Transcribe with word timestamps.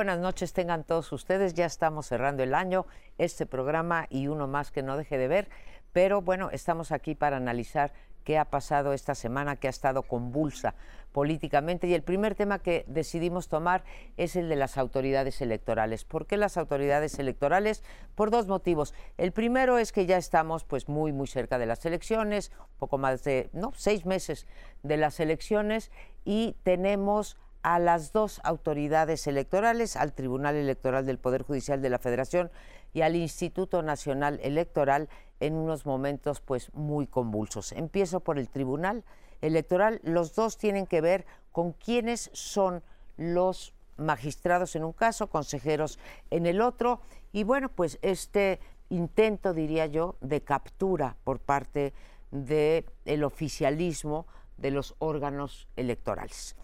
Buenas 0.00 0.18
noches, 0.18 0.54
tengan 0.54 0.84
todos 0.84 1.12
ustedes. 1.12 1.52
Ya 1.52 1.66
estamos 1.66 2.06
cerrando 2.06 2.42
el 2.42 2.54
año, 2.54 2.86
este 3.18 3.44
programa 3.44 4.06
y 4.08 4.28
uno 4.28 4.48
más 4.48 4.70
que 4.70 4.82
no 4.82 4.96
deje 4.96 5.18
de 5.18 5.28
ver. 5.28 5.50
Pero 5.92 6.22
bueno, 6.22 6.48
estamos 6.52 6.90
aquí 6.90 7.14
para 7.14 7.36
analizar 7.36 7.92
qué 8.24 8.38
ha 8.38 8.46
pasado 8.46 8.94
esta 8.94 9.14
semana, 9.14 9.56
que 9.56 9.66
ha 9.66 9.70
estado 9.70 10.02
convulsa 10.02 10.74
políticamente. 11.12 11.86
Y 11.86 11.92
el 11.92 12.02
primer 12.02 12.34
tema 12.34 12.60
que 12.60 12.86
decidimos 12.88 13.48
tomar 13.48 13.84
es 14.16 14.36
el 14.36 14.48
de 14.48 14.56
las 14.56 14.78
autoridades 14.78 15.42
electorales. 15.42 16.04
¿Por 16.04 16.26
qué 16.26 16.38
las 16.38 16.56
autoridades 16.56 17.18
electorales? 17.18 17.84
Por 18.14 18.30
dos 18.30 18.46
motivos. 18.46 18.94
El 19.18 19.32
primero 19.32 19.76
es 19.76 19.92
que 19.92 20.06
ya 20.06 20.16
estamos 20.16 20.64
pues 20.64 20.88
muy, 20.88 21.12
muy 21.12 21.26
cerca 21.26 21.58
de 21.58 21.66
las 21.66 21.84
elecciones, 21.84 22.52
poco 22.78 22.96
más 22.96 23.22
de, 23.22 23.50
no, 23.52 23.74
seis 23.76 24.06
meses 24.06 24.46
de 24.82 24.96
las 24.96 25.20
elecciones 25.20 25.90
y 26.24 26.56
tenemos 26.62 27.36
a 27.62 27.78
las 27.78 28.12
dos 28.12 28.40
autoridades 28.44 29.26
electorales, 29.26 29.96
al 29.96 30.12
Tribunal 30.12 30.56
Electoral 30.56 31.06
del 31.06 31.18
Poder 31.18 31.42
Judicial 31.42 31.82
de 31.82 31.90
la 31.90 31.98
Federación 31.98 32.50
y 32.92 33.02
al 33.02 33.16
Instituto 33.16 33.82
Nacional 33.82 34.40
Electoral 34.42 35.08
en 35.40 35.54
unos 35.54 35.86
momentos 35.86 36.40
pues 36.40 36.72
muy 36.74 37.06
convulsos. 37.06 37.72
Empiezo 37.72 38.20
por 38.20 38.38
el 38.38 38.48
Tribunal 38.48 39.04
Electoral. 39.40 40.00
Los 40.02 40.34
dos 40.34 40.58
tienen 40.58 40.86
que 40.86 41.00
ver 41.00 41.26
con 41.52 41.72
quiénes 41.72 42.30
son 42.32 42.82
los 43.16 43.74
magistrados 43.96 44.76
en 44.76 44.84
un 44.84 44.92
caso, 44.92 45.28
consejeros 45.28 45.98
en 46.30 46.46
el 46.46 46.60
otro 46.60 47.00
y 47.32 47.44
bueno, 47.44 47.68
pues 47.68 47.98
este 48.02 48.60
intento 48.88 49.52
diría 49.52 49.86
yo 49.86 50.16
de 50.20 50.42
captura 50.42 51.16
por 51.22 51.38
parte 51.38 51.92
del 52.30 53.24
oficialismo 53.24 54.26
de 54.56 54.70
los 54.70 54.94
órganos 54.98 55.68
electorales. 55.76 56.56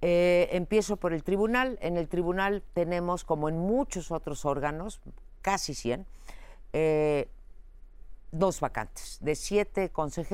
Eh, 0.00 0.48
empiezo 0.52 0.96
por 0.96 1.12
el 1.12 1.24
tribunal. 1.24 1.78
En 1.80 1.96
el 1.96 2.08
tribunal 2.08 2.62
tenemos, 2.72 3.24
como 3.24 3.48
en 3.48 3.58
muchos 3.58 4.10
otros 4.10 4.44
órganos, 4.44 5.00
casi 5.42 5.74
100, 5.74 6.06
eh, 6.72 7.28
dos 8.30 8.60
vacantes. 8.60 9.18
De 9.20 9.34
siete, 9.34 9.90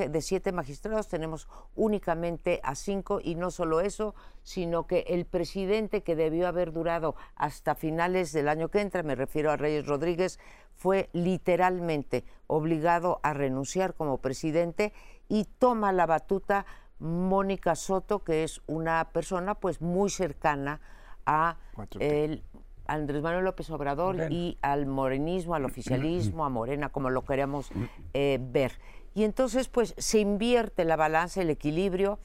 de 0.09 0.21
siete 0.21 0.51
magistrados 0.51 1.07
tenemos 1.07 1.47
únicamente 1.75 2.59
a 2.63 2.75
cinco 2.75 3.19
y 3.23 3.35
no 3.35 3.51
solo 3.51 3.79
eso, 3.79 4.15
sino 4.43 4.85
que 4.85 5.05
el 5.07 5.25
presidente 5.25 6.03
que 6.03 6.15
debió 6.15 6.47
haber 6.47 6.73
durado 6.73 7.15
hasta 7.35 7.75
finales 7.75 8.33
del 8.33 8.49
año 8.49 8.69
que 8.69 8.81
entra, 8.81 9.03
me 9.03 9.15
refiero 9.15 9.51
a 9.51 9.57
Reyes 9.57 9.85
Rodríguez, 9.85 10.39
fue 10.75 11.09
literalmente 11.13 12.25
obligado 12.47 13.19
a 13.23 13.33
renunciar 13.33 13.93
como 13.93 14.17
presidente 14.17 14.91
y 15.29 15.45
toma 15.57 15.93
la 15.93 16.05
batuta 16.05 16.65
Mónica 16.99 17.75
Soto, 17.75 18.23
que 18.23 18.43
es 18.43 18.61
una 18.67 19.09
persona 19.11 19.55
pues 19.55 19.81
muy 19.81 20.09
cercana 20.09 20.81
a 21.25 21.57
el 21.99 22.43
Andrés 22.87 23.21
Manuel 23.21 23.45
López 23.45 23.69
Obrador 23.69 24.31
y 24.31 24.57
al 24.61 24.85
morenismo, 24.85 25.55
al 25.55 25.65
oficialismo, 25.65 26.45
a 26.45 26.49
Morena, 26.49 26.89
como 26.89 27.09
lo 27.09 27.23
queremos 27.23 27.69
eh, 28.13 28.39
ver. 28.41 28.73
Y 29.13 29.23
entonces 29.23 29.67
pues 29.67 29.95
se 29.97 30.19
invierte 30.19 30.85
la 30.85 30.95
balanza, 30.95 31.41
el 31.41 31.49
equilibrio, 31.49 32.19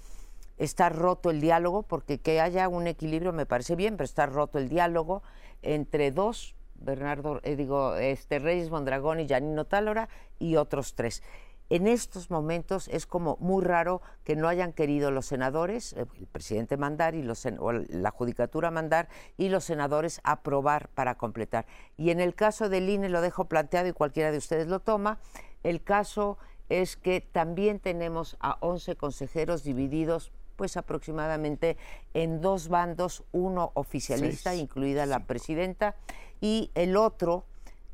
está 0.59 0.89
roto 0.89 1.31
el 1.31 1.41
diálogo, 1.41 1.83
porque 1.83 2.19
que 2.19 2.41
haya 2.41 2.69
un 2.69 2.87
equilibrio 2.87 3.33
me 3.33 3.47
parece 3.47 3.77
bien, 3.77 3.97
pero 3.97 4.05
está 4.05 4.27
roto 4.27 4.59
el 4.59 4.69
diálogo 4.69 5.23
entre 5.63 6.11
dos, 6.11 6.55
Bernardo, 6.75 7.41
eh, 7.43 7.57
digo, 7.57 7.97
este 7.97 8.39
Reyes 8.39 8.71
Mondragón 8.71 9.21
y 9.21 9.29
Janino 9.29 9.65
Tálora, 9.65 10.09
y 10.39 10.57
otros 10.57 10.95
tres 10.95 11.23
en 11.71 11.87
estos 11.87 12.31
momentos 12.31 12.89
es 12.89 13.07
como 13.07 13.37
muy 13.41 13.65
raro 13.65 14.03
que 14.25 14.37
no 14.37 14.49
hayan 14.49 14.73
querido 14.73 15.11
los 15.11 15.27
senadores, 15.27 15.93
eh, 15.95 16.05
el 16.19 16.27
presidente 16.27 16.77
mandar 16.77 17.15
y 17.15 17.23
los, 17.23 17.47
o 17.47 17.73
la 17.73 18.11
judicatura 18.11 18.71
mandar 18.71 19.09
y 19.39 19.49
los 19.49 19.65
senadores 19.65 20.21
aprobar 20.25 20.89
para 20.89 21.15
completar. 21.17 21.67
Y 21.97 22.11
en 22.11 22.21
el 22.21 22.35
caso 22.35 22.69
del 22.69 22.89
INE 22.89 23.09
lo 23.09 23.21
dejo 23.21 23.47
planteado 23.47 23.89
y 23.89 23.93
cualquiera 23.93 24.33
de 24.33 24.39
ustedes 24.39 24.67
lo 24.67 24.81
toma, 24.81 25.21
el 25.63 25.83
caso 25.83 26.39
es 26.69 26.97
que 26.97 27.21
también 27.21 27.79
tenemos 27.79 28.37
a 28.41 28.59
11 28.61 28.97
consejeros 28.97 29.63
divididos 29.63 30.33
pues 30.57 30.77
aproximadamente 30.77 31.79
en 32.13 32.43
dos 32.43 32.69
bandos, 32.69 33.25
uno 33.33 33.71
oficialista, 33.75 34.55
incluida 34.55 35.07
la 35.07 35.21
presidenta, 35.21 35.97
y 36.41 36.71
el 36.75 36.99
otro 36.99 37.45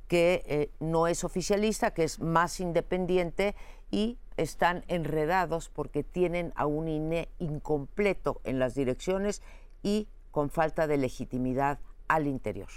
que 0.08 0.42
eh, 0.46 0.70
no 0.80 1.06
es 1.06 1.24
oficialista, 1.24 1.92
que 1.92 2.04
es 2.04 2.20
más 2.20 2.60
independiente 2.60 3.54
y 3.90 4.18
están 4.36 4.84
enredados 4.88 5.68
porque 5.68 6.02
tienen 6.02 6.52
a 6.56 6.66
un 6.66 6.88
INE 6.88 7.28
incompleto 7.38 8.40
en 8.44 8.58
las 8.58 8.74
direcciones 8.74 9.42
y 9.82 10.08
con 10.30 10.50
falta 10.50 10.86
de 10.86 10.98
legitimidad 10.98 11.78
al 12.08 12.26
interior. 12.26 12.68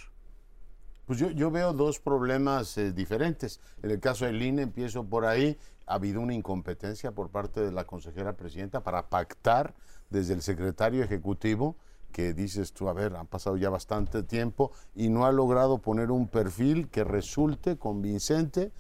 Pues 1.06 1.20
yo, 1.20 1.32
yo 1.32 1.50
veo 1.52 1.74
dos 1.74 2.00
problemas 2.00 2.78
eh, 2.78 2.92
diferentes. 2.92 3.60
En 3.82 3.92
el 3.92 4.00
caso 4.00 4.26
del 4.26 4.42
INE, 4.42 4.62
empiezo 4.62 5.04
por 5.04 5.26
ahí, 5.26 5.58
ha 5.88 5.96
habido 5.96 6.22
una 6.22 6.36
incompetencia 6.36 7.12
por 7.12 7.30
parte 7.30 7.62
de 7.62 7.72
la 7.72 7.86
consejera 7.86 8.34
presidenta 8.34 8.84
para 8.84 9.10
pactar 9.10 9.74
desde 10.10 10.34
el 10.34 10.42
secretario 10.42 11.04
ejecutivo 11.04 11.76
que 12.12 12.34
dices 12.34 12.74
tú, 12.74 12.90
a 12.90 12.94
ver, 12.94 13.16
han 13.16 13.28
pasado 13.28 13.58
ya 13.58 13.70
bastante 13.70 14.24
tiempo 14.24 14.72
y 14.96 15.10
no 15.10 15.26
ha 15.26 15.32
logrado 15.32 15.78
poner 15.78 16.12
un 16.12 16.28
perfil 16.28 16.90
que 16.90 17.04
resulte 17.04 17.78
convincente 17.78 18.72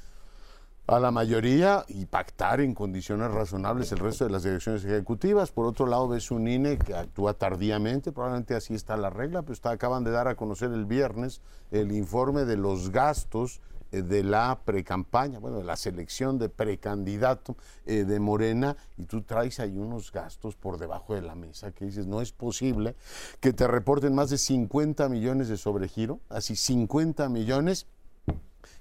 a 0.90 1.00
la 1.00 1.12
mayoría 1.12 1.86
y 1.88 2.06
pactar 2.08 2.62
en 2.62 2.74
condiciones 2.74 3.30
razonables 3.30 3.92
el 3.92 4.00
resto 4.00 4.24
de 4.26 4.32
las 4.32 4.42
direcciones 4.42 4.84
ejecutivas. 4.84 5.52
Por 5.52 5.68
otro 5.68 5.86
lado, 5.86 6.08
ves 6.08 6.32
un 6.32 6.48
INE 6.48 6.80
que 6.80 6.96
actúa 6.96 7.36
tardíamente, 7.36 8.12
probablemente 8.12 8.56
así 8.56 8.74
está 8.74 8.98
la 8.98 9.12
regla, 9.12 9.44
pero 9.44 9.54
está, 9.54 9.70
acaban 9.70 10.04
de 10.04 10.10
dar 10.10 10.28
a 10.28 10.36
conocer 10.36 10.72
el 10.72 10.86
viernes 10.86 11.42
el 11.70 11.92
informe 11.92 12.46
de 12.46 12.58
los 12.58 12.90
gastos 12.90 13.62
de 13.92 14.24
la 14.24 14.60
precampaña, 14.64 15.40
bueno, 15.40 15.58
de 15.58 15.64
la 15.64 15.76
selección 15.76 16.38
de 16.38 16.50
precandidato 16.50 17.56
eh, 17.86 18.06
de 18.06 18.20
Morena, 18.20 18.78
y 18.98 19.04
tú 19.04 19.22
traes 19.22 19.60
ahí 19.60 19.78
unos 19.78 20.12
gastos 20.12 20.56
por 20.56 20.78
debajo 20.78 21.16
de 21.16 21.22
la 21.22 21.36
mesa 21.36 21.72
que 21.72 21.86
dices, 21.86 22.08
no 22.08 22.22
es 22.22 22.32
posible 22.32 22.96
que 23.40 23.54
te 23.54 23.68
reporten 23.68 24.14
más 24.14 24.30
de 24.30 24.38
50 24.38 25.10
millones 25.10 25.48
de 25.48 25.58
sobregiro, 25.58 26.20
así 26.30 26.56
50 26.56 27.30
millones 27.30 27.88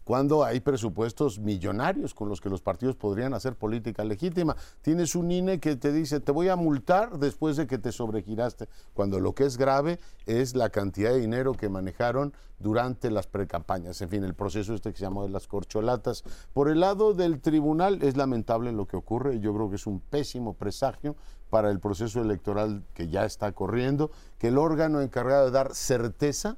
cuando 0.05 0.45
hay 0.45 0.61
presupuestos 0.61 1.39
millonarios 1.39 2.15
con 2.15 2.29
los 2.29 2.41
que 2.41 2.49
los 2.49 2.63
partidos 2.63 2.97
podrían 2.97 3.35
hacer 3.35 3.57
política 3.57 4.05
legítima. 4.05 4.57
Tienes 4.83 5.15
un 5.15 5.31
INE 5.31 5.61
que 5.61 5.77
te 5.77 5.93
dice, 5.93 6.21
te 6.21 6.33
voy 6.33 6.49
a 6.49 6.57
multar 6.57 7.19
después 7.19 7.57
de 7.57 7.67
que 7.67 7.79
te 7.79 7.93
sobregiraste, 7.93 8.69
cuando 8.95 9.21
lo 9.21 9.35
que 9.35 9.45
es 9.45 9.59
grave 9.59 10.01
es 10.27 10.55
la 10.55 10.71
cantidad 10.71 11.11
de 11.11 11.21
dinero 11.21 11.55
que 11.55 11.69
manejaron 11.69 12.33
durante 12.59 13.11
las 13.11 13.27
precampañas. 13.27 14.01
En 14.01 14.09
fin, 14.09 14.25
el 14.25 14.35
proceso 14.35 14.75
este 14.75 14.91
que 14.93 14.99
se 14.99 15.05
llamó 15.05 15.23
de 15.23 15.31
las 15.31 15.47
corcholatas. 15.47 16.25
Por 16.53 16.69
el 16.69 16.81
lado 16.81 17.15
del 17.15 17.41
tribunal 17.41 18.03
es 18.03 18.17
lamentable 18.17 18.73
lo 18.73 18.87
que 18.87 18.97
ocurre, 18.97 19.41
yo 19.41 19.55
creo 19.55 19.71
que 19.71 19.77
es 19.77 19.87
un 19.87 20.01
pésimo 20.01 20.55
presagio 20.55 21.17
para 21.51 21.71
el 21.71 21.81
proceso 21.81 22.21
electoral 22.21 22.85
que 22.95 23.09
ya 23.09 23.25
está 23.25 23.53
corriendo, 23.53 24.11
que 24.39 24.49
el 24.49 24.59
órgano 24.59 25.01
encargado 25.01 25.47
de 25.47 25.51
dar 25.51 25.75
certeza 25.75 26.57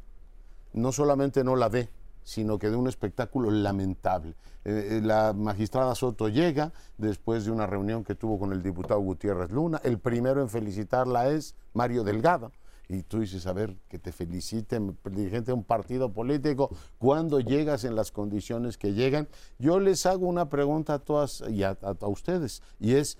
no 0.73 0.93
solamente 0.93 1.45
no 1.45 1.57
la 1.57 1.69
ve, 1.69 1.91
sino 2.31 2.61
que 2.61 2.71
de 2.71 2.77
un 2.77 2.87
espectáculo 2.87 3.51
lamentable. 3.51 4.37
Eh, 4.65 4.99
eh, 4.99 5.01
la 5.03 5.33
magistrada 5.33 5.97
Soto 5.97 6.29
llega 6.29 6.73
después 6.97 7.45
de 7.45 7.51
una 7.51 7.67
reunión 7.67 8.05
que 8.05 8.15
tuvo 8.15 8.39
con 8.39 8.53
el 8.53 8.63
diputado 8.63 9.01
Gutiérrez 9.01 9.51
Luna. 9.51 9.81
El 9.83 9.99
primero 9.99 10.41
en 10.41 10.49
felicitarla 10.49 11.29
es 11.29 11.57
Mario 11.75 12.05
Delgado. 12.05 12.53
Y 12.89 13.03
tú 13.03 13.19
dices, 13.19 13.49
a 13.49 13.53
ver, 13.53 13.77
que 13.89 13.99
te 13.99 14.13
feliciten, 14.13 14.97
dirigente 15.11 15.47
de 15.47 15.55
un 15.55 15.65
partido 15.65 16.13
político, 16.13 16.71
cuando 16.99 17.41
llegas 17.41 17.83
en 17.83 17.97
las 17.97 18.13
condiciones 18.13 18.79
que 18.79 18.93
llegan. 18.95 19.27
Yo 19.59 19.81
les 19.81 20.07
hago 20.07 20.29
una 20.29 20.49
pregunta 20.49 20.95
a 20.95 20.99
todas 21.01 21.43
y 21.51 21.65
a 21.65 21.77
ustedes, 22.03 22.63
y 22.79 22.95
es, 22.95 23.19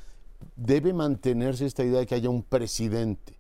¿debe 0.55 0.93
mantenerse 0.93 1.67
esta 1.67 1.83
idea 1.83 1.99
de 1.99 2.07
que 2.07 2.15
haya 2.15 2.31
un 2.31 2.45
presidente? 2.45 3.40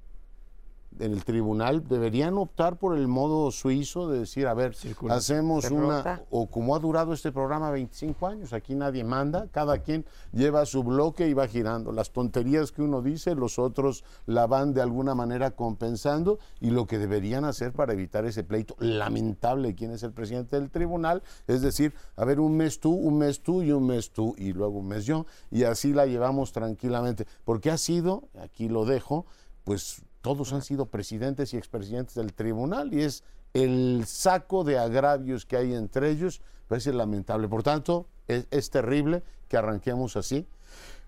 En 0.98 1.12
el 1.12 1.24
tribunal 1.24 1.86
deberían 1.86 2.36
optar 2.36 2.76
por 2.76 2.96
el 2.96 3.06
modo 3.08 3.50
suizo 3.50 4.08
de 4.08 4.20
decir, 4.20 4.46
a 4.46 4.54
ver, 4.54 4.74
hacemos 5.08 5.70
una, 5.70 6.22
o 6.30 6.48
como 6.48 6.74
ha 6.74 6.78
durado 6.78 7.12
este 7.12 7.32
programa 7.32 7.70
25 7.70 8.26
años, 8.26 8.52
aquí 8.52 8.74
nadie 8.74 9.04
manda, 9.04 9.48
cada 9.50 9.78
quien 9.78 10.04
lleva 10.32 10.66
su 10.66 10.82
bloque 10.82 11.28
y 11.28 11.32
va 11.32 11.46
girando. 11.46 11.92
Las 11.92 12.10
tonterías 12.10 12.72
que 12.72 12.82
uno 12.82 13.02
dice, 13.02 13.34
los 13.34 13.58
otros 13.58 14.04
la 14.26 14.46
van 14.46 14.74
de 14.74 14.82
alguna 14.82 15.14
manera 15.14 15.52
compensando 15.52 16.38
y 16.60 16.70
lo 16.70 16.86
que 16.86 16.98
deberían 16.98 17.44
hacer 17.44 17.72
para 17.72 17.92
evitar 17.92 18.24
ese 18.24 18.44
pleito 18.44 18.74
lamentable 18.78 19.74
quién 19.74 19.92
es 19.92 20.02
el 20.02 20.12
presidente 20.12 20.58
del 20.58 20.70
tribunal, 20.70 21.22
es 21.46 21.62
decir, 21.62 21.94
a 22.16 22.24
ver, 22.24 22.40
un 22.40 22.56
mes 22.56 22.80
tú, 22.80 22.92
un 22.92 23.18
mes 23.18 23.42
tú 23.42 23.62
y 23.62 23.72
un 23.72 23.86
mes 23.86 24.10
tú 24.10 24.34
y 24.36 24.52
luego 24.52 24.78
un 24.78 24.88
mes 24.88 25.06
yo, 25.06 25.26
y 25.50 25.64
así 25.64 25.92
la 25.92 26.06
llevamos 26.06 26.52
tranquilamente, 26.52 27.26
porque 27.44 27.70
ha 27.70 27.78
sido, 27.78 28.24
aquí 28.42 28.68
lo 28.68 28.84
dejo, 28.84 29.26
pues 29.64 30.02
todos 30.20 30.52
han 30.52 30.62
sido 30.62 30.86
presidentes 30.86 31.54
y 31.54 31.56
expresidentes 31.56 32.14
del 32.14 32.34
tribunal 32.34 32.92
y 32.92 33.02
es 33.02 33.24
el 33.54 34.04
saco 34.06 34.64
de 34.64 34.78
agravios 34.78 35.46
que 35.46 35.56
hay 35.56 35.74
entre 35.74 36.10
ellos, 36.10 36.40
parece 36.68 36.92
lamentable. 36.92 37.48
Por 37.48 37.62
tanto, 37.62 38.06
es, 38.28 38.70
terrible 38.70 39.22
que 39.48 39.56
arranquemos 39.56 40.16
así, 40.16 40.46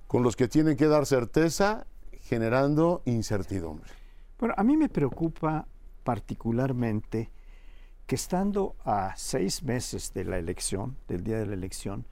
con 0.06 0.22
los 0.22 0.34
que 0.34 0.48
tienen 0.48 0.76
que 0.76 0.88
dar 0.88 1.06
certeza, 1.06 1.86
generando 2.22 3.02
incertidumbre. 3.04 3.90
Bueno, 4.38 4.54
a 4.56 4.64
mí 4.64 4.76
me 4.76 4.88
preocupa 4.88 5.66
particularmente 6.02 7.30
que 8.06 8.16
estando 8.16 8.74
a 8.84 9.14
seis 9.16 9.62
meses 9.62 10.12
de 10.12 10.24
la 10.24 10.38
elección, 10.38 10.96
del 11.06 11.22
día 11.22 11.38
de 11.38 11.46
la 11.46 11.54
elección, 11.54 12.06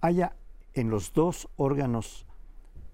haya 0.00 0.34
en 0.74 0.90
los 0.90 1.12
dos 1.12 1.48
órganos 1.56 2.26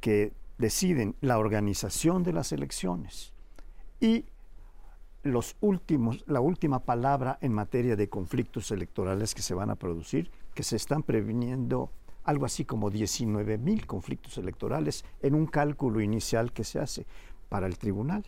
que 0.01 0.35
deciden 0.59 1.17
la 1.23 1.39
organización 1.39 2.23
de 2.23 2.35
las 2.35 2.53
elecciones 2.53 3.34
y 4.05 4.27
los 5.23 5.57
últimos, 5.63 6.23
la 6.27 6.41
última 6.41 6.81
palabra 6.81 7.39
en 7.41 7.55
materia 7.55 7.97
de 7.97 8.11
conflictos 8.11 8.71
electorales 8.71 9.35
que 9.35 9.41
se 9.41 9.55
van 9.55 9.71
a 9.71 9.77
producir, 9.77 10.31
que 10.53 10.63
se 10.63 10.77
están 10.77 11.03
previniendo 11.03 11.91
algo 12.25 12.45
así 12.45 12.67
como 12.67 12.91
19 12.91 13.57
mil 13.57 13.87
conflictos 13.87 14.37
electorales 14.37 15.07
en 15.23 15.35
un 15.35 15.47
cálculo 15.47 16.03
inicial 16.03 16.53
que 16.53 16.65
se 16.65 16.79
hace 16.81 17.07
para 17.49 17.67
el 17.67 17.79
tribunal. 17.79 18.25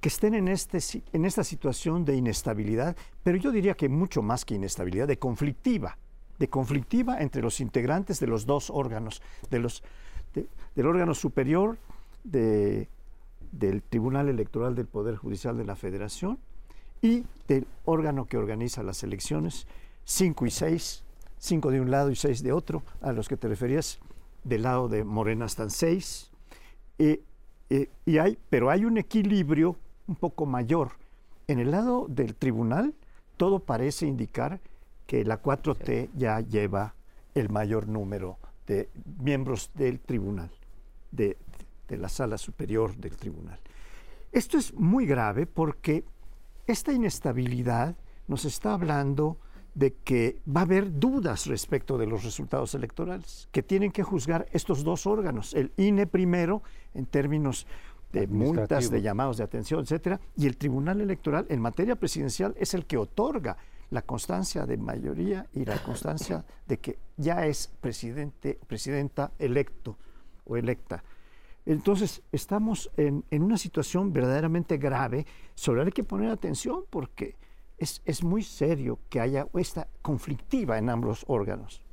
Que 0.00 0.08
estén 0.08 0.34
en, 0.34 0.46
este, 0.46 0.78
en 1.12 1.24
esta 1.24 1.42
situación 1.42 2.04
de 2.04 2.14
inestabilidad, 2.14 2.96
pero 3.24 3.38
yo 3.38 3.50
diría 3.50 3.74
que 3.74 3.88
mucho 3.88 4.22
más 4.22 4.44
que 4.44 4.54
inestabilidad, 4.54 5.08
de 5.08 5.18
conflictiva, 5.18 5.98
de 6.38 6.48
conflictiva 6.48 7.20
entre 7.20 7.42
los 7.42 7.60
integrantes 7.60 8.20
de 8.20 8.28
los 8.28 8.46
dos 8.46 8.70
órganos, 8.70 9.20
de 9.50 9.58
los, 9.58 9.82
del 10.76 10.86
órgano 10.86 11.14
superior 11.14 11.76
de 12.22 12.88
del 13.52 13.82
Tribunal 13.82 14.28
Electoral 14.28 14.74
del 14.74 14.86
Poder 14.86 15.16
Judicial 15.16 15.56
de 15.56 15.64
la 15.64 15.76
Federación 15.76 16.38
y 17.00 17.24
del 17.48 17.66
órgano 17.84 18.26
que 18.26 18.38
organiza 18.38 18.82
las 18.82 19.02
elecciones, 19.02 19.66
cinco 20.04 20.46
y 20.46 20.50
seis, 20.50 21.04
cinco 21.38 21.70
de 21.70 21.80
un 21.80 21.90
lado 21.90 22.10
y 22.10 22.16
seis 22.16 22.42
de 22.42 22.52
otro, 22.52 22.82
a 23.00 23.12
los 23.12 23.28
que 23.28 23.36
te 23.36 23.48
referías, 23.48 23.98
del 24.44 24.62
lado 24.62 24.88
de 24.88 25.04
Morena 25.04 25.46
están 25.46 25.70
seis, 25.70 26.30
y 26.98 28.18
hay, 28.18 28.38
pero 28.50 28.70
hay 28.70 28.84
un 28.84 28.98
equilibrio 28.98 29.76
un 30.06 30.16
poco 30.16 30.46
mayor. 30.46 30.92
En 31.48 31.58
el 31.58 31.70
lado 31.70 32.06
del 32.08 32.34
tribunal, 32.34 32.94
todo 33.36 33.60
parece 33.60 34.06
indicar 34.06 34.60
que 35.06 35.24
la 35.24 35.42
4T 35.42 36.10
ya 36.16 36.40
lleva 36.40 36.94
el 37.34 37.48
mayor 37.48 37.88
número 37.88 38.38
de 38.66 38.88
miembros 39.18 39.70
del 39.74 40.00
tribunal, 40.00 40.50
de, 41.10 41.36
de 41.92 41.98
la 41.98 42.08
sala 42.08 42.38
superior 42.38 42.96
del 42.96 43.18
tribunal. 43.18 43.60
Esto 44.32 44.56
es 44.56 44.72
muy 44.72 45.04
grave 45.04 45.46
porque 45.46 46.04
esta 46.66 46.90
inestabilidad 46.90 47.96
nos 48.28 48.46
está 48.46 48.72
hablando 48.72 49.36
de 49.74 49.92
que 49.92 50.40
va 50.48 50.62
a 50.62 50.64
haber 50.64 50.98
dudas 50.98 51.44
respecto 51.46 51.98
de 51.98 52.06
los 52.06 52.24
resultados 52.24 52.74
electorales, 52.74 53.46
que 53.52 53.62
tienen 53.62 53.92
que 53.92 54.02
juzgar 54.02 54.46
estos 54.52 54.84
dos 54.84 55.06
órganos, 55.06 55.52
el 55.52 55.72
INE 55.76 56.06
primero 56.06 56.62
en 56.94 57.04
términos 57.04 57.66
de 58.10 58.26
multas, 58.26 58.90
de 58.90 59.02
llamados 59.02 59.36
de 59.36 59.44
atención, 59.44 59.80
etcétera, 59.80 60.18
y 60.34 60.46
el 60.46 60.56
Tribunal 60.56 61.02
Electoral 61.02 61.46
en 61.50 61.60
materia 61.60 61.96
presidencial 61.96 62.54
es 62.58 62.72
el 62.72 62.86
que 62.86 62.96
otorga 62.96 63.58
la 63.90 64.00
constancia 64.00 64.64
de 64.64 64.78
mayoría 64.78 65.46
y 65.52 65.66
la 65.66 65.82
constancia 65.82 66.42
de 66.66 66.78
que 66.78 66.98
ya 67.18 67.44
es 67.46 67.70
presidente, 67.80 68.58
presidenta 68.66 69.32
electo 69.38 69.98
o 70.44 70.56
electa. 70.56 71.02
Entonces, 71.64 72.22
estamos 72.32 72.90
en, 72.96 73.24
una 73.30 73.56
situación 73.56 74.12
verdaderamente 74.12 74.78
grave 74.78 75.26
sobre 75.54 75.78
la 75.78 75.84
que 75.84 75.88
hay 75.88 75.92
que 75.92 76.04
poner 76.04 76.30
atención 76.30 76.84
porque 76.90 77.36
es, 77.78 78.02
es 78.04 78.24
muy 78.24 78.42
serio 78.42 78.98
que 79.08 79.20
haya 79.20 79.46
esta 79.54 79.88
conflictiva 80.02 80.78
en 80.78 80.90
ambos 80.90 81.24
órganos. 81.28 81.84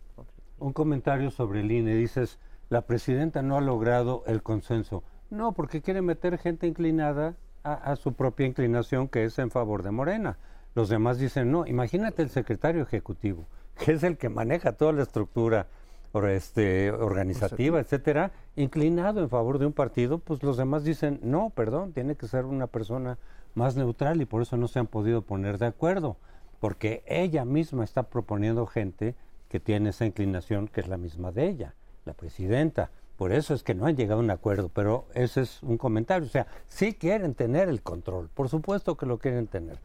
Un 0.57 0.73
comentario 0.73 1.31
sobre 1.31 1.61
el 1.61 1.71
INE. 1.71 1.95
Dices, 1.95 2.39
la 2.69 2.81
presidenta 2.81 3.41
no 3.41 3.57
ha 3.57 3.61
logrado 3.61 4.23
el 4.27 4.43
consenso. 4.43 5.03
No, 5.29 5.53
porque 5.53 5.81
quiere 5.81 6.01
meter 6.01 6.37
gente 6.37 6.67
inclinada 6.67 7.35
a, 7.63 7.95
su 7.95 8.13
propia 8.13 8.47
inclinación, 8.47 9.07
que 9.07 9.25
es 9.25 9.37
en 9.39 9.51
favor 9.51 9.83
de 9.83 9.91
Morena. 9.91 10.37
Los 10.75 10.89
demás 10.89 11.19
dicen, 11.19 11.51
no, 11.51 11.67
imagínate 11.67 12.21
el 12.23 12.29
secretario 12.29 12.81
ejecutivo, 12.81 13.45
que 13.77 13.93
es 13.93 14.03
el 14.03 14.17
que 14.17 14.29
maneja 14.29 14.73
toda 14.73 14.93
la 14.93 15.03
estructura 15.03 15.67
este, 16.13 16.91
organizativa, 16.91 17.79
etcétera, 17.79 18.31
inclinado 18.55 19.21
en 19.21 19.29
favor 19.29 19.59
de 19.59 19.65
un 19.65 19.73
partido, 19.73 20.17
pues 20.17 20.41
los 20.43 20.57
demás 20.57 20.83
dicen, 20.83 21.19
no, 21.21 21.51
perdón, 21.51 21.93
tiene 21.93 22.15
que 22.15 22.27
ser 22.27 22.45
una 22.45 22.67
persona 22.67 23.17
más 23.55 23.75
neutral 23.75 24.21
y 24.21 24.25
por 24.25 24.41
eso 24.41 24.57
no 24.57 24.67
se 24.67 24.79
han 24.79 24.87
podido 24.87 25.21
poner 25.21 25.57
de 25.57 25.67
acuerdo, 25.67 26.17
porque 26.59 27.03
ella 27.07 27.45
misma 27.45 27.83
está 27.83 28.03
proponiendo 28.03 28.65
gente 28.65 29.15
que 29.49 29.59
tiene 29.59 29.89
esa 29.89 30.05
inclinación 30.05 30.67
que 30.67 30.81
es 30.81 30.87
la 30.87 30.97
misma 30.97 31.31
de 31.31 31.47
ella, 31.47 31.73
la 32.05 32.13
presidenta. 32.13 32.91
Por 33.17 33.33
eso 33.33 33.53
es 33.53 33.63
que 33.63 33.75
no 33.75 33.85
han 33.85 33.97
llegado 33.97 34.21
a 34.21 34.23
un 34.23 34.31
acuerdo, 34.31 34.69
pero 34.69 35.07
ese 35.13 35.41
es 35.41 35.61
un 35.61 35.77
comentario. 35.77 36.25
O 36.25 36.31
sea, 36.31 36.47
sí 36.67 36.93
quieren 36.93 37.35
tener 37.35 37.67
el 37.67 37.81
control, 37.81 38.29
por 38.33 38.49
supuesto 38.49 38.95
que 38.95 39.05
lo 39.05 39.17
quieren 39.17 39.47
tener. 39.47 39.77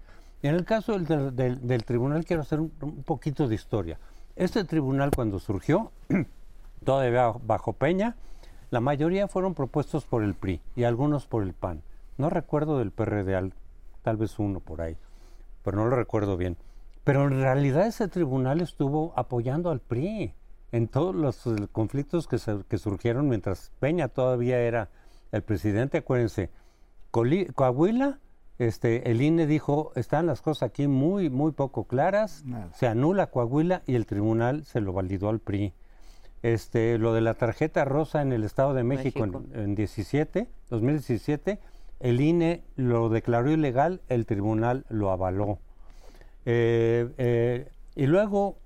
En 0.42 0.54
el 0.54 0.64
caso 0.64 0.98
del, 0.98 1.34
del, 1.34 1.84
tribunal 1.84 2.24
quiero 2.24 2.42
hacer 2.42 2.60
un 2.60 2.70
poquito 3.04 3.48
de 3.48 3.54
historia. 3.54 3.98
Este 4.36 4.64
tribunal 4.64 5.12
cuando 5.14 5.38
surgió, 5.38 5.92
todavía 6.84 7.32
bajo 7.46 7.72
Peña, 7.72 8.16
la 8.70 8.80
mayoría 8.80 9.28
fueron 9.28 9.54
propuestos 9.54 10.04
por 10.04 10.24
el 10.24 10.34
PRI 10.34 10.60
y 10.74 10.82
algunos 10.82 11.26
por 11.26 11.44
el 11.44 11.52
PAN. 11.52 11.82
No 12.18 12.30
recuerdo 12.30 12.78
del 12.78 12.90
PRD, 12.90 13.52
tal 14.02 14.16
vez 14.16 14.36
uno 14.40 14.58
por 14.58 14.80
ahí, 14.80 14.96
pero 15.62 15.76
no 15.76 15.86
lo 15.86 15.94
recuerdo 15.94 16.36
bien. 16.36 16.56
Pero 17.04 17.24
en 17.24 17.40
realidad 17.40 17.86
ese 17.86 18.08
tribunal 18.08 18.60
estuvo 18.60 19.12
apoyando 19.14 19.70
al 19.70 19.78
PRI 19.78 20.34
en 20.72 20.88
todos 20.88 21.14
los 21.14 21.46
eh, 21.46 21.68
conflictos 21.70 22.26
que, 22.26 22.38
que 22.68 22.78
surgieron 22.78 23.28
mientras 23.28 23.70
Peña 23.78 24.08
todavía 24.08 24.58
era 24.58 24.88
el 25.30 25.42
presidente. 25.42 25.98
Acuérdense, 25.98 26.50
Coahuila 27.12 28.18
este, 28.58 29.10
el 29.10 29.20
INE 29.20 29.46
dijo, 29.46 29.92
están 29.96 30.26
las 30.26 30.40
cosas 30.40 30.70
aquí 30.70 30.86
muy, 30.86 31.28
muy 31.28 31.52
poco 31.52 31.84
claras, 31.84 32.44
se 32.72 32.86
anula 32.86 33.26
Coahuila 33.26 33.82
y 33.86 33.96
el 33.96 34.06
tribunal 34.06 34.64
se 34.64 34.80
lo 34.80 34.92
validó 34.92 35.28
al 35.28 35.40
PRI. 35.40 35.72
Este, 36.42 36.98
lo 36.98 37.14
de 37.14 37.22
la 37.22 37.34
tarjeta 37.34 37.84
rosa 37.84 38.22
en 38.22 38.32
el 38.32 38.44
Estado 38.44 38.74
de 38.74 38.84
México, 38.84 39.24
En, 39.24 39.74
17, 39.74 40.46
2017, 40.70 41.58
el 42.00 42.20
INE 42.20 42.62
lo 42.76 43.08
declaró 43.08 43.50
ilegal, 43.50 44.02
el 44.08 44.26
tribunal 44.26 44.84
lo 44.88 45.10
avaló. 45.10 45.58
Eh, 46.44 47.08
eh, 47.16 47.68
y 47.96 48.06
luego, 48.06 48.58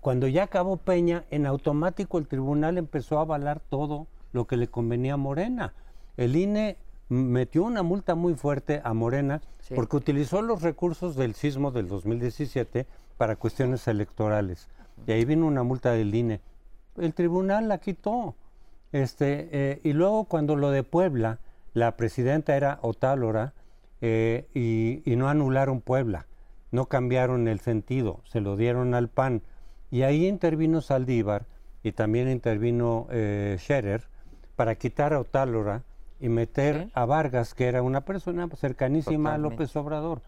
cuando 0.00 0.26
ya 0.28 0.44
acabó 0.44 0.78
Peña, 0.78 1.24
en 1.30 1.46
automático 1.46 2.18
el 2.18 2.26
tribunal 2.26 2.78
empezó 2.78 3.18
a 3.18 3.22
avalar 3.22 3.60
todo 3.60 4.06
lo 4.32 4.46
que 4.46 4.56
le 4.56 4.68
convenía 4.68 5.14
a 5.14 5.18
Morena. 5.18 5.74
El 6.16 6.36
INE 6.36 6.78
metió 7.08 7.64
una 7.64 7.82
multa 7.82 8.14
muy 8.14 8.34
fuerte 8.34 8.80
a 8.84 8.92
Morena 8.94 9.40
porque 9.74 9.96
utilizó 9.96 10.42
los 10.42 10.62
recursos 10.62 11.16
del 11.16 11.34
sismo 11.34 11.70
del 11.70 11.88
2017 11.88 12.86
para 13.16 13.36
cuestiones 13.36 13.86
electorales. 13.88 14.68
Y 15.06 15.12
ahí 15.12 15.24
vino 15.24 15.46
una 15.46 15.62
multa 15.62 15.92
del 15.92 16.14
INE. 16.14 16.40
El 16.96 17.14
tribunal 17.14 17.68
la 17.68 17.78
quitó. 17.78 18.34
Este, 18.92 19.48
eh, 19.52 19.80
y 19.84 19.92
luego 19.92 20.24
cuando 20.24 20.56
lo 20.56 20.70
de 20.70 20.82
Puebla, 20.82 21.40
la 21.74 21.96
presidenta 21.96 22.56
era 22.56 22.78
Otálora 22.82 23.52
eh, 24.00 24.46
y, 24.54 25.14
no 25.16 25.28
anularon 25.28 25.80
Puebla, 25.80 26.26
no 26.70 26.86
cambiaron 26.86 27.48
el 27.48 27.60
sentido, 27.60 28.20
se 28.24 28.40
lo 28.40 28.56
dieron 28.56 28.94
al 28.94 29.08
PAN. 29.08 29.42
Y 29.90 30.02
ahí 30.02 30.26
intervino 30.26 30.80
Saldívar 30.80 31.46
y 31.82 31.92
también 31.92 32.30
intervino 32.30 33.06
eh, 33.10 33.56
Scherer 33.58 34.08
para 34.56 34.74
quitar 34.74 35.12
a 35.12 35.20
Otálora 35.20 35.82
y 36.20 36.28
meter 36.28 36.90
a 36.94 37.04
Vargas, 37.04 37.54
que 37.54 37.66
era 37.66 37.82
una 37.82 38.02
persona 38.02 38.48
cercanísima 38.56 39.34
a 39.34 39.38
López 39.38 39.74
Obrador. 39.76 40.22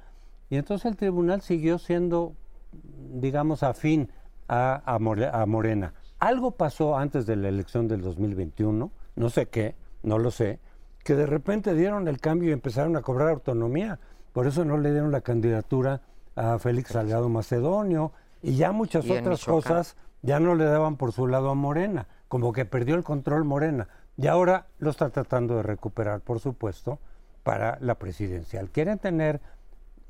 Y 0.48 0.56
entonces 0.56 0.90
el 0.90 0.96
tribunal 0.96 1.42
siguió 1.42 1.78
siendo, 1.78 2.34
digamos, 2.72 3.62
afín 3.62 4.10
a, 4.48 4.82
a, 4.84 4.98
Morena. 5.46 5.94
Algo 6.18 6.52
pasó 6.52 6.96
antes 6.96 7.26
de 7.26 7.36
la 7.36 7.48
elección 7.48 7.88
del 7.88 8.02
2021, 8.02 8.90
no 9.16 9.30
sé 9.30 9.46
qué, 9.46 9.76
no 10.02 10.18
lo 10.18 10.30
sé, 10.30 10.58
que 11.04 11.14
de 11.14 11.26
repente 11.26 11.74
dieron 11.74 12.08
el 12.08 12.20
cambio 12.20 12.50
y 12.50 12.52
empezaron 12.52 12.96
a 12.96 13.02
cobrar 13.02 13.28
autonomía. 13.28 13.98
Por 14.32 14.46
eso 14.46 14.64
no 14.64 14.76
le 14.78 14.90
dieron 14.90 15.12
la 15.12 15.20
candidatura 15.20 16.02
a 16.36 16.58
Félix 16.58 16.90
Salgado 16.90 17.28
Macedonio 17.28 18.12
y 18.42 18.56
ya 18.56 18.72
muchas 18.72 19.08
otras 19.08 19.44
cosas 19.44 19.96
ya 20.22 20.40
no 20.40 20.54
le 20.54 20.64
daban 20.64 20.96
por 20.96 21.12
su 21.12 21.26
lado 21.26 21.50
a 21.50 21.54
Morena, 21.54 22.06
como 22.28 22.52
que 22.52 22.64
perdió 22.64 22.94
el 22.94 23.04
control 23.04 23.44
Morena. 23.44 23.88
Y 24.20 24.26
ahora 24.26 24.66
lo 24.78 24.90
está 24.90 25.08
tratando 25.08 25.56
de 25.56 25.62
recuperar, 25.62 26.20
por 26.20 26.40
supuesto, 26.40 26.98
para 27.42 27.78
la 27.80 27.94
presidencial. 27.94 28.68
Quieren 28.68 28.98
tener 28.98 29.40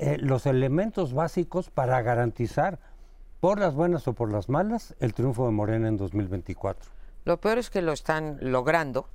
eh, 0.00 0.16
los 0.18 0.46
elementos 0.46 1.14
básicos 1.14 1.70
para 1.70 2.02
garantizar, 2.02 2.80
por 3.38 3.60
las 3.60 3.72
buenas 3.74 4.08
o 4.08 4.12
por 4.12 4.32
las 4.32 4.48
malas, 4.48 4.96
el 4.98 5.14
triunfo 5.14 5.46
de 5.46 5.52
Morena 5.52 5.86
en 5.86 5.96
2024. 5.96 6.90
Lo 7.24 7.40
peor 7.40 7.58
es 7.58 7.70
que 7.70 7.82
lo 7.82 7.92
están 7.92 8.38
logrando. 8.40 9.06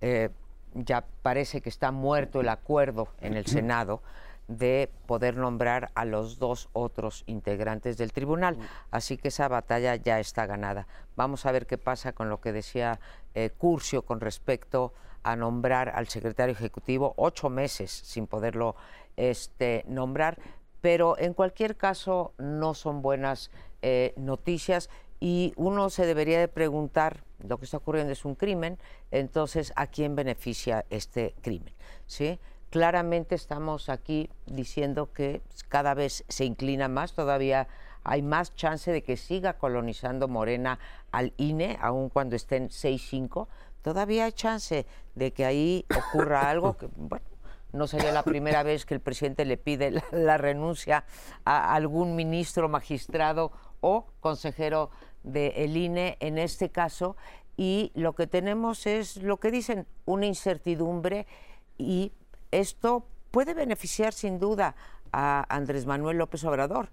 Eh, 0.00 0.30
ya 0.74 1.04
parece 1.22 1.60
que 1.60 1.68
está 1.68 1.90
muerto 1.90 2.40
el 2.40 2.48
acuerdo 2.48 3.08
en 3.20 3.34
el 3.34 3.46
Senado 3.46 4.00
de 4.48 4.92
poder 5.06 5.36
nombrar 5.36 5.90
a 5.94 6.04
los 6.04 6.38
dos 6.38 6.68
otros 6.72 7.24
integrantes 7.26 7.96
del 7.96 8.12
tribunal. 8.12 8.56
Así 8.90 9.16
que 9.16 9.28
esa 9.28 9.48
batalla 9.48 9.96
ya 9.96 10.20
está 10.20 10.46
ganada. 10.46 10.86
Vamos 11.16 11.46
a 11.46 11.52
ver 11.52 11.66
qué 11.66 11.78
pasa 11.78 12.12
con 12.12 12.28
lo 12.28 12.40
que 12.40 12.52
decía 12.52 13.00
eh, 13.36 13.50
Curcio 13.50 14.02
con 14.02 14.20
respecto 14.20 14.94
a 15.22 15.36
nombrar 15.36 15.90
al 15.90 16.08
secretario 16.08 16.54
ejecutivo, 16.54 17.12
ocho 17.18 17.50
meses 17.50 17.90
sin 17.90 18.26
poderlo 18.26 18.76
este, 19.16 19.84
nombrar, 19.86 20.38
pero 20.80 21.18
en 21.18 21.34
cualquier 21.34 21.76
caso 21.76 22.32
no 22.38 22.72
son 22.72 23.02
buenas 23.02 23.50
eh, 23.82 24.14
noticias 24.16 24.88
y 25.20 25.52
uno 25.56 25.90
se 25.90 26.06
debería 26.06 26.40
de 26.40 26.48
preguntar, 26.48 27.24
lo 27.46 27.58
que 27.58 27.66
está 27.66 27.76
ocurriendo 27.76 28.12
es 28.12 28.24
un 28.24 28.36
crimen, 28.36 28.78
entonces 29.10 29.72
¿a 29.76 29.86
quién 29.86 30.16
beneficia 30.16 30.86
este 30.88 31.34
crimen? 31.42 31.74
¿Sí? 32.06 32.38
Claramente 32.70 33.34
estamos 33.34 33.90
aquí 33.90 34.30
diciendo 34.46 35.12
que 35.12 35.42
cada 35.68 35.92
vez 35.92 36.24
se 36.28 36.46
inclina 36.46 36.88
más, 36.88 37.12
todavía 37.12 37.68
hay 38.06 38.22
más 38.22 38.54
chance 38.54 38.90
de 38.92 39.02
que 39.02 39.16
siga 39.16 39.54
colonizando 39.54 40.28
Morena 40.28 40.78
al 41.10 41.32
INE, 41.36 41.76
aun 41.80 42.08
cuando 42.08 42.36
estén 42.36 42.68
6-5, 42.68 43.48
todavía 43.82 44.26
hay 44.26 44.32
chance 44.32 44.86
de 45.14 45.32
que 45.32 45.44
ahí 45.44 45.84
ocurra 45.90 46.48
algo 46.48 46.76
que, 46.76 46.88
bueno, 46.96 47.26
no 47.72 47.86
sería 47.86 48.12
la 48.12 48.22
primera 48.22 48.62
vez 48.62 48.86
que 48.86 48.94
el 48.94 49.00
presidente 49.00 49.44
le 49.44 49.56
pide 49.56 50.02
la, 50.12 50.38
renuncia 50.38 51.04
a 51.44 51.74
algún 51.74 52.16
ministro, 52.16 52.68
magistrado 52.68 53.52
o 53.80 54.06
consejero 54.20 54.90
del 55.24 55.76
INE 55.76 56.16
en 56.20 56.38
este 56.38 56.70
caso. 56.70 57.16
Y 57.56 57.90
lo 57.94 58.14
que 58.14 58.26
tenemos 58.26 58.86
es 58.86 59.16
lo 59.16 59.38
que 59.38 59.50
dicen, 59.50 59.86
una 60.04 60.26
incertidumbre 60.26 61.26
y 61.76 62.12
esto 62.50 63.06
puede 63.30 63.52
beneficiar 63.52 64.12
sin 64.12 64.38
duda 64.38 64.76
a 65.12 65.44
Andrés 65.48 65.86
Manuel 65.86 66.18
López 66.18 66.44
Obrador, 66.44 66.90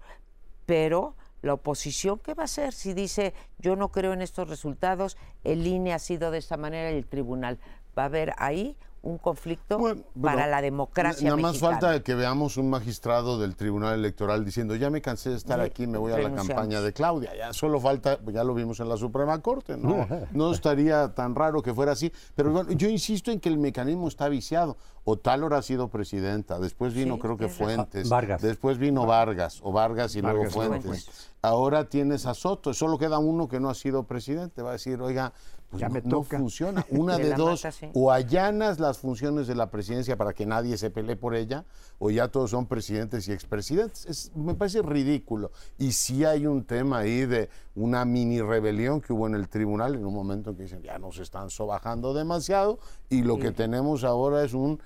pero 0.66 1.16
la 1.42 1.54
oposición, 1.54 2.18
¿qué 2.18 2.34
va 2.34 2.44
a 2.44 2.44
hacer 2.44 2.72
si 2.72 2.94
dice 2.94 3.34
yo 3.58 3.76
no 3.76 3.90
creo 3.90 4.12
en 4.12 4.22
estos 4.22 4.48
resultados, 4.48 5.16
el 5.44 5.66
INE 5.66 5.92
ha 5.92 5.98
sido 5.98 6.30
de 6.30 6.38
esta 6.38 6.56
manera 6.56 6.90
y 6.90 6.96
el 6.96 7.06
tribunal? 7.06 7.58
Va 7.96 8.04
a 8.04 8.06
haber 8.06 8.32
ahí 8.38 8.76
un 9.04 9.18
conflicto 9.18 9.78
para 10.20 10.46
la 10.46 10.62
democracia. 10.62 11.28
Nada 11.28 11.40
más 11.40 11.58
falta 11.58 12.02
que 12.02 12.14
veamos 12.14 12.56
un 12.56 12.70
magistrado 12.70 13.38
del 13.38 13.54
Tribunal 13.54 13.98
Electoral 13.98 14.44
diciendo 14.44 14.74
ya 14.76 14.88
me 14.88 15.02
cansé 15.02 15.30
de 15.30 15.36
estar 15.36 15.60
aquí, 15.60 15.86
me 15.86 15.98
voy 15.98 16.12
a 16.12 16.18
la 16.18 16.34
campaña 16.34 16.80
de 16.80 16.92
Claudia. 16.92 17.34
Ya 17.36 17.52
solo 17.52 17.80
falta, 17.80 18.18
ya 18.32 18.44
lo 18.44 18.54
vimos 18.54 18.80
en 18.80 18.88
la 18.88 18.96
Suprema 18.96 19.40
Corte, 19.42 19.76
no, 19.76 20.08
no 20.32 20.52
estaría 20.52 21.14
tan 21.14 21.34
raro 21.34 21.62
que 21.62 21.74
fuera 21.74 21.92
así. 21.92 22.10
Pero 22.34 22.50
bueno, 22.50 22.72
yo 22.72 22.88
insisto 22.88 23.30
en 23.30 23.40
que 23.40 23.50
el 23.50 23.58
mecanismo 23.58 24.08
está 24.08 24.28
viciado. 24.28 24.76
Otálor 25.06 25.52
ha 25.52 25.60
sido 25.60 25.88
presidenta, 25.88 26.58
después 26.58 26.94
vino 26.94 27.18
creo 27.18 27.36
que 27.36 27.50
Fuentes, 27.50 28.08
Vargas. 28.08 28.40
después 28.40 28.78
vino 28.78 29.04
Vargas, 29.04 29.60
o 29.62 29.70
Vargas 29.70 30.16
y 30.16 30.22
luego 30.22 30.46
Fuentes. 30.46 31.30
Ahora 31.42 31.90
tienes 31.90 32.24
a 32.24 32.32
Soto, 32.32 32.72
solo 32.72 32.96
queda 32.96 33.18
uno 33.18 33.46
que 33.46 33.60
no 33.60 33.68
ha 33.68 33.74
sido 33.74 34.04
presidente, 34.04 34.62
va 34.62 34.70
a 34.70 34.72
decir, 34.72 35.02
oiga, 35.02 35.34
pues 35.70 35.80
ya 35.80 35.88
no, 35.88 35.94
me 35.94 36.02
toca. 36.02 36.38
funciona. 36.38 36.86
Una 36.90 37.18
de, 37.18 37.34
dos, 37.34 37.66
o 37.94 38.12
allanas 38.12 38.78
las 38.78 38.98
funciones 38.98 39.46
de 39.46 39.54
la 39.54 39.70
presidencia 39.70 40.16
para 40.16 40.32
que 40.32 40.46
nadie 40.46 40.76
se 40.76 40.90
pelee 40.90 41.16
por 41.16 41.34
ella, 41.34 41.64
o 41.98 42.10
ya 42.10 42.28
todos 42.28 42.50
son 42.50 42.66
presidentes 42.66 43.28
y 43.28 43.32
expresidentes. 43.32 44.30
me 44.34 44.54
parece 44.54 44.82
ridículo. 44.82 45.50
Y 45.78 45.92
sí 45.92 46.24
hay 46.24 46.46
un 46.46 46.64
tema 46.64 46.98
ahí 46.98 47.26
de 47.26 47.48
una 47.74 48.04
mini 48.04 48.40
rebelión 48.40 49.00
que 49.00 49.12
hubo 49.12 49.26
en 49.26 49.34
el 49.34 49.48
tribunal 49.48 49.94
en 49.94 50.04
un 50.04 50.14
momento 50.14 50.50
en 50.50 50.56
que 50.56 50.62
dicen, 50.64 50.82
ya 50.82 50.98
nos 50.98 51.18
están 51.18 51.50
sobajando 51.50 52.14
demasiado, 52.14 52.78
y 53.10 53.22
lo 53.22 53.38
que 53.38 53.52
tenemos 53.52 54.04
ahora 54.04 54.44
es 54.44 54.54
un, 54.54 54.80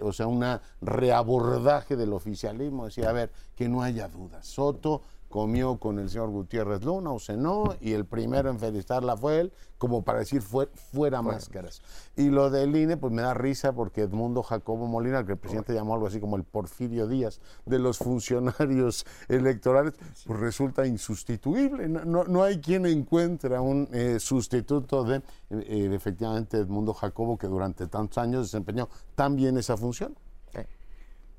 o 0.00 0.12
sea, 0.12 0.26
una 0.26 0.60
reabordaje 0.80 1.96
del 1.96 2.12
oficialismo. 2.12 2.86
Decía, 2.86 3.10
a 3.10 3.12
ver, 3.12 3.30
que 3.54 3.68
no 3.68 3.82
haya 3.82 4.08
dudas. 4.08 4.46
Soto 4.46 5.02
comió 5.28 5.78
con 5.78 5.98
el 5.98 6.08
señor 6.08 6.30
Gutiérrez 6.30 6.84
Luna 6.84 7.10
o 7.10 7.18
cenó 7.18 7.74
y 7.80 7.92
el 7.92 8.04
primero 8.04 8.50
en 8.50 8.58
felicitarla 8.58 9.16
fue 9.16 9.40
él, 9.40 9.52
como 9.78 10.02
para 10.02 10.20
decir 10.20 10.42
fuera 10.42 11.22
máscaras. 11.22 11.82
Y 12.16 12.30
lo 12.30 12.50
del 12.50 12.74
INE, 12.74 12.96
pues 12.96 13.12
me 13.12 13.22
da 13.22 13.34
risa 13.34 13.72
porque 13.72 14.02
Edmundo 14.02 14.42
Jacobo 14.42 14.86
Molina, 14.86 15.24
que 15.24 15.32
el 15.32 15.38
presidente 15.38 15.74
llamó 15.74 15.94
algo 15.94 16.06
así 16.06 16.20
como 16.20 16.36
el 16.36 16.44
Porfirio 16.44 17.06
Díaz 17.06 17.40
de 17.66 17.78
los 17.78 17.98
funcionarios 17.98 19.04
electorales, 19.28 19.94
pues 20.26 20.40
resulta 20.40 20.86
insustituible. 20.86 21.88
No, 21.88 22.24
no, 22.24 22.42
hay 22.42 22.60
quien 22.60 22.86
encuentre 22.86 23.58
un 23.58 23.88
eh, 23.92 24.18
sustituto 24.18 25.04
de 25.04 25.22
eh, 25.50 25.90
efectivamente 25.92 26.58
Edmundo 26.58 26.94
Jacobo 26.94 27.36
que 27.36 27.46
durante 27.46 27.86
tantos 27.86 28.18
años 28.18 28.46
desempeñó 28.46 28.88
tan 29.14 29.36
bien 29.36 29.58
esa 29.58 29.76
función. 29.76 30.14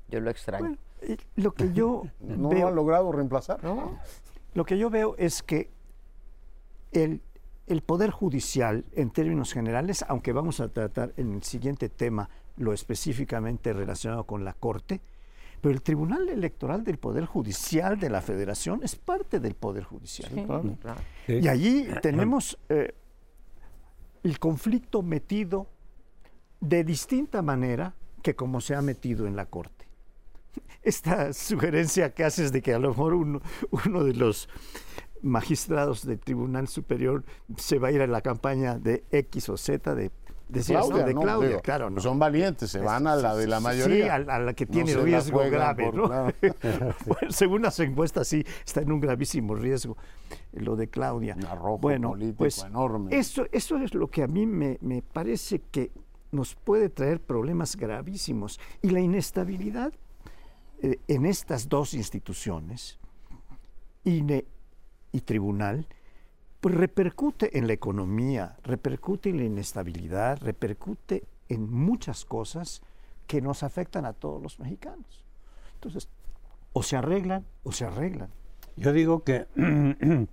Yo 0.08 0.20
lo 0.20 0.30
extraño. 0.30 0.76
lo 1.36 1.52
que 1.52 1.72
yo 1.72 2.04
no 2.20 2.52
lo 2.52 2.66
ha 2.66 2.70
logrado 2.70 3.12
reemplazar. 3.12 3.60
Lo 4.54 4.64
que 4.64 4.78
yo 4.78 4.90
veo 4.90 5.14
es 5.18 5.42
que 5.42 5.70
el, 6.92 7.20
el 7.66 7.82
Poder 7.82 8.10
Judicial, 8.10 8.84
en 8.92 9.10
términos 9.10 9.52
generales, 9.52 10.04
aunque 10.08 10.32
vamos 10.32 10.60
a 10.60 10.68
tratar 10.68 11.12
en 11.16 11.32
el 11.34 11.42
siguiente 11.42 11.88
tema 11.88 12.28
lo 12.56 12.72
específicamente 12.72 13.72
relacionado 13.72 14.24
con 14.24 14.44
la 14.44 14.54
Corte, 14.54 15.00
pero 15.60 15.74
el 15.74 15.82
Tribunal 15.82 16.28
Electoral 16.28 16.84
del 16.84 16.98
Poder 16.98 17.24
Judicial 17.24 17.98
de 17.98 18.10
la 18.10 18.22
Federación 18.22 18.80
es 18.82 18.96
parte 18.96 19.40
del 19.40 19.54
Poder 19.54 19.84
Judicial. 19.84 20.30
Y 21.26 21.48
allí 21.48 21.88
tenemos 22.00 22.58
eh, 22.68 22.94
el 24.22 24.38
conflicto 24.38 25.02
metido 25.02 25.66
de 26.60 26.84
distinta 26.84 27.42
manera 27.42 27.94
que 28.22 28.34
como 28.34 28.60
se 28.60 28.74
ha 28.74 28.82
metido 28.82 29.26
en 29.26 29.36
la 29.36 29.46
Corte 29.46 29.77
esta 30.82 31.32
sugerencia 31.32 32.14
que 32.14 32.24
haces 32.24 32.52
de 32.52 32.62
que 32.62 32.74
a 32.74 32.78
lo 32.78 32.88
mejor 32.88 33.14
uno, 33.14 33.40
uno 33.86 34.04
de 34.04 34.14
los 34.14 34.48
magistrados 35.22 36.06
del 36.06 36.18
Tribunal 36.18 36.68
Superior 36.68 37.24
se 37.56 37.78
va 37.78 37.88
a 37.88 37.92
ir 37.92 38.02
a 38.02 38.06
la 38.06 38.20
campaña 38.20 38.78
de 38.78 39.04
X 39.10 39.48
o 39.48 39.56
Z 39.56 39.94
de 39.94 40.10
de 40.48 40.62
Claudia, 40.62 41.04
de 41.04 41.14
Claudia 41.14 41.60
claro. 41.60 41.90
No. 41.90 42.00
Son 42.00 42.18
valientes, 42.18 42.70
se 42.70 42.80
van 42.80 43.06
a 43.06 43.16
la 43.16 43.36
de 43.36 43.46
la 43.46 43.60
mayoría. 43.60 44.16
Sí, 44.16 44.26
a, 44.28 44.38
la 44.38 44.54
que 44.54 44.66
tiene 44.66 44.94
riesgo 44.94 45.40
grave. 45.50 45.92
según 47.28 47.62
las 47.62 47.78
encuestas, 47.80 48.28
sí, 48.28 48.44
está 48.64 48.80
en 48.80 48.90
un 48.90 49.00
gravísimo 49.00 49.54
riesgo 49.54 49.96
lo 50.52 50.76
de 50.76 50.88
Claudia. 50.88 51.34
Un 51.36 51.44
arrojo 51.44 51.78
bueno, 51.78 52.10
político 52.10 52.38
pues, 52.38 52.64
enorme. 52.64 53.16
Eso, 53.16 53.46
eso 53.52 53.76
es 53.76 53.94
lo 53.94 54.08
que 54.08 54.22
a 54.22 54.26
mí 54.26 54.46
me, 54.46 54.78
me 54.80 55.02
parece 55.02 55.60
que 55.70 55.90
nos 56.30 56.54
puede 56.54 56.88
traer 56.88 57.20
problemas 57.20 57.76
gravísimos. 57.76 58.58
Y 58.80 58.90
la 58.90 59.00
inestabilidad 59.00 59.92
eh, 60.82 60.98
en 61.08 61.26
estas 61.26 61.68
dos 61.68 61.94
instituciones, 61.94 62.98
INE 64.04 64.44
y 65.12 65.20
tribunal, 65.20 65.86
pues 66.60 66.74
repercute 66.74 67.58
en 67.58 67.66
la 67.66 67.72
economía, 67.72 68.56
repercute 68.62 69.30
en 69.30 69.38
la 69.38 69.44
inestabilidad, 69.44 70.38
repercute 70.40 71.24
en 71.48 71.70
muchas 71.70 72.24
cosas 72.24 72.82
que 73.26 73.40
nos 73.40 73.62
afectan 73.62 74.04
a 74.06 74.12
todos 74.12 74.42
los 74.42 74.58
mexicanos. 74.58 75.24
Entonces, 75.74 76.08
o 76.72 76.82
se 76.82 76.96
arreglan 76.96 77.44
o 77.62 77.72
se 77.72 77.84
arreglan. 77.84 78.30
Yo 78.76 78.92
digo 78.92 79.24
que 79.24 79.46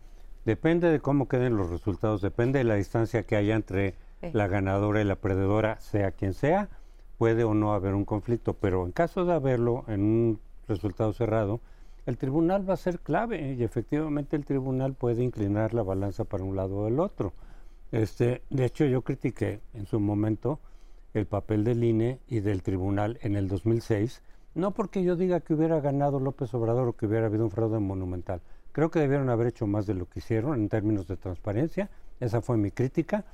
depende 0.45 0.89
de 0.89 0.99
cómo 0.99 1.27
queden 1.27 1.57
los 1.57 1.69
resultados, 1.69 2.21
depende 2.21 2.59
de 2.59 2.65
la 2.65 2.75
distancia 2.75 3.23
que 3.23 3.35
haya 3.35 3.55
entre 3.55 3.95
la 4.33 4.47
ganadora 4.47 5.01
y 5.01 5.03
la 5.03 5.15
perdedora, 5.15 5.79
sea 5.79 6.11
quien 6.11 6.33
sea, 6.33 6.69
puede 7.17 7.43
o 7.43 7.53
no 7.53 7.73
haber 7.73 7.93
un 7.93 8.05
conflicto, 8.05 8.53
pero 8.53 8.85
en 8.85 8.91
caso 8.91 9.25
de 9.25 9.33
haberlo 9.33 9.85
en 9.87 10.01
un 10.01 10.39
resultado 10.67 11.13
cerrado, 11.13 11.61
el 12.05 12.17
tribunal 12.17 12.69
va 12.69 12.75
a 12.75 12.77
ser 12.77 12.99
clave 12.99 13.53
y 13.53 13.63
efectivamente 13.63 14.35
el 14.35 14.45
tribunal 14.45 14.93
puede 14.93 15.23
inclinar 15.23 15.73
la 15.73 15.83
balanza 15.83 16.23
para 16.23 16.43
un 16.43 16.55
lado 16.55 16.77
o 16.77 16.87
el 16.87 16.99
otro. 16.99 17.33
Este, 17.91 18.43
de 18.49 18.65
hecho, 18.65 18.85
yo 18.85 19.01
critiqué 19.01 19.61
en 19.73 19.85
su 19.85 19.99
momento 19.99 20.59
el 21.13 21.25
papel 21.25 21.63
del 21.63 21.83
INE 21.83 22.19
y 22.27 22.41
del 22.41 22.61
tribunal 22.61 23.17
en 23.21 23.35
el 23.35 23.47
2006, 23.47 24.21
no 24.53 24.71
porque 24.71 25.03
yo 25.03 25.15
diga 25.15 25.39
que 25.39 25.53
hubiera 25.53 25.79
ganado 25.79 26.19
López 26.19 26.53
Obrador 26.53 26.89
o 26.89 26.93
que 26.93 27.07
hubiera 27.07 27.27
habido 27.27 27.45
un 27.45 27.51
fraude 27.51 27.79
monumental. 27.79 28.41
Creo 28.71 28.91
que 28.91 28.99
debieron 28.99 29.29
haber 29.29 29.47
hecho 29.47 29.65
más 29.65 29.85
de 29.85 29.93
lo 29.93 30.07
que 30.07 30.19
hicieron 30.19 30.59
en 30.59 30.69
términos 30.69 31.07
de 31.07 31.17
transparencia, 31.17 31.89
esa 32.19 32.41
fue 32.41 32.57
mi 32.57 32.71
crítica, 32.71 33.25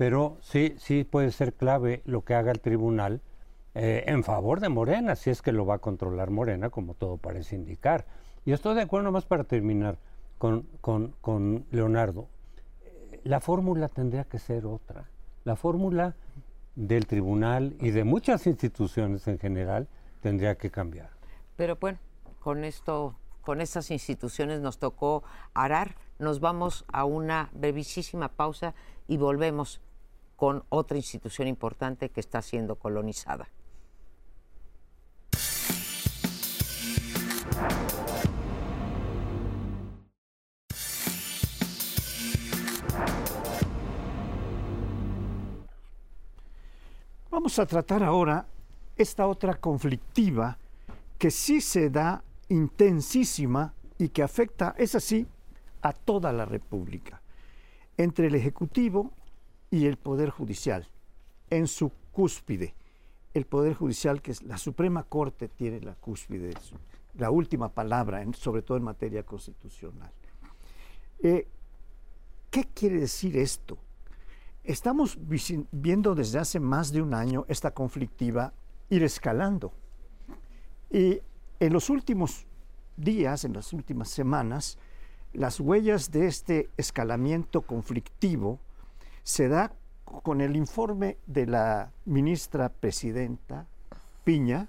pero 0.00 0.38
sí, 0.40 0.76
sí 0.78 1.04
puede 1.04 1.30
ser 1.30 1.52
clave 1.52 2.00
lo 2.06 2.24
que 2.24 2.34
haga 2.34 2.52
el 2.52 2.60
tribunal 2.60 3.20
eh, 3.74 4.04
en 4.06 4.24
favor 4.24 4.58
de 4.60 4.70
Morena, 4.70 5.14
si 5.14 5.28
es 5.28 5.42
que 5.42 5.52
lo 5.52 5.66
va 5.66 5.74
a 5.74 5.78
controlar 5.78 6.30
Morena, 6.30 6.70
como 6.70 6.94
todo 6.94 7.18
parece 7.18 7.54
indicar. 7.54 8.06
Y 8.46 8.52
estoy 8.52 8.76
de 8.76 8.80
acuerdo 8.80 9.04
nomás 9.04 9.26
para 9.26 9.44
terminar 9.44 9.98
con, 10.38 10.62
con, 10.80 11.66
Leonardo. 11.70 12.28
La 13.24 13.40
fórmula 13.40 13.90
tendría 13.90 14.24
que 14.24 14.38
ser 14.38 14.64
otra. 14.64 15.10
La 15.44 15.54
fórmula 15.54 16.16
del 16.76 17.06
tribunal 17.06 17.76
y 17.78 17.90
de 17.90 18.04
muchas 18.04 18.46
instituciones 18.46 19.28
en 19.28 19.38
general 19.38 19.86
tendría 20.22 20.54
que 20.54 20.70
cambiar. 20.70 21.10
Pero 21.56 21.76
bueno, 21.76 21.98
con 22.38 22.64
esto, 22.64 23.16
con 23.42 23.60
estas 23.60 23.90
instituciones 23.90 24.62
nos 24.62 24.78
tocó 24.78 25.24
arar. 25.52 25.94
Nos 26.18 26.40
vamos 26.40 26.86
a 26.90 27.04
una 27.04 27.50
brevísima 27.52 28.30
pausa 28.30 28.74
y 29.06 29.18
volvemos 29.18 29.82
con 30.40 30.64
otra 30.70 30.96
institución 30.96 31.48
importante 31.48 32.08
que 32.08 32.20
está 32.20 32.40
siendo 32.40 32.76
colonizada. 32.76 33.50
vamos 47.30 47.58
a 47.58 47.66
tratar 47.66 48.02
ahora 48.02 48.46
esta 48.96 49.26
otra 49.26 49.54
conflictiva 49.54 50.56
que 51.18 51.30
sí 51.30 51.60
se 51.60 51.90
da 51.90 52.22
intensísima 52.48 53.74
y 53.98 54.08
que 54.08 54.22
afecta, 54.22 54.74
es 54.78 54.94
así, 54.94 55.26
a 55.82 55.92
toda 55.92 56.32
la 56.32 56.46
República, 56.46 57.20
entre 57.98 58.28
el 58.28 58.34
Ejecutivo 58.34 59.12
y 59.70 59.86
el 59.86 59.96
Poder 59.96 60.30
Judicial, 60.30 60.88
en 61.48 61.66
su 61.66 61.90
cúspide. 62.12 62.74
El 63.34 63.46
Poder 63.46 63.74
Judicial, 63.74 64.20
que 64.20 64.32
es 64.32 64.42
la 64.42 64.58
Suprema 64.58 65.04
Corte, 65.04 65.48
tiene 65.48 65.80
la 65.80 65.94
cúspide, 65.94 66.52
la 67.14 67.30
última 67.30 67.68
palabra, 67.72 68.24
sobre 68.32 68.62
todo 68.62 68.76
en 68.76 68.84
materia 68.84 69.22
constitucional. 69.22 70.10
Eh, 71.22 71.46
¿Qué 72.50 72.64
quiere 72.74 72.98
decir 72.98 73.36
esto? 73.36 73.78
Estamos 74.64 75.18
viendo 75.70 76.14
desde 76.14 76.38
hace 76.38 76.58
más 76.58 76.92
de 76.92 77.00
un 77.00 77.14
año 77.14 77.44
esta 77.48 77.72
conflictiva 77.72 78.52
ir 78.88 79.04
escalando. 79.04 79.72
Y 80.90 81.20
en 81.60 81.72
los 81.72 81.90
últimos 81.90 82.46
días, 82.96 83.44
en 83.44 83.52
las 83.52 83.72
últimas 83.72 84.08
semanas, 84.08 84.78
las 85.32 85.60
huellas 85.60 86.10
de 86.10 86.26
este 86.26 86.70
escalamiento 86.76 87.62
conflictivo 87.62 88.58
se 89.22 89.48
da 89.48 89.72
con 90.04 90.40
el 90.40 90.56
informe 90.56 91.18
de 91.26 91.46
la 91.46 91.92
ministra 92.04 92.68
presidenta 92.68 93.66
Piña, 94.24 94.68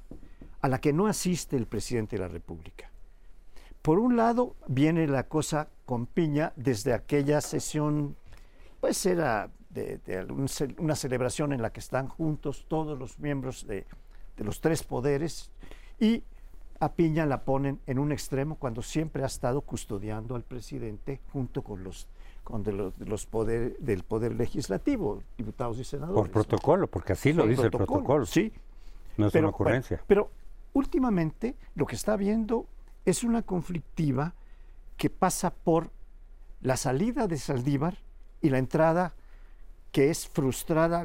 a 0.62 0.68
la 0.68 0.80
que 0.80 0.94
no 0.94 1.08
asiste 1.08 1.58
el 1.58 1.66
presidente 1.66 2.16
de 2.16 2.22
la 2.22 2.28
República. 2.28 2.92
Por 3.82 4.00
un 4.00 4.16
lado, 4.16 4.56
viene 4.68 5.08
la 5.08 5.24
cosa 5.24 5.68
con 5.86 6.06
Piña 6.06 6.54
desde 6.56 6.94
aquella 6.94 7.42
sesión, 7.42 8.16
pues 8.80 9.06
era 9.06 9.50
de, 9.72 10.00
una 10.78 10.96
celebración 10.96 11.54
en 11.54 11.62
la 11.62 11.72
que 11.72 11.80
están 11.80 12.08
juntos 12.08 12.66
todos 12.68 12.98
los 12.98 13.20
miembros 13.20 13.66
de, 13.68 13.86
los 14.38 14.62
tres 14.62 14.84
poderes 14.84 15.52
y 16.00 16.24
a 16.80 16.94
Piña 16.94 17.28
la 17.28 17.44
ponen 17.44 17.80
en 17.86 18.00
un 18.00 18.12
extremo 18.12 18.56
cuando 18.56 18.82
siempre 18.82 19.24
ha 19.24 19.28
estado 19.28 19.62
custodiando 19.62 20.36
al 20.36 20.44
presidente 20.44 21.22
junto 21.32 21.62
con 21.64 21.84
los 21.84 22.08
con 22.44 22.64
los, 23.06 23.26
poderes 23.26 23.74
del 23.80 24.04
poder 24.04 24.36
legislativo, 24.36 25.22
diputados 25.38 25.78
y 25.80 25.84
senadores. 25.84 26.16
Por 26.16 26.32
protocolo, 26.32 26.88
porque 26.88 27.14
así 27.14 27.34
lo 27.34 27.46
dice 27.46 27.64
el 27.64 27.72
protocolo. 27.72 28.26
Sí. 28.26 28.52
No 29.18 29.28
es 29.28 29.36
una 29.36 29.50
ocurrencia. 29.50 30.02
pero 30.08 30.32
últimamente 30.74 31.56
lo 31.76 31.86
que 31.86 31.96
está 31.96 32.16
viendo 32.16 32.66
es 33.06 33.24
una 33.24 33.42
conflictiva 33.42 34.34
que 34.98 35.10
pasa 35.10 35.52
por 35.52 35.92
la 36.62 36.78
salida 36.78 37.28
de 37.28 37.38
Saldívar 37.38 37.98
y 38.42 38.50
la 38.50 38.58
entrada 38.58 39.14
que 39.92 40.10
es 40.10 40.28
frustrada 40.28 41.02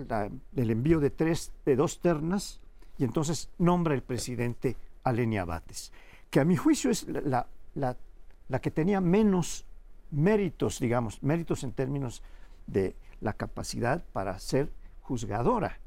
el 0.55 0.71
envío 0.71 1.01
de 1.01 1.11
tres, 1.11 1.53
de 1.65 1.77
dos 1.77 2.01
ternas, 2.01 2.61
y 2.99 3.05
entonces 3.05 3.51
nombra 3.59 3.95
el 3.95 4.03
presidente 4.03 4.77
a 5.03 5.13
Lenia 5.13 5.45
Bates, 5.45 5.93
que 6.31 6.41
a 6.41 6.45
mi 6.45 6.57
juicio 6.57 6.91
es 6.91 7.07
la, 7.09 7.47
la, 7.75 8.61
que 8.61 8.71
tenía 8.71 9.01
menos 9.01 9.67
méritos, 10.11 10.79
digamos, 10.81 11.23
méritos 11.23 11.65
en 11.65 11.73
términos 11.73 12.23
de 12.67 12.97
la 13.21 13.33
capacidad 13.33 14.05
para 14.13 14.39
ser 14.39 14.71
juzgadora. 15.01 15.79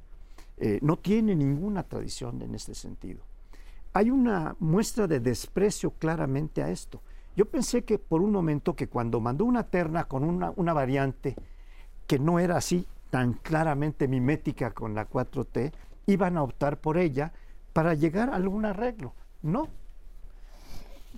Eh, 0.57 0.79
no 0.81 0.97
tiene 0.97 1.35
ninguna 1.35 1.83
tradición 1.83 2.41
en 2.41 2.55
este 2.55 2.75
sentido. 2.75 3.21
Hay 3.93 4.11
una 4.11 4.55
muestra 4.59 5.07
de 5.07 5.19
desprecio 5.19 5.91
claramente 5.91 6.61
a 6.61 6.69
esto. 6.69 7.01
Yo 7.35 7.45
pensé 7.45 7.83
que 7.83 7.97
por 7.97 8.21
un 8.21 8.31
momento 8.31 8.75
que 8.75 8.87
cuando 8.87 9.19
mandó 9.19 9.45
una 9.45 9.63
terna 9.63 10.05
con 10.05 10.23
una, 10.23 10.51
una 10.55 10.73
variante 10.73 11.35
que 12.05 12.19
no 12.19 12.39
era 12.39 12.57
así 12.57 12.85
tan 13.09 13.33
claramente 13.33 14.07
mimética 14.07 14.71
con 14.71 14.93
la 14.93 15.09
4T, 15.09 15.71
iban 16.05 16.37
a 16.37 16.43
optar 16.43 16.79
por 16.79 16.97
ella 16.97 17.31
para 17.73 17.93
llegar 17.93 18.29
a 18.29 18.35
algún 18.35 18.65
arreglo. 18.65 19.13
No. 19.41 19.69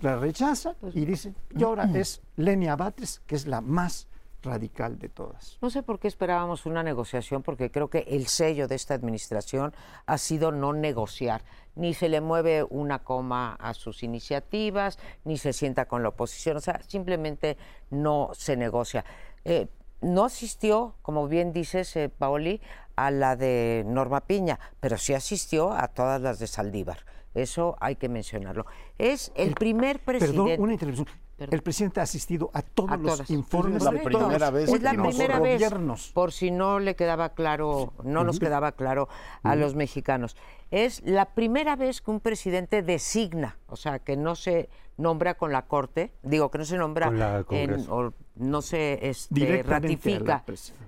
La 0.01 0.17
rechaza 0.17 0.75
pues, 0.79 0.95
y 0.95 1.05
dice, 1.05 1.33
y 1.55 1.63
ahora 1.63 1.89
es 1.93 2.21
Lenia 2.35 2.75
Batres, 2.75 3.21
que 3.27 3.35
es 3.35 3.45
la 3.45 3.61
más 3.61 4.07
radical 4.41 4.97
de 4.97 5.09
todas. 5.09 5.59
No 5.61 5.69
sé 5.69 5.83
por 5.83 5.99
qué 5.99 6.07
esperábamos 6.07 6.65
una 6.65 6.81
negociación, 6.81 7.43
porque 7.43 7.69
creo 7.69 7.89
que 7.89 7.99
el 8.07 8.25
sello 8.25 8.67
de 8.67 8.75
esta 8.75 8.95
administración 8.95 9.73
ha 10.07 10.17
sido 10.17 10.51
no 10.51 10.73
negociar. 10.73 11.43
Ni 11.75 11.93
se 11.93 12.09
le 12.09 12.19
mueve 12.19 12.63
una 12.63 12.99
coma 12.99 13.53
a 13.59 13.73
sus 13.73 14.01
iniciativas, 14.01 14.97
ni 15.23 15.37
se 15.37 15.53
sienta 15.53 15.85
con 15.85 16.01
la 16.01 16.09
oposición, 16.09 16.57
o 16.57 16.61
sea, 16.61 16.81
simplemente 16.87 17.57
no 17.91 18.31
se 18.33 18.57
negocia. 18.57 19.05
Eh, 19.45 19.67
no 20.01 20.25
asistió, 20.25 20.95
como 21.03 21.27
bien 21.27 21.53
dices, 21.53 21.95
eh, 21.95 22.09
Paoli, 22.09 22.59
a 22.95 23.11
la 23.11 23.35
de 23.35 23.83
Norma 23.85 24.21
Piña, 24.21 24.59
pero 24.79 24.97
sí 24.97 25.13
asistió 25.13 25.71
a 25.71 25.87
todas 25.89 26.19
las 26.19 26.39
de 26.39 26.47
Saldívar. 26.47 27.05
Eso 27.33 27.77
hay 27.79 27.95
que 27.95 28.09
mencionarlo. 28.09 28.65
Es 28.97 29.31
el, 29.35 29.53
primer 29.53 29.99
presidente. 29.99 30.37
Perdón, 30.37 30.61
una 30.61 30.73
intervención. 30.73 31.07
El 31.49 31.63
presidente 31.63 31.99
ha 31.99 32.03
asistido 32.03 32.51
a 32.53 32.61
todos 32.61 32.99
los 32.99 33.29
informes 33.31 33.81
la 33.83 33.91
primera 33.91 34.51
vez 34.51 34.69
es 34.69 34.81
la 34.83 34.93
primera 34.93 35.39
vez, 35.39 36.11
por 36.13 36.31
si 36.31 36.51
no 36.51 36.79
le 36.79 36.95
quedaba 36.95 37.29
claro, 37.29 37.93
no 38.03 38.23
nos 38.23 38.39
quedaba 38.39 38.73
claro 38.73 39.07
a 39.41 39.55
los 39.55 39.75
mexicanos. 39.75 40.37
Es 40.69 41.01
la 41.03 41.33
primera 41.33 41.75
vez 41.75 42.01
que 42.01 42.11
un 42.11 42.19
presidente 42.19 42.83
designa, 42.83 43.57
o 43.67 43.75
sea, 43.75 43.99
que 43.99 44.17
no 44.17 44.35
se 44.35 44.69
nombra 44.97 45.33
con 45.33 45.51
la 45.51 45.63
corte, 45.63 46.13
digo 46.21 46.51
que 46.51 46.59
no 46.59 46.65
se 46.65 46.77
nombra 46.77 47.43
en, 47.49 47.89
o 47.89 48.13
no 48.35 48.61
se 48.61 49.09
este, 49.09 49.63
ratifica 49.63 50.43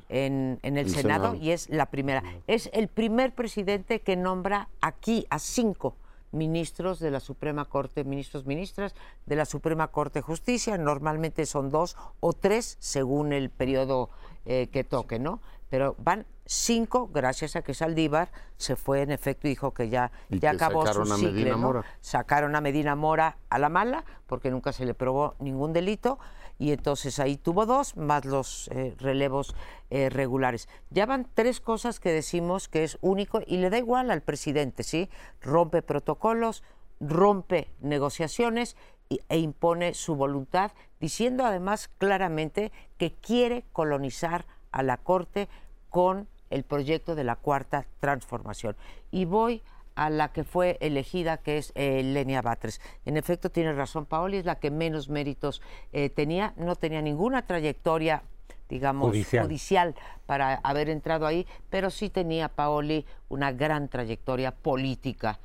en, 0.09 0.59
el, 0.61 0.89
Senado, 0.89 1.33
y 1.33 1.49
es 1.49 1.69
la 1.69 1.87
primera. 1.87 2.21
Es 2.45 2.69
el 2.73 2.89
primer 2.89 3.33
presidente 3.33 4.01
que 4.01 4.15
nombra 4.15 4.69
aquí 4.81 5.25
a 5.31 5.39
cinco 5.39 5.95
ministros 6.33 6.99
de 6.99 7.11
la 7.11 7.19
Suprema 7.19 7.65
Corte, 7.65 8.03
ministros, 8.03 8.45
ministras 8.45 8.93
de 9.25 9.35
la 9.35 9.45
Suprema 9.45 9.87
Corte 9.87 10.19
de 10.19 10.23
Justicia. 10.23 10.77
Normalmente 10.77 11.45
son 11.45 11.69
dos 11.69 11.95
o 12.19 12.33
tres 12.33 12.77
según 12.79 13.31
el 13.31 13.49
periodo 13.49 14.09
eh, 14.45 14.67
que 14.71 14.83
toque, 14.83 15.19
¿no? 15.19 15.39
Pero 15.69 15.95
van 15.97 16.25
cinco, 16.45 17.09
gracias 17.11 17.55
a 17.55 17.61
que 17.61 17.73
Saldívar 17.73 18.31
se 18.57 18.75
fue 18.75 19.01
en 19.01 19.11
efecto 19.11 19.47
y 19.47 19.51
dijo 19.51 19.73
que 19.73 19.89
ya, 19.89 20.11
ya 20.29 20.51
acabó 20.51 20.85
su 20.85 21.05
ciclo. 21.05 21.83
Sacaron 22.01 22.55
a 22.55 22.61
Medina 22.61 22.95
Mora 22.95 23.37
a 23.49 23.57
la 23.57 23.69
mala, 23.69 24.03
porque 24.27 24.51
nunca 24.51 24.71
se 24.71 24.85
le 24.85 24.93
probó 24.93 25.35
ningún 25.39 25.73
delito, 25.73 26.19
y 26.59 26.71
entonces 26.71 27.19
ahí 27.19 27.37
tuvo 27.37 27.65
dos, 27.65 27.97
más 27.97 28.25
los 28.25 28.67
eh, 28.69 28.95
relevos 28.99 29.55
eh, 29.89 30.09
regulares. 30.09 30.69
Ya 30.89 31.05
van 31.05 31.27
tres 31.33 31.59
cosas 31.59 31.99
que 31.99 32.11
decimos 32.11 32.67
que 32.67 32.83
es 32.83 32.97
único 33.01 33.41
y 33.45 33.57
le 33.57 33.69
da 33.69 33.77
igual 33.77 34.11
al 34.11 34.21
presidente, 34.21 34.83
¿sí? 34.83 35.09
Rompe 35.41 35.81
protocolos, 35.81 36.63
rompe 36.99 37.69
negociaciones 37.81 38.75
e 39.09 39.37
impone 39.37 39.93
su 39.93 40.15
voluntad, 40.15 40.71
diciendo 40.99 41.45
además 41.45 41.89
claramente 41.97 42.71
que 42.97 43.11
quiere 43.11 43.65
colonizar 43.73 44.45
a 44.71 44.83
la 44.83 44.97
Corte 44.97 45.49
con 45.89 46.27
el 46.49 46.63
proyecto 46.63 47.15
de 47.15 47.23
la 47.23 47.35
cuarta 47.35 47.85
transformación. 47.99 48.75
Y 49.11 49.25
voy 49.25 49.63
a 49.95 50.09
la 50.09 50.31
que 50.31 50.43
fue 50.43 50.77
elegida, 50.81 51.37
que 51.37 51.57
es 51.57 51.71
eh, 51.75 52.01
Lenia 52.03 52.41
Batres. 52.41 52.81
En 53.05 53.17
efecto, 53.17 53.49
tiene 53.49 53.73
razón 53.73 54.05
Paoli, 54.05 54.37
es 54.37 54.45
la 54.45 54.59
que 54.59 54.71
menos 54.71 55.09
méritos 55.09 55.61
eh, 55.91 56.09
tenía, 56.09 56.53
no 56.57 56.75
tenía 56.75 57.01
ninguna 57.01 57.45
trayectoria 57.45 58.23
digamos, 58.69 59.09
judicial. 59.09 59.93
para 60.25 60.55
haber 60.55 60.89
entrado 60.89 61.27
ahí, 61.27 61.45
pero 61.69 61.91
sí 61.91 62.09
tenía 62.09 62.49
Paoli 62.49 63.05
una 63.29 63.51
gran 63.51 63.87
trayectoria 63.87 64.51
política 64.51 65.39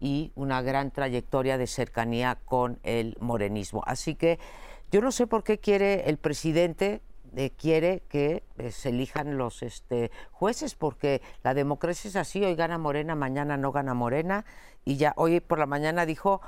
y 0.00 0.30
una 0.36 0.62
gran 0.62 0.92
trayectoria 0.92 1.58
de 1.58 1.66
cercanía 1.66 2.38
con 2.44 2.78
el 2.84 3.16
morenismo. 3.20 3.82
Así 3.84 4.14
que 4.14 4.38
yo 4.92 5.00
no 5.00 5.10
sé 5.10 5.26
por 5.26 5.42
qué 5.42 5.58
quiere 5.58 6.08
el 6.08 6.18
presidente 6.18 7.00
quiere 7.56 8.02
que 8.08 8.42
eh, 8.58 8.70
se 8.70 8.90
elijan 8.90 9.38
los 9.38 9.62
este, 9.62 10.10
jueces, 10.30 10.74
porque 10.74 11.22
la 11.42 11.54
democracia 11.54 12.08
es 12.08 12.16
así, 12.16 12.44
hoy 12.44 12.54
gana 12.54 12.78
Morena, 12.78 13.14
mañana 13.14 13.56
no 13.56 13.72
gana 13.72 13.94
Morena, 13.94 14.44
y 14.84 14.96
ya 14.96 15.12
hoy 15.16 15.40
por 15.40 15.58
la 15.58 15.66
mañana 15.66 16.06
dijo 16.06 16.40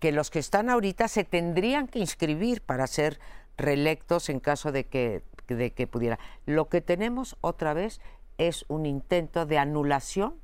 que 0.00 0.12
los 0.12 0.30
que 0.30 0.38
están 0.38 0.68
ahorita 0.68 1.08
se 1.08 1.24
tendrían 1.24 1.86
que 1.86 1.98
inscribir 1.98 2.60
para 2.60 2.86
ser 2.86 3.18
reelectos 3.56 4.28
en 4.28 4.40
caso 4.40 4.72
de 4.72 4.84
que, 4.84 5.22
de 5.48 5.72
que 5.72 5.86
pudiera. 5.86 6.18
Lo 6.46 6.68
que 6.68 6.80
tenemos 6.80 7.36
otra 7.40 7.74
vez 7.74 8.00
es 8.38 8.64
un 8.68 8.86
intento 8.86 9.46
de 9.46 9.58
anulación 9.58 10.34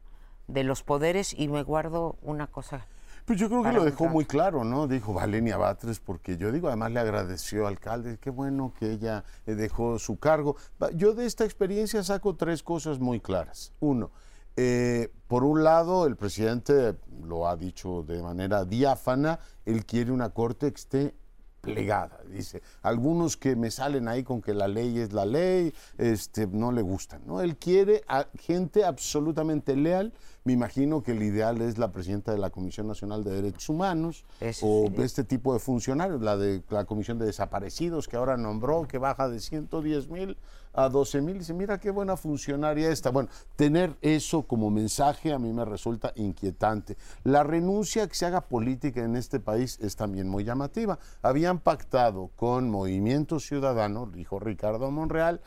de 0.47 0.65
los 0.65 0.83
poderes 0.83 1.35
y 1.39 1.49
me 1.49 1.63
guardo 1.63 2.17
una 2.23 2.47
cosa 2.47 2.87
pues 3.31 3.39
yo 3.39 3.49
creo 3.49 3.63
que 3.63 3.71
lo 3.71 3.85
dejó 3.85 4.09
muy 4.09 4.25
claro, 4.25 4.65
¿no? 4.65 4.89
Dijo 4.89 5.15
Valenia 5.15 5.57
Batres, 5.57 6.01
porque 6.01 6.37
yo 6.37 6.51
digo, 6.51 6.67
además 6.67 6.91
le 6.91 6.99
agradeció 6.99 7.69
al 7.69 7.75
alcalde, 7.75 8.19
qué 8.21 8.29
bueno 8.29 8.75
que 8.77 8.91
ella 8.91 9.23
eh, 9.47 9.55
dejó 9.55 10.01
su 10.01 10.19
cargo. 10.19 10.57
Yo 10.97 11.15
de 11.15 11.27
esta 11.27 11.45
experiencia 11.45 12.03
saco 12.03 12.35
tres 12.35 12.65
cosas 12.65 12.99
muy 12.99 13.21
claras. 13.21 13.73
Uno, 13.79 14.11
eh, 14.57 15.13
por 15.29 15.45
un 15.45 15.63
lado, 15.63 16.09
el 16.09 16.17
presidente 16.17 16.97
lo 17.23 17.47
ha 17.47 17.57
dicho 17.57 18.03
de 18.03 18.21
manera 18.21 18.65
diáfana, 18.65 19.39
él 19.65 19.87
quiere 19.87 20.11
una 20.11 20.31
corte 20.31 20.73
que 20.73 20.81
esté 20.81 21.15
plegada, 21.61 22.21
dice. 22.29 22.63
Algunos 22.83 23.37
que 23.37 23.57
me 23.57 23.71
salen 23.71 24.09
ahí 24.09 24.23
con 24.23 24.41
que 24.41 24.55
la 24.55 24.69
ley 24.69 24.99
es 24.99 25.13
la 25.13 25.25
ley, 25.25 25.73
este, 25.99 26.47
no 26.47 26.73
le 26.73 26.83
gustan, 26.83 27.23
¿no? 27.27 27.41
Él 27.41 27.57
quiere 27.57 28.03
a 28.09 28.27
gente 28.39 28.85
absolutamente 28.85 29.77
leal 29.77 30.13
Me 30.45 30.55
imagino 30.55 31.03
que 31.03 31.13
el 31.13 31.23
ideal 31.23 31.61
es 31.61 31.77
la 31.77 31.93
presidenta 31.93 32.33
de 32.33 32.39
la 32.39 32.51
Comisión 32.51 32.87
Nacional 32.87 33.23
de 33.25 33.31
Derechos 33.33 33.69
Humanos 33.69 34.25
Eso 34.41 34.67
o 34.67 34.87
sí. 34.89 35.03
este 35.03 35.25
tipo 35.25 35.53
de 35.53 35.61
funcionarios, 35.61 36.23
la 36.23 36.37
de 36.37 36.63
la 36.71 36.87
Comisión 36.87 37.19
de 37.19 37.27
Desaparecidos 37.27 38.09
que 38.09 38.17
ahora 38.17 38.37
nombró, 38.37 38.89
que 38.89 38.99
baja 38.99 39.29
de 39.29 39.39
110 39.39 40.09
mil 40.09 40.39
a 40.73 40.89
12 40.89 41.21
mil. 41.21 41.39
Dice, 41.39 41.55
mira 41.55 41.79
qué 41.79 41.91
buena 41.91 42.17
funcionaria 42.17 42.91
esta. 42.91 43.11
Bueno, 43.11 43.29
tener 43.57 43.97
eso 44.01 44.43
como 44.43 44.71
mensaje 44.71 45.33
a 45.33 45.39
mí 45.39 45.53
me 45.53 45.65
resulta 45.65 46.13
inquietante. 46.17 46.97
La 47.25 47.43
renuncia 47.43 48.07
que 48.07 48.15
se 48.15 48.27
haga 48.27 48.43
política 48.43 49.03
en 49.03 49.17
este 49.17 49.41
país 49.41 49.79
es 49.81 49.97
también 49.97 50.29
muy 50.29 50.45
llamativa. 50.45 50.99
Habían 51.23 51.59
pactado 51.59 52.31
con 52.37 52.71
Movimiento 52.71 53.41
Ciudadano, 53.41 54.07
dijo 54.07 54.39
Ricardo 54.39 54.91
Monreal, 54.91 55.41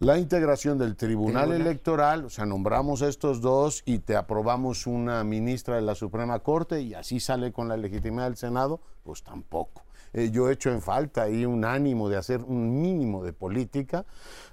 la 0.00 0.18
integración 0.18 0.78
del 0.78 0.96
Tribunal 0.96 1.48
Tribunal. 1.48 1.60
Electoral, 1.60 2.24
o 2.24 2.30
sea, 2.30 2.46
nombramos 2.46 3.02
a 3.02 3.08
estos 3.08 3.42
dos 3.42 3.82
y 3.84 3.98
te 3.98 4.16
aprobamos 4.16 4.86
una 4.86 5.22
ministra 5.24 5.76
de 5.76 5.82
la 5.82 5.94
Suprema 5.94 6.38
Corte 6.38 6.80
y 6.80 6.94
así 6.94 7.20
sale 7.20 7.52
con 7.52 7.68
la 7.68 7.76
legitimidad 7.76 8.24
del 8.24 8.38
Senado, 8.38 8.80
pues 9.04 9.22
tampoco. 9.22 9.82
Eh, 10.12 10.30
yo 10.30 10.48
he 10.48 10.52
hecho 10.52 10.70
en 10.70 10.82
falta 10.82 11.22
ahí 11.22 11.44
un 11.46 11.64
ánimo 11.64 12.08
de 12.08 12.16
hacer 12.16 12.40
un 12.42 12.80
mínimo 12.80 13.24
de 13.24 13.32
política. 13.32 14.04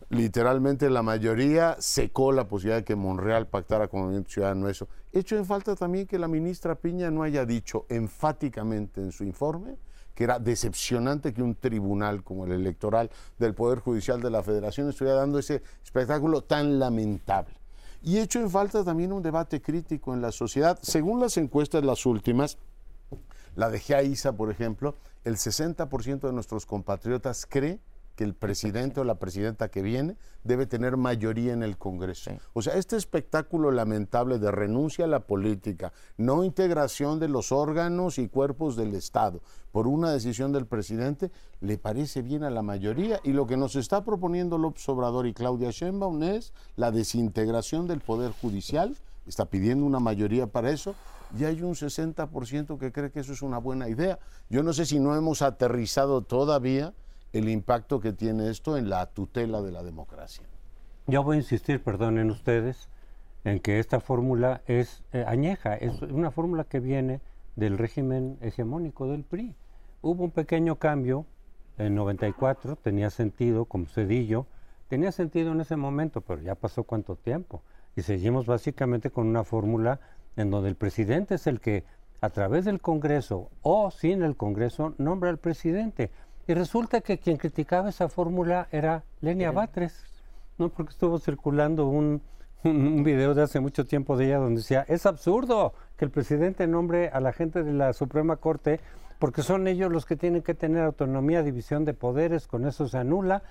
Literalmente 0.09 0.89
la 0.89 1.03
mayoría 1.03 1.75
secó 1.79 2.31
la 2.31 2.47
posibilidad 2.47 2.77
de 2.77 2.83
que 2.85 2.95
Monreal 2.95 3.47
pactara 3.47 3.87
con 3.87 4.01
Movimiento 4.01 4.29
Ciudadano 4.29 4.69
eso. 4.69 4.87
He 5.11 5.19
hecho 5.19 5.35
en 5.37 5.45
falta 5.45 5.75
también 5.75 6.07
que 6.07 6.19
la 6.19 6.27
ministra 6.27 6.75
Piña 6.75 7.11
no 7.11 7.23
haya 7.23 7.45
dicho 7.45 7.85
enfáticamente 7.89 9.01
en 9.01 9.11
su 9.11 9.23
informe 9.23 9.77
que 10.17 10.23
era 10.23 10.39
decepcionante 10.39 11.31
que 11.31 11.43
un 11.43 11.53
tribunal 11.53 12.23
como 12.23 12.45
el 12.45 12.51
electoral 12.51 13.11
del 13.37 13.53
Poder 13.53 13.81
Judicial 13.81 14.19
de 14.19 14.31
la 14.31 14.41
Federación 14.41 14.89
estuviera 14.89 15.19
dando 15.19 15.37
ese 15.37 15.61
espectáculo 15.83 16.41
tan 16.41 16.79
lamentable. 16.79 17.53
Y 18.01 18.17
he 18.17 18.23
hecho 18.23 18.39
en 18.39 18.49
falta 18.49 18.83
también 18.83 19.11
un 19.11 19.21
debate 19.21 19.61
crítico 19.61 20.15
en 20.15 20.21
la 20.21 20.31
sociedad. 20.31 20.79
Según 20.81 21.19
las 21.19 21.37
encuestas, 21.37 21.83
las 21.83 22.03
últimas, 22.07 22.57
la 23.57 23.71
de 23.71 23.79
GAISA, 23.79 24.33
por 24.33 24.51
ejemplo, 24.51 24.95
el 25.25 25.35
60% 25.35 26.19
de 26.19 26.31
nuestros 26.31 26.67
compatriotas 26.67 27.47
cree 27.47 27.79
que 28.15 28.23
el 28.23 28.35
presidente 28.35 28.99
o 28.99 29.03
la 29.03 29.15
presidenta 29.15 29.69
que 29.69 29.81
viene 29.81 30.15
debe 30.43 30.67
tener 30.67 30.95
mayoría 30.95 31.53
en 31.53 31.63
el 31.63 31.75
Congreso. 31.75 32.31
O 32.53 32.61
sea, 32.61 32.75
este 32.75 32.97
espectáculo 32.97 33.71
lamentable 33.71 34.37
de 34.37 34.51
renuncia 34.51 35.05
a 35.05 35.07
la 35.07 35.21
política, 35.21 35.91
no 36.17 36.43
integración 36.43 37.19
de 37.19 37.29
los 37.29 37.51
órganos 37.51 38.19
y 38.19 38.27
cuerpos 38.27 38.75
del 38.75 38.93
Estado 38.93 39.41
por 39.71 39.87
una 39.87 40.11
decisión 40.11 40.51
del 40.51 40.67
presidente, 40.67 41.31
le 41.59 41.79
parece 41.79 42.21
bien 42.21 42.43
a 42.43 42.51
la 42.51 42.61
mayoría. 42.61 43.19
Y 43.23 43.33
lo 43.33 43.47
que 43.47 43.57
nos 43.57 43.75
está 43.75 44.03
proponiendo 44.03 44.59
López 44.59 44.87
Obrador 44.87 45.25
y 45.25 45.33
Claudia 45.33 45.71
Sheinbaum 45.71 46.21
es 46.21 46.53
la 46.75 46.91
desintegración 46.91 47.87
del 47.87 48.01
Poder 48.01 48.33
Judicial, 48.39 48.95
está 49.25 49.45
pidiendo 49.45 49.83
una 49.83 49.99
mayoría 49.99 50.47
para 50.47 50.69
eso, 50.69 50.95
y 51.37 51.45
hay 51.45 51.61
un 51.61 51.73
60% 51.73 52.77
que 52.77 52.91
cree 52.91 53.11
que 53.11 53.19
eso 53.19 53.33
es 53.33 53.41
una 53.41 53.57
buena 53.57 53.89
idea. 53.89 54.19
Yo 54.49 54.63
no 54.63 54.73
sé 54.73 54.85
si 54.85 54.99
no 54.99 55.15
hemos 55.15 55.41
aterrizado 55.41 56.21
todavía 56.21 56.93
el 57.33 57.49
impacto 57.49 57.99
que 57.99 58.13
tiene 58.13 58.49
esto 58.49 58.77
en 58.77 58.89
la 58.89 59.05
tutela 59.07 59.61
de 59.61 59.71
la 59.71 59.83
democracia. 59.83 60.43
Yo 61.07 61.23
voy 61.23 61.37
a 61.37 61.39
insistir, 61.39 61.83
perdonen 61.83 62.31
ustedes, 62.31 62.89
en 63.43 63.59
que 63.59 63.79
esta 63.79 63.99
fórmula 63.99 64.61
es 64.67 65.03
eh, 65.13 65.23
añeja, 65.25 65.75
es 65.75 66.01
una 66.01 66.31
fórmula 66.31 66.65
que 66.65 66.79
viene 66.79 67.21
del 67.55 67.77
régimen 67.77 68.37
hegemónico 68.41 69.07
del 69.07 69.23
PRI. 69.23 69.55
Hubo 70.01 70.23
un 70.25 70.31
pequeño 70.31 70.75
cambio 70.77 71.25
en 71.77 71.95
94, 71.95 72.75
tenía 72.75 73.09
sentido 73.09 73.65
como 73.65 73.85
Cedillo, 73.85 74.47
tenía 74.89 75.11
sentido 75.11 75.51
en 75.51 75.61
ese 75.61 75.75
momento, 75.75 76.21
pero 76.21 76.41
ya 76.41 76.55
pasó 76.55 76.83
cuánto 76.83 77.15
tiempo. 77.15 77.61
Y 77.95 78.01
seguimos 78.01 78.45
básicamente 78.45 79.09
con 79.09 79.27
una 79.27 79.43
fórmula 79.43 79.99
en 80.37 80.49
donde 80.49 80.69
el 80.69 80.75
presidente 80.75 81.35
es 81.35 81.47
el 81.47 81.59
que 81.59 81.83
a 82.21 82.29
través 82.29 82.65
del 82.65 82.79
Congreso 82.79 83.49
o 83.61 83.91
sin 83.91 84.23
el 84.23 84.35
Congreso 84.35 84.93
nombra 84.97 85.29
al 85.29 85.37
presidente. 85.37 86.11
Y 86.47 86.53
resulta 86.53 87.01
que 87.01 87.17
quien 87.17 87.37
criticaba 87.37 87.89
esa 87.89 88.07
fórmula 88.07 88.69
era 88.71 89.03
Lenia 89.19 89.51
Batres, 89.51 90.05
¿no? 90.57 90.69
Porque 90.69 90.91
estuvo 90.91 91.19
circulando 91.19 91.87
un, 91.87 92.21
un, 92.63 93.03
video 93.03 93.33
de 93.33 93.43
hace 93.43 93.59
mucho 93.59 93.85
tiempo 93.85 94.15
de 94.15 94.27
ella 94.27 94.37
donde 94.37 94.61
decía, 94.61 94.85
es 94.87 95.05
absurdo 95.05 95.73
que 95.97 96.05
el 96.05 96.11
presidente 96.11 96.65
nombre 96.65 97.09
a 97.09 97.19
la 97.19 97.33
gente 97.33 97.63
de 97.63 97.73
la 97.73 97.91
Suprema 97.93 98.37
Corte 98.37 98.79
porque 99.19 99.41
son 99.41 99.67
ellos 99.67 99.91
los 99.91 100.05
que 100.05 100.15
tienen 100.15 100.43
que 100.43 100.53
tener 100.53 100.83
autonomía, 100.83 101.41
división 101.41 101.85
de 101.85 101.93
poderes, 101.93 102.47
con 102.47 102.65
eso 102.65 102.87
se 102.87 102.97
anula. 102.97 103.43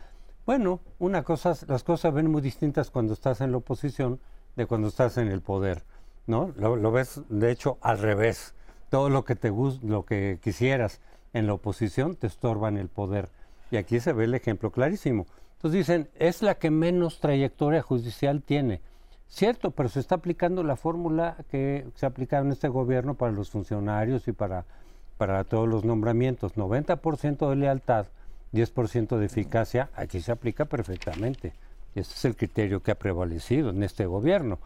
Bueno, 0.44 0.80
una 0.98 1.24
cosa, 1.24 1.54
las 1.66 1.82
cosas 1.82 2.14
ven 2.14 2.30
muy 2.30 2.40
distintas 2.40 2.90
cuando 2.90 3.14
estás 3.14 3.40
en 3.40 3.50
la 3.50 3.58
oposición 3.58 4.20
de 4.54 4.66
cuando 4.66 4.88
estás 4.88 5.18
en 5.18 5.28
el 5.28 5.42
poder, 5.42 5.82
¿no? 6.26 6.52
Lo, 6.56 6.76
lo 6.76 6.92
ves, 6.92 7.20
de 7.28 7.50
hecho, 7.50 7.78
al 7.80 7.98
revés. 7.98 8.54
Todo 8.90 9.10
lo 9.10 9.24
que 9.24 9.34
te 9.34 9.50
lo 9.50 10.04
que 10.04 10.38
quisieras 10.42 11.00
en 11.32 11.46
la 11.46 11.54
oposición 11.54 12.14
te 12.16 12.26
estorba 12.26 12.68
en 12.68 12.78
el 12.78 12.88
poder. 12.88 13.28
Y 13.70 13.76
aquí 13.76 14.00
se 14.00 14.12
ve 14.12 14.24
el 14.24 14.34
ejemplo 14.34 14.70
clarísimo. 14.70 15.26
Entonces 15.56 15.78
dicen, 15.78 16.08
es 16.18 16.42
la 16.42 16.56
que 16.56 16.70
menos 16.70 17.20
trayectoria 17.20 17.82
judicial 17.82 18.42
tiene. 18.42 18.80
Cierto, 19.28 19.70
pero 19.72 19.88
se 19.88 20.00
está 20.00 20.14
aplicando 20.16 20.62
la 20.62 20.76
fórmula 20.76 21.36
que 21.50 21.86
se 21.94 22.06
ha 22.06 22.10
aplicado 22.10 22.44
en 22.44 22.52
este 22.52 22.68
gobierno 22.68 23.14
para 23.14 23.32
los 23.32 23.50
funcionarios 23.50 24.28
y 24.28 24.32
para, 24.32 24.64
para 25.18 25.44
todos 25.44 25.68
los 25.68 25.84
nombramientos. 25.84 26.54
90% 26.54 27.48
de 27.48 27.56
lealtad, 27.56 28.06
10% 28.52 29.16
de 29.16 29.26
eficacia, 29.26 29.90
aquí 29.94 30.20
se 30.20 30.32
aplica 30.32 30.64
perfectamente. 30.66 31.52
Este 31.94 32.14
es 32.14 32.24
el 32.24 32.36
criterio 32.36 32.82
que 32.82 32.92
ha 32.92 32.98
prevalecido 32.98 33.70
en 33.70 33.82
este 33.82 34.06
gobierno. 34.06 34.58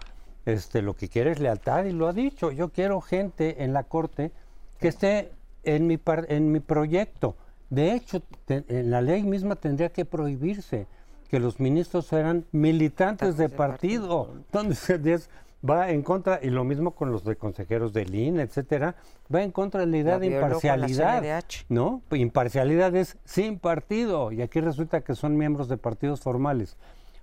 Este, 0.47 0.83
lo 0.83 0.95
que 0.95 1.09
quiere 1.09 1.31
es 1.33 1.39
lealtad 1.41 1.85
y 1.85 1.93
lo 1.93 2.09
ha 2.09 2.13
dicho. 2.13 2.51
Yo 2.51 2.71
quiero 2.71 3.01
gente 3.01 3.63
en 3.63 3.73
la 3.73 3.85
Corte 3.85 4.33
que 4.79 4.89
esté 4.89 5.33
en 5.65 5.87
mi, 5.87 5.97
par- 5.99 6.27
en 6.31 6.51
mi 6.51 6.61
proyecto. 6.61 7.37
De 7.69 7.93
hecho, 7.95 8.23
te- 8.47 8.65
en 8.69 8.91
la 8.91 9.01
ley 9.03 9.23
misma 9.23 9.57
tendría 9.57 9.91
que 9.91 10.05
prohibirse 10.05 10.87
que 11.29 11.39
los 11.39 11.61
ministros 11.61 12.07
fueran 12.09 12.45
militantes 12.53 13.37
de 13.37 13.49
de 13.49 13.57
partido. 13.57 14.33
Entonces, 14.35 15.07
es- 15.07 15.31
va 15.69 15.91
en 15.91 16.03
contra, 16.03 16.41
y 16.43 16.49
lo 16.49 16.65
mismo 16.65 16.93
con 16.93 17.13
los 17.13 17.23
de 17.23 17.37
consejeros 17.37 17.93
del 17.93 18.15
INE, 18.15 18.43
etcétera, 18.43 18.95
va 19.33 19.43
en 19.43 19.51
contra 19.53 19.81
de 19.81 19.87
la 19.87 19.97
idea 19.99 20.15
La 20.15 20.19
de 20.19 20.27
imparcialidad. 20.47 21.23
¿No? 21.69 22.01
Imparcialidad 22.13 22.97
es 22.97 23.19
sin 23.25 23.59
partido, 23.59 24.33
y 24.33 24.41
aquí 24.41 24.61
resulta 24.61 25.03
que 25.03 25.15
son 25.15 25.37
miembros 25.37 25.69
de 25.69 25.77
partidos 25.77 26.21
formales. 26.23 26.79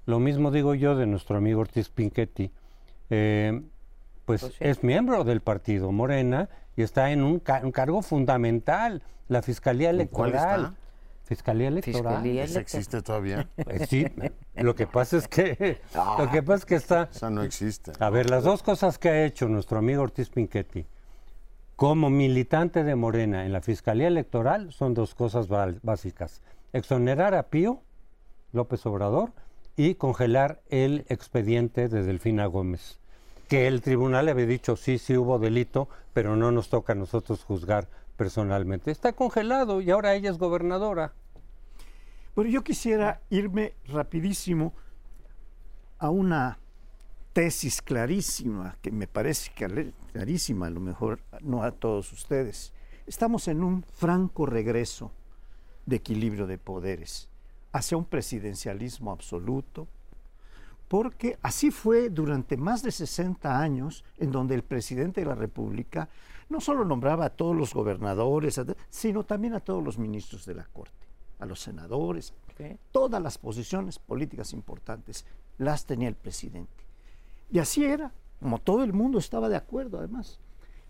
Lo 0.05 0.19
mismo 0.19 0.51
digo 0.51 0.75
yo 0.75 0.95
de 0.95 1.07
nuestro 1.07 1.35
amigo 1.37 1.61
Ortiz 1.61 1.89
Pinchetti. 1.89 2.51
Eh, 3.09 3.61
pues 4.25 4.41
Pues 4.41 4.53
sí. 4.53 4.57
es 4.61 4.83
miembro 4.83 5.23
del 5.23 5.41
partido 5.41 5.91
Morena 5.91 6.49
y 6.75 6.81
está 6.81 7.11
en 7.11 7.23
un, 7.23 7.39
ca- 7.39 7.61
un 7.63 7.71
cargo 7.71 8.01
fundamental, 8.01 9.01
la 9.29 9.41
Fiscalía 9.41 9.89
¿En 9.91 10.07
cuál 10.07 10.29
Electoral. 10.31 10.61
está? 10.65 10.75
Fiscalía 11.23 11.67
Electoral. 11.69 12.01
Fiscalía. 12.03 12.43
¿Ese 12.43 12.59
existe 12.59 13.01
todavía? 13.01 13.47
Pues 13.63 13.89
sí, 13.89 14.05
lo 14.55 14.75
que 14.75 14.87
pasa 14.87 15.17
es 15.17 15.27
que 15.27 15.79
lo 16.17 16.29
que 16.31 16.41
pasa 16.43 16.55
es 16.59 16.65
que 16.65 16.75
está 16.75 17.09
Esa 17.11 17.29
no 17.29 17.43
existe. 17.43 17.91
a 17.99 18.09
ver, 18.09 18.29
las 18.29 18.43
dos 18.43 18.63
cosas 18.63 18.97
que 18.97 19.09
ha 19.09 19.25
hecho 19.25 19.47
nuestro 19.49 19.77
amigo 19.79 20.03
Ortiz 20.03 20.29
Pinchetti 20.29 20.85
como 21.75 22.09
militante 22.09 22.83
de 22.83 22.95
Morena 22.95 23.45
en 23.45 23.53
la 23.53 23.61
Fiscalía 23.61 24.07
Electoral 24.07 24.71
son 24.73 24.93
dos 24.93 25.13
cosas 25.15 25.47
básicas. 25.83 26.41
Exonerar 26.73 27.33
a 27.35 27.43
Pío 27.43 27.81
López 28.51 28.85
Obrador 28.85 29.31
y 29.77 29.95
congelar 29.95 30.61
el 30.69 31.05
expediente 31.07 31.87
de 31.87 32.03
Delfina 32.03 32.47
Gómez. 32.47 32.97
Que 33.47 33.67
el 33.67 33.81
tribunal 33.81 34.25
le 34.25 34.31
había 34.31 34.47
dicho, 34.47 34.75
sí, 34.75 34.97
sí 34.97 35.15
hubo 35.15 35.39
delito, 35.39 35.87
pero 36.13 36.35
no 36.35 36.51
nos 36.51 36.69
toca 36.69 36.93
a 36.93 36.95
nosotros 36.95 37.43
juzgar 37.43 37.87
personalmente. 38.17 38.91
Está 38.91 39.13
congelado 39.13 39.79
y 39.79 39.91
ahora 39.91 40.15
ella 40.15 40.31
es 40.31 40.39
gobernadora. 40.39 41.13
Bueno, 42.35 42.49
yo 42.49 42.63
quisiera 42.63 43.21
irme 43.29 43.73
rapidísimo 43.87 44.73
a 45.99 46.09
una 46.09 46.57
tesis 47.33 47.81
clarísima, 47.83 48.77
que 48.81 48.91
me 48.91 49.07
parece 49.07 49.51
cl- 49.55 49.93
clarísima, 50.11 50.67
a 50.67 50.71
lo 50.71 50.79
mejor 50.79 51.19
no 51.41 51.61
a 51.63 51.71
todos 51.71 52.11
ustedes. 52.11 52.73
Estamos 53.05 53.47
en 53.47 53.63
un 53.63 53.83
franco 53.83 54.47
regreso 54.47 55.11
de 55.85 55.97
equilibrio 55.97 56.47
de 56.47 56.57
poderes 56.57 57.29
hacia 57.71 57.97
un 57.97 58.05
presidencialismo 58.05 59.11
absoluto, 59.11 59.87
porque 60.87 61.37
así 61.41 61.69
fue 61.71 62.09
durante 62.09 62.57
más 62.57 62.81
de 62.81 62.91
60 62.91 63.59
años 63.59 64.05
en 64.17 64.31
donde 64.31 64.55
el 64.55 64.63
presidente 64.63 65.21
de 65.21 65.27
la 65.27 65.35
República 65.35 66.09
no 66.49 66.61
solo 66.61 66.85
nombraba 66.85 67.25
a 67.25 67.29
todos 67.29 67.55
los 67.55 67.73
gobernadores, 67.73 68.59
sino 68.89 69.25
también 69.25 69.53
a 69.53 69.59
todos 69.59 69.83
los 69.83 69.97
ministros 69.97 70.45
de 70.45 70.55
la 70.55 70.63
Corte, 70.63 71.05
a 71.39 71.45
los 71.45 71.59
senadores, 71.59 72.33
todas 72.91 73.21
las 73.21 73.37
posiciones 73.37 73.99
políticas 73.99 74.53
importantes 74.53 75.25
las 75.57 75.85
tenía 75.85 76.07
el 76.07 76.15
presidente. 76.15 76.85
Y 77.51 77.59
así 77.59 77.85
era, 77.85 78.11
como 78.39 78.59
todo 78.59 78.83
el 78.83 78.93
mundo 78.93 79.19
estaba 79.19 79.49
de 79.49 79.55
acuerdo 79.55 79.99
además. 79.99 80.39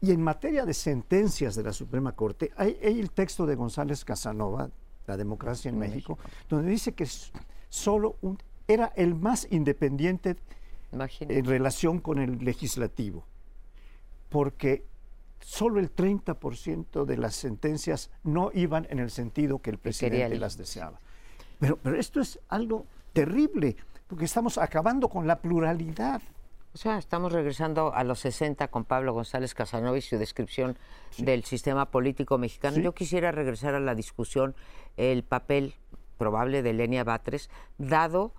Y 0.02 0.12
en 0.12 0.22
materia 0.22 0.66
de 0.66 0.74
sentencias 0.74 1.56
de 1.56 1.64
la 1.64 1.74
Suprema 1.74 2.12
Corte, 2.14 2.52
hay, 2.56 2.78
hay 2.84 3.00
el 3.00 3.12
texto 3.12 3.46
de 3.46 3.56
González 3.56 4.06
Casanova, 4.06 4.70
La 5.08 5.16
democracia 5.18 5.70
en 5.70 5.80
México, 5.80 6.20
donde 6.50 6.70
dice 6.70 6.92
que 6.94 7.08
solo 7.70 8.18
un- 8.22 8.38
era 8.68 8.92
el 8.98 9.16
más 9.16 9.48
independiente 9.50 10.36
Imagínate. 10.92 11.40
en 11.40 11.46
relación 11.46 12.00
con 12.02 12.20
el 12.20 12.44
legislativo. 12.44 13.26
porque 14.30 14.84
solo 15.40 15.80
el 15.80 15.90
30% 15.90 17.06
de 17.06 17.16
las 17.16 17.34
sentencias 17.36 18.12
no 18.24 18.52
iban 18.54 18.86
en 18.90 19.00
el 19.00 19.10
sentido 19.10 19.60
que 19.62 19.70
el 19.70 19.78
presidente 19.78 20.38
las 20.38 20.58
deseaba. 20.58 21.00
Pero, 21.62 21.78
pero 21.78 21.98
esto 21.98 22.20
es 22.20 22.38
algo 22.50 22.86
terrible, 23.14 23.78
porque 24.08 24.26
estamos 24.26 24.58
acabando 24.58 25.08
con 25.08 25.26
la 25.26 25.40
pluralidad. 25.40 26.22
O 26.78 26.80
sea, 26.80 27.00
estamos 27.00 27.34
regresando 27.34 27.92
a 27.92 28.04
los 28.04 28.20
60 28.20 28.68
con 28.68 28.86
Pablo 28.86 29.12
González 29.12 29.56
Casanova 29.56 29.98
y 29.98 30.02
su 30.02 30.20
descripción 30.20 30.78
del 31.18 31.44
sistema 31.44 31.90
político 31.90 32.38
mexicano. 32.38 32.76
Sí. 32.76 32.84
Yo 32.84 32.94
quisiera 32.94 33.32
regresar 33.32 33.74
a 33.74 33.80
la 33.80 33.96
discusión, 33.96 34.54
el 34.96 35.24
papel 35.24 35.74
probable 36.20 36.62
de 36.62 36.74
Lenia 36.74 37.04
Batres, 37.04 37.50
dado 37.80 38.32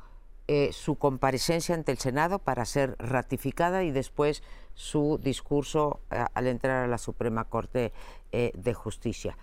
eh, 0.46 0.70
su 0.72 0.94
comparecencia 0.94 1.74
ante 1.74 1.90
el 1.90 1.98
Senado 1.98 2.38
para 2.38 2.64
ser 2.64 2.94
ratificada 3.00 3.82
y 3.82 3.90
después 3.90 4.44
su 4.74 5.18
discurso 5.20 5.98
eh, 6.12 6.24
al 6.32 6.46
entrar 6.46 6.84
a 6.84 6.86
la 6.86 6.98
Suprema 6.98 7.42
Corte 7.42 7.92
eh, 8.30 8.52
de 8.54 8.72
Justicia. 8.72 9.36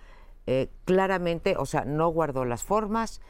Eh, 0.46 0.70
claramente, 0.86 1.58
o 1.58 1.66
sea, 1.66 1.84
no 1.84 2.08
guardó 2.08 2.46
las 2.46 2.62
formas, 2.62 3.20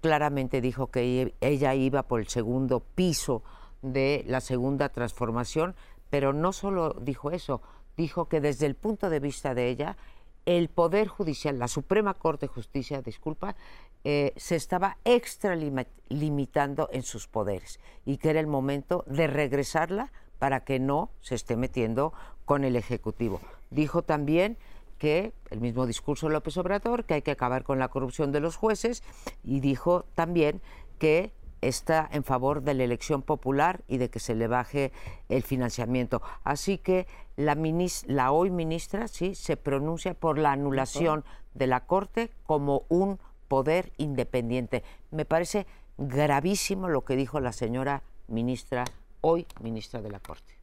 claramente 0.00 0.62
dijo 0.62 0.86
que 0.86 1.34
ella 1.42 1.74
iba 1.74 2.02
por 2.04 2.18
el 2.18 2.28
segundo 2.28 2.80
piso 2.80 3.42
de 3.82 4.24
la 4.26 4.40
segunda 4.40 4.88
transformación, 4.88 5.74
pero 6.10 6.32
no 6.32 6.52
solo 6.52 6.94
dijo 7.00 7.30
eso, 7.30 7.60
dijo 7.96 8.28
que 8.28 8.40
desde 8.40 8.66
el 8.66 8.74
punto 8.74 9.10
de 9.10 9.20
vista 9.20 9.54
de 9.54 9.68
ella, 9.68 9.96
el 10.44 10.68
Poder 10.68 11.08
Judicial, 11.08 11.58
la 11.58 11.68
Suprema 11.68 12.14
Corte 12.14 12.46
de 12.46 12.52
Justicia, 12.52 13.02
disculpa, 13.02 13.56
eh, 14.04 14.32
se 14.36 14.54
estaba 14.54 14.98
extralimitando 15.04 16.88
en 16.92 17.02
sus 17.02 17.26
poderes 17.26 17.80
y 18.04 18.18
que 18.18 18.30
era 18.30 18.38
el 18.38 18.46
momento 18.46 19.04
de 19.08 19.26
regresarla 19.26 20.12
para 20.38 20.60
que 20.60 20.78
no 20.78 21.10
se 21.20 21.34
esté 21.34 21.56
metiendo 21.56 22.12
con 22.44 22.62
el 22.62 22.76
Ejecutivo. 22.76 23.40
Dijo 23.70 24.02
también 24.02 24.58
que 24.98 25.32
el 25.50 25.60
mismo 25.60 25.86
discurso 25.86 26.28
de 26.28 26.34
López 26.34 26.56
Obrador, 26.56 27.04
que 27.04 27.14
hay 27.14 27.22
que 27.22 27.32
acabar 27.32 27.64
con 27.64 27.78
la 27.78 27.88
corrupción 27.88 28.32
de 28.32 28.40
los 28.40 28.56
jueces, 28.56 29.02
y 29.42 29.60
dijo 29.60 30.04
también 30.14 30.60
que 30.98 31.32
está 31.60 32.08
en 32.12 32.24
favor 32.24 32.62
de 32.62 32.74
la 32.74 32.84
elección 32.84 33.22
popular 33.22 33.82
y 33.88 33.98
de 33.98 34.10
que 34.10 34.20
se 34.20 34.34
le 34.34 34.46
baje 34.46 34.92
el 35.28 35.42
financiamiento. 35.42 36.22
Así 36.44 36.78
que 36.78 37.06
la, 37.36 37.54
minis- 37.56 38.04
la 38.06 38.32
hoy 38.32 38.50
ministra 38.50 39.08
sí 39.08 39.34
se 39.34 39.56
pronuncia 39.56 40.14
por 40.14 40.38
la 40.38 40.52
anulación 40.52 41.24
de 41.54 41.66
la 41.66 41.86
Corte 41.86 42.30
como 42.44 42.84
un 42.88 43.18
poder 43.48 43.92
independiente. 43.96 44.84
Me 45.10 45.24
parece 45.24 45.66
gravísimo 45.98 46.88
lo 46.88 47.04
que 47.04 47.16
dijo 47.16 47.40
la 47.40 47.52
señora 47.52 48.02
ministra, 48.28 48.84
hoy 49.20 49.46
ministra 49.60 50.02
de 50.02 50.10
la 50.10 50.20
Corte. 50.20 50.54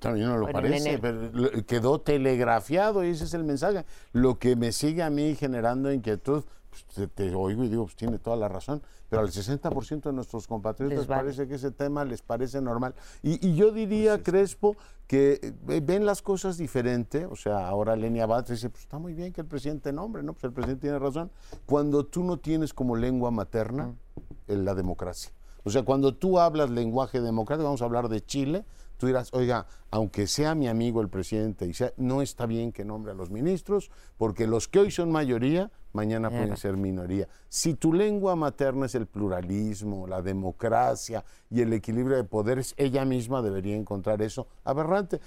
También 0.00 0.28
no 0.28 0.36
lo 0.36 0.42
Bueno, 0.42 0.60
parece, 0.60 0.98
pero 0.98 1.30
quedó 1.66 1.98
telegrafiado 2.00 3.02
y 3.04 3.08
ese 3.10 3.24
es 3.24 3.32
el 3.32 3.44
mensaje. 3.44 3.86
Lo 4.12 4.38
que 4.38 4.54
me 4.54 4.70
sigue 4.72 5.02
a 5.02 5.08
mí 5.08 5.34
generando 5.34 5.90
inquietud, 5.90 6.44
pues, 6.84 7.08
te, 7.08 7.08
te 7.08 7.34
oigo 7.34 7.64
y 7.64 7.68
digo, 7.68 7.84
pues 7.84 7.96
tiene 7.96 8.18
toda 8.18 8.36
la 8.36 8.48
razón, 8.48 8.82
pero 9.08 9.22
al 9.22 9.28
60% 9.28 10.02
de 10.02 10.12
nuestros 10.12 10.46
compatriotas 10.46 10.98
Les 10.98 11.06
vale. 11.06 11.22
parece 11.22 11.46
que 11.48 11.54
ese 11.54 11.70
tema 11.70 12.04
les 12.04 12.22
parece 12.22 12.60
normal. 12.60 12.94
Y, 13.22 13.46
y 13.46 13.54
yo 13.54 13.70
diría, 13.72 14.22
Crespo, 14.22 14.76
que 15.06 15.54
eh, 15.68 15.80
ven 15.82 16.04
las 16.04 16.22
cosas 16.22 16.56
diferente, 16.56 17.26
o 17.26 17.36
sea, 17.36 17.68
ahora 17.68 17.94
Lenia 17.96 18.26
Batres 18.26 18.58
dice, 18.58 18.70
pues 18.70 18.82
está 18.82 18.98
muy 18.98 19.14
bien 19.14 19.32
que 19.32 19.42
el 19.42 19.46
presidente 19.46 19.92
nombre, 19.92 20.22
¿no? 20.22 20.32
Pues 20.32 20.44
el 20.44 20.52
presidente 20.52 20.82
tiene 20.82 20.98
razón. 20.98 21.30
Cuando 21.64 22.04
tú 22.04 22.24
no 22.24 22.38
tienes 22.38 22.74
como 22.74 22.96
lengua 22.96 23.30
materna 23.30 23.94
eh, 24.48 24.56
la 24.56 24.74
democracia. 24.74 25.30
O 25.64 25.70
sea, 25.70 25.82
cuando 25.84 26.14
tú 26.14 26.38
hablas 26.38 26.70
lenguaje 26.70 27.20
democrático, 27.20 27.64
vamos 27.64 27.82
a 27.82 27.86
hablar 27.86 28.08
de 28.08 28.24
Chile, 28.24 28.64
tú 28.96 29.06
dirás, 29.06 29.30
oiga, 29.32 29.66
aunque 29.90 30.26
sea 30.26 30.54
mi 30.54 30.68
amigo 30.68 31.00
el 31.00 31.08
presidente, 31.08 31.66
y 31.66 31.74
sea, 31.74 31.92
no 31.96 32.22
está 32.22 32.46
bien 32.46 32.72
que 32.72 32.84
nombre 32.84 33.12
a 33.12 33.14
los 33.14 33.30
ministros, 33.30 33.90
porque 34.16 34.46
los 34.46 34.68
que 34.68 34.80
hoy 34.80 34.90
son 34.90 35.10
mayoría, 35.10 35.70
mañana 35.92 36.28
pueden 36.30 36.56
ser 36.56 36.76
minoría. 36.76 37.28
Si 37.48 37.74
tu 37.74 37.92
lengua 37.92 38.36
materna 38.36 38.86
es 38.86 38.94
el 38.94 39.06
pluralismo, 39.06 40.06
la 40.06 40.22
democracia 40.22 41.24
y 41.50 41.62
el 41.62 41.72
equilibrio 41.72 42.16
de 42.16 42.24
poderes, 42.24 42.74
ella 42.76 43.04
misma 43.04 43.42
debería 43.42 43.76
encontrar 43.76 44.20
eso 44.22 44.46
aberrante. 44.64 45.20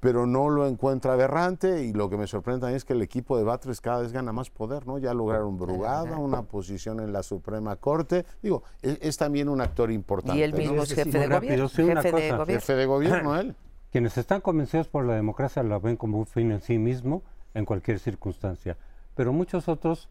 Pero 0.00 0.26
no 0.26 0.50
lo 0.50 0.66
encuentra 0.66 1.14
aberrante 1.14 1.84
y 1.84 1.92
lo 1.92 2.10
que 2.10 2.16
me 2.16 2.26
sorprende 2.26 2.60
también 2.60 2.76
es 2.76 2.84
que 2.84 2.92
el 2.92 3.02
equipo 3.02 3.38
de 3.38 3.44
Batres 3.44 3.80
cada 3.80 4.02
vez 4.02 4.12
gana 4.12 4.32
más 4.32 4.50
poder, 4.50 4.86
¿no? 4.86 4.98
Ya 4.98 5.14
lograron 5.14 5.56
Brugada, 5.56 6.18
una 6.18 6.42
posición 6.42 7.00
en 7.00 7.12
la 7.12 7.22
Suprema 7.22 7.76
Corte. 7.76 8.26
Digo, 8.42 8.62
es, 8.82 8.98
es 9.00 9.16
también 9.16 9.48
un 9.48 9.60
actor 9.60 9.90
importante. 9.90 10.38
Y 10.38 10.42
él 10.42 10.52
mismo 10.52 10.82
es 10.82 10.92
jefe 10.92 11.18
de 11.18 11.26
rápido, 11.26 11.52
gobierno. 11.52 11.68
sí, 11.68 11.82
una 11.82 12.02
jefe 12.02 12.16
de 12.16 12.30
gobierno. 12.30 12.46
Jefe 12.46 12.74
de 12.74 12.86
gobierno, 12.86 13.40
él. 13.40 13.56
Quienes 13.90 14.18
están 14.18 14.42
convencidos 14.42 14.88
por 14.88 15.06
la 15.06 15.14
democracia 15.14 15.62
la 15.62 15.78
ven 15.78 15.96
como 15.96 16.18
un 16.18 16.26
fin 16.26 16.52
en 16.52 16.60
sí 16.60 16.78
mismo 16.78 17.22
en 17.54 17.64
cualquier 17.64 17.98
circunstancia, 17.98 18.76
pero 19.14 19.32
muchos 19.32 19.68
otros 19.68 20.10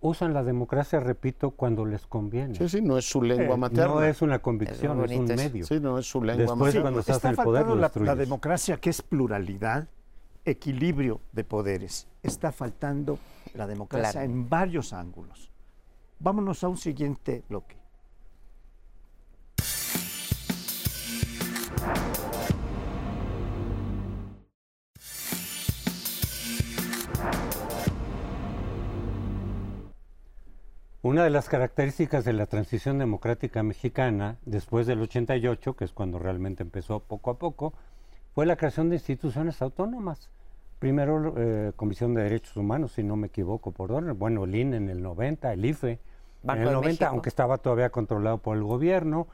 usan 0.00 0.32
la 0.34 0.42
democracia, 0.42 0.98
repito, 1.00 1.50
cuando 1.52 1.84
les 1.84 2.06
conviene. 2.06 2.54
Sí, 2.54 2.68
sí, 2.68 2.80
no 2.80 2.96
es 2.98 3.08
su 3.08 3.22
lengua 3.22 3.54
Eh, 3.54 3.58
materna. 3.58 3.94
No 3.94 4.02
es 4.02 4.22
una 4.22 4.38
convicción, 4.38 4.92
es, 4.92 4.98
bonito 5.10 5.32
un 5.32 5.36
medio. 5.38 5.64
Sí, 5.66 5.78
no 5.80 5.98
es 5.98 6.06
su 6.06 6.22
lengua 6.22 6.42
Después, 6.44 6.58
materna. 6.58 6.80
cuando 6.82 7.00
estás 7.00 7.16
Está 7.16 7.28
en 7.28 7.38
el 7.38 7.44
poder, 7.44 7.66
lo 7.66 8.04
la, 8.04 8.16
democracia, 8.16 8.76
que 8.78 8.90
es 8.90 9.02
pluralidad, 9.02 9.88
equilibrio 10.44 11.20
de 11.32 11.44
poderes. 11.44 12.08
Está 12.22 12.50
faltando 12.52 13.18
la 13.54 13.66
democracia 13.66 14.12
Claro. 14.20 14.26
en 14.26 14.48
varios 14.48 14.92
ángulos. 14.92 15.50
Vámonos 16.18 16.64
a 16.64 16.68
un 16.68 16.76
siguiente 16.76 17.42
bloque. 17.48 17.76
Una 31.02 31.24
de 31.24 31.30
las 31.30 31.48
características 31.48 32.26
de 32.26 32.34
la 32.34 32.44
transición 32.44 32.98
democrática 32.98 33.62
mexicana, 33.62 34.36
después 34.44 34.86
del 34.86 35.00
88, 35.00 35.74
que 35.74 35.84
es 35.86 35.92
cuando 35.92 36.18
realmente 36.18 36.62
empezó 36.62 37.00
poco 37.00 37.30
a 37.30 37.38
poco, 37.38 37.72
fue 38.34 38.44
la 38.44 38.56
creación 38.56 38.90
de 38.90 38.96
instituciones 38.96 39.62
autónomas. 39.62 40.28
Primero, 40.78 41.34
eh, 41.38 41.72
Comisión 41.74 42.12
de 42.12 42.24
Derechos 42.24 42.54
Humanos, 42.54 42.92
si 42.92 43.02
no 43.02 43.16
me 43.16 43.28
equivoco, 43.28 43.72
por 43.72 43.92
orden. 43.92 44.18
Bueno, 44.18 44.44
el 44.44 44.54
INE 44.54 44.76
en 44.76 44.90
el 44.90 45.02
90, 45.02 45.54
el 45.54 45.64
IFE 45.64 45.98
Banco 46.42 46.60
en 46.60 46.62
el 46.62 46.68
de 46.68 46.74
90, 46.74 46.88
México. 46.88 47.06
aunque 47.06 47.28
estaba 47.30 47.56
todavía 47.56 47.88
controlado 47.88 48.36
por 48.36 48.58
el 48.58 48.62
gobierno. 48.62 49.26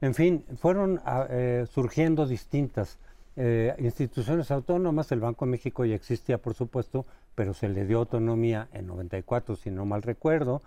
En 0.00 0.14
fin, 0.14 0.44
fueron 0.56 1.00
ah, 1.04 1.28
eh, 1.30 1.66
surgiendo 1.70 2.26
distintas 2.26 2.98
eh, 3.36 3.76
instituciones 3.78 4.50
autónomas. 4.50 5.12
El 5.12 5.20
Banco 5.20 5.44
de 5.44 5.52
México 5.52 5.84
ya 5.84 5.94
existía, 5.94 6.38
por 6.38 6.54
supuesto, 6.54 7.06
pero 7.36 7.54
se 7.54 7.68
le 7.68 7.86
dio 7.86 7.98
autonomía 7.98 8.66
en 8.72 8.88
94, 8.88 9.54
si 9.54 9.70
no 9.70 9.86
mal 9.86 10.02
recuerdo. 10.02 10.62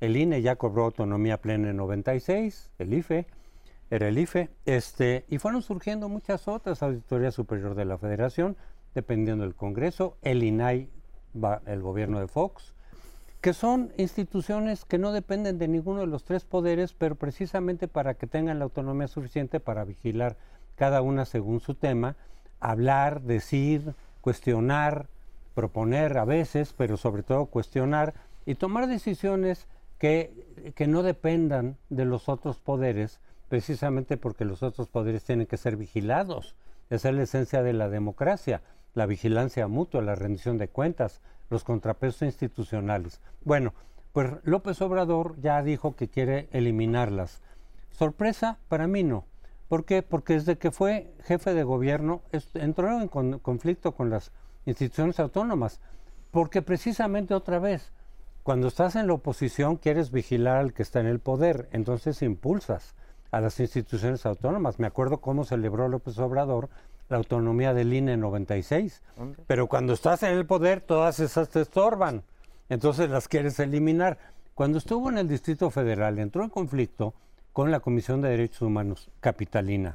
El 0.00 0.16
INE 0.16 0.42
ya 0.42 0.56
cobró 0.56 0.84
autonomía 0.84 1.40
plena 1.40 1.70
en 1.70 1.76
96, 1.76 2.70
el 2.78 2.94
IFE, 2.94 3.26
era 3.90 4.08
el 4.08 4.18
IFE, 4.18 4.50
este, 4.64 5.24
y 5.28 5.38
fueron 5.38 5.62
surgiendo 5.62 6.08
muchas 6.08 6.46
otras, 6.46 6.82
Auditoría 6.82 7.30
Superior 7.32 7.74
de 7.74 7.84
la 7.84 7.98
Federación, 7.98 8.56
dependiendo 8.94 9.44
del 9.44 9.54
Congreso, 9.54 10.16
el 10.22 10.42
INAI, 10.42 10.88
va- 11.42 11.62
el 11.66 11.80
gobierno 11.82 12.20
de 12.20 12.28
Fox, 12.28 12.74
que 13.40 13.52
son 13.54 13.92
instituciones 13.96 14.84
que 14.84 14.98
no 14.98 15.12
dependen 15.12 15.58
de 15.58 15.68
ninguno 15.68 16.00
de 16.00 16.06
los 16.06 16.24
tres 16.24 16.44
poderes, 16.44 16.92
pero 16.92 17.14
precisamente 17.14 17.88
para 17.88 18.14
que 18.14 18.26
tengan 18.26 18.58
la 18.58 18.64
autonomía 18.64 19.08
suficiente 19.08 19.58
para 19.60 19.84
vigilar 19.84 20.36
cada 20.76 21.02
una 21.02 21.24
según 21.24 21.60
su 21.60 21.74
tema, 21.74 22.16
hablar, 22.60 23.22
decir, 23.22 23.94
cuestionar, 24.20 25.08
proponer 25.54 26.18
a 26.18 26.24
veces, 26.24 26.72
pero 26.76 26.96
sobre 26.96 27.22
todo 27.22 27.46
cuestionar 27.46 28.14
y 28.46 28.54
tomar 28.54 28.86
decisiones 28.86 29.66
que, 29.98 30.84
no 30.86 31.02
dependan 31.02 31.76
de 31.88 32.04
los 32.04 32.28
otros 32.28 32.58
poderes, 32.58 33.20
precisamente 33.48 34.16
porque 34.16 34.44
los 34.44 34.62
otros 34.62 34.88
poderes 34.88 35.24
tienen 35.24 35.46
que 35.46 35.56
ser 35.56 35.76
vigilados. 35.76 36.54
Esa 36.90 37.10
es 37.10 37.14
la 37.14 37.22
esencia 37.22 37.62
de 37.62 37.72
la 37.72 37.88
democracia, 37.88 38.62
la 38.94 39.06
vigilancia 39.06 39.68
mutua, 39.68 40.02
la 40.02 40.14
rendición 40.14 40.56
de 40.58 40.68
cuentas, 40.68 41.20
los 41.50 41.64
contrapesos 41.64 42.22
institucionales. 42.22 43.20
Bueno, 43.44 43.74
pues 44.12 44.30
López 44.44 44.80
Obrador 44.82 45.38
ya 45.40 45.62
dijo 45.62 45.96
que 45.96 46.08
quiere 46.08 46.48
eliminarlas. 46.52 47.42
Sorpresa, 47.90 48.58
para 48.68 48.86
mí 48.86 49.02
no. 49.02 49.26
¿Por 49.68 49.84
qué? 49.84 50.02
Porque 50.02 50.34
desde 50.34 50.56
que 50.56 50.70
fue 50.70 51.12
jefe 51.24 51.52
de 51.52 51.62
gobierno 51.62 52.22
entró 52.54 53.00
en 53.00 53.08
con- 53.08 53.38
conflicto 53.40 53.92
con 53.92 54.08
las 54.08 54.32
instituciones 54.64 55.20
autónomas. 55.20 55.80
Porque 56.30 56.62
precisamente 56.62 57.34
otra 57.34 57.58
vez, 57.58 57.92
cuando 58.48 58.68
estás 58.68 58.96
en 58.96 59.08
la 59.08 59.12
oposición 59.12 59.76
quieres 59.76 60.10
vigilar 60.10 60.56
al 60.56 60.72
que 60.72 60.82
está 60.82 61.00
en 61.00 61.06
el 61.06 61.18
poder, 61.18 61.68
entonces 61.70 62.22
impulsas 62.22 62.94
a 63.30 63.42
las 63.42 63.60
instituciones 63.60 64.24
autónomas. 64.24 64.78
Me 64.78 64.86
acuerdo 64.86 65.18
cómo 65.18 65.44
celebró 65.44 65.86
López 65.86 66.18
Obrador 66.18 66.70
la 67.10 67.18
autonomía 67.18 67.74
del 67.74 67.92
INE 67.92 68.14
en 68.14 68.20
96, 68.20 69.02
pero 69.46 69.66
cuando 69.66 69.92
estás 69.92 70.22
en 70.22 70.30
el 70.30 70.46
poder 70.46 70.80
todas 70.80 71.20
esas 71.20 71.50
te 71.50 71.60
estorban, 71.60 72.22
entonces 72.70 73.10
las 73.10 73.28
quieres 73.28 73.60
eliminar. 73.60 74.16
Cuando 74.54 74.78
estuvo 74.78 75.10
en 75.10 75.18
el 75.18 75.28
Distrito 75.28 75.68
Federal 75.68 76.18
entró 76.18 76.42
en 76.42 76.48
conflicto 76.48 77.12
con 77.52 77.70
la 77.70 77.80
Comisión 77.80 78.22
de 78.22 78.30
Derechos 78.30 78.62
Humanos 78.62 79.10
Capitalina. 79.20 79.94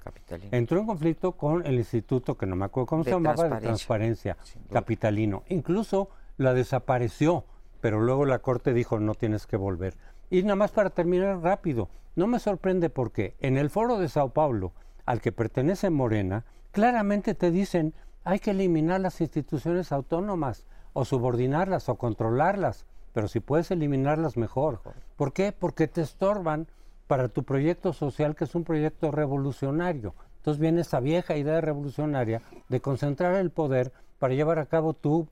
Entró 0.51 0.79
en 0.79 0.85
conflicto 0.85 1.31
con 1.31 1.65
el 1.65 1.73
instituto, 1.73 2.37
que 2.37 2.45
no 2.45 2.55
me 2.55 2.65
acuerdo 2.65 2.85
cómo 2.85 3.03
se 3.03 3.09
llamaba, 3.09 3.49
de 3.49 3.61
Transparencia 3.61 4.37
Capitalino. 4.71 5.41
Incluso 5.49 6.11
la 6.37 6.53
desapareció, 6.53 7.45
pero 7.83 7.99
luego 7.99 8.23
la 8.23 8.39
Corte 8.39 8.73
dijo 8.73 8.97
no 9.01 9.13
tienes 9.13 9.45
que 9.45 9.57
volver. 9.57 9.95
Y 10.29 10.41
nada 10.43 10.55
más 10.55 10.71
para 10.71 10.91
terminar 10.91 11.39
rápido, 11.39 11.89
no 12.15 12.27
me 12.27 12.39
sorprende 12.39 12.89
porque 12.89 13.35
en 13.41 13.57
el 13.57 13.69
foro 13.69 13.99
de 13.99 14.07
Sao 14.07 14.29
Paulo, 14.29 14.71
al 15.05 15.19
que 15.19 15.33
pertenece 15.33 15.89
Morena, 15.89 16.45
claramente 16.71 17.35
te 17.35 17.51
dicen 17.51 17.93
hay 18.23 18.39
que 18.39 18.51
eliminar 18.51 19.01
las 19.01 19.19
instituciones 19.19 19.91
autónomas 19.91 20.65
o 20.93 21.03
subordinarlas 21.03 21.89
o 21.89 21.95
controlarlas, 21.95 22.85
pero 23.11 23.27
si 23.27 23.41
puedes 23.41 23.69
eliminarlas 23.69 24.37
mejor. 24.37 24.79
¿Por 25.17 25.33
qué? 25.33 25.51
Porque 25.51 25.89
te 25.89 25.99
estorban 25.99 26.67
para 27.07 27.27
tu 27.27 27.43
proyecto 27.43 27.91
social, 27.91 28.33
que 28.37 28.45
es 28.45 28.55
un 28.55 28.63
proyecto 28.63 29.11
revolucionario. 29.11 30.15
Entonces 30.37 30.61
viene 30.61 30.79
esa 30.79 31.01
vieja 31.01 31.35
idea 31.35 31.59
revolucionaria 31.59 32.43
de 32.69 32.79
concentrar 32.79 33.35
el 33.35 33.51
poder 33.51 33.91
para 34.19 34.35
llevar 34.35 34.59
a 34.59 34.67
cabo 34.67 34.93
tu 34.93 35.27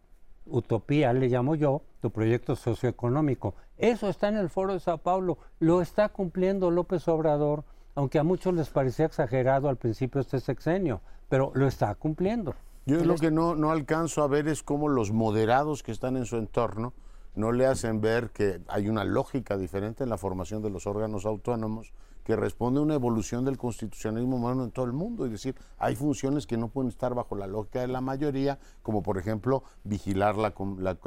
utopía, 0.52 1.14
le 1.14 1.28
llamo 1.28 1.56
yo, 1.56 1.82
tu 2.02 2.12
proyecto 2.12 2.56
socioeconómico. 2.56 3.56
Eso 3.78 4.10
está 4.10 4.30
en 4.30 4.38
el 4.38 4.50
Foro 4.50 4.74
de 4.74 4.80
Sao 4.80 4.98
Paulo, 4.98 5.38
lo 5.60 5.82
está 5.82 6.10
cumpliendo 6.10 6.70
López 6.72 7.08
Obrador, 7.08 7.64
aunque 7.96 8.20
a 8.20 8.24
muchos 8.24 8.54
les 8.54 8.70
parecía 8.70 9.06
exagerado 9.06 9.70
al 9.70 9.78
principio 9.78 10.22
este 10.22 10.40
sexenio, 10.40 11.02
pero 11.30 11.52
lo 11.56 11.68
está 11.68 11.94
cumpliendo. 11.96 12.54
Yo 12.86 13.04
lo 13.04 13.16
que 13.16 13.32
no, 13.32 13.56
no 13.56 13.72
alcanzo 13.72 14.24
a 14.24 14.28
ver 14.28 14.48
es 14.48 14.64
cómo 14.64 14.90
los 14.90 15.12
moderados 15.12 15.84
que 15.84 15.92
están 15.92 16.18
en 16.18 16.26
su 16.26 16.38
entorno, 16.38 16.94
no 17.36 17.52
le 17.52 17.66
hacen 17.66 18.02
ver 18.02 18.32
que 18.32 18.62
hay 18.68 18.90
una 18.90 19.04
lógica 19.06 19.58
diferente 19.58 20.04
en 20.04 20.10
la 20.10 20.18
formación 20.18 20.62
de 20.62 20.70
los 20.70 20.86
órganos 20.86 21.26
autónomos 21.26 21.94
que 22.24 22.36
responde 22.36 22.80
a 22.80 22.84
una 22.84 22.96
evolución 22.96 23.46
del 23.46 23.58
constitucionalismo 23.58 24.38
humano 24.38 24.64
en 24.64 24.72
todo 24.72 24.86
el 24.86 24.94
mundo. 24.94 25.26
Es 25.26 25.32
decir, 25.32 25.56
hay 25.78 25.96
funciones 25.96 26.46
que 26.46 26.58
no 26.58 26.68
pueden 26.70 26.90
estar 26.90 27.14
bajo 27.14 27.36
la 27.36 27.48
lógica 27.48 27.82
de 27.82 27.88
la 27.88 28.02
mayoría, 28.02 28.60
como 28.82 29.02
por 29.02 29.18
ejemplo 29.18 29.64
vigilar 29.84 30.38
la, 30.38 30.54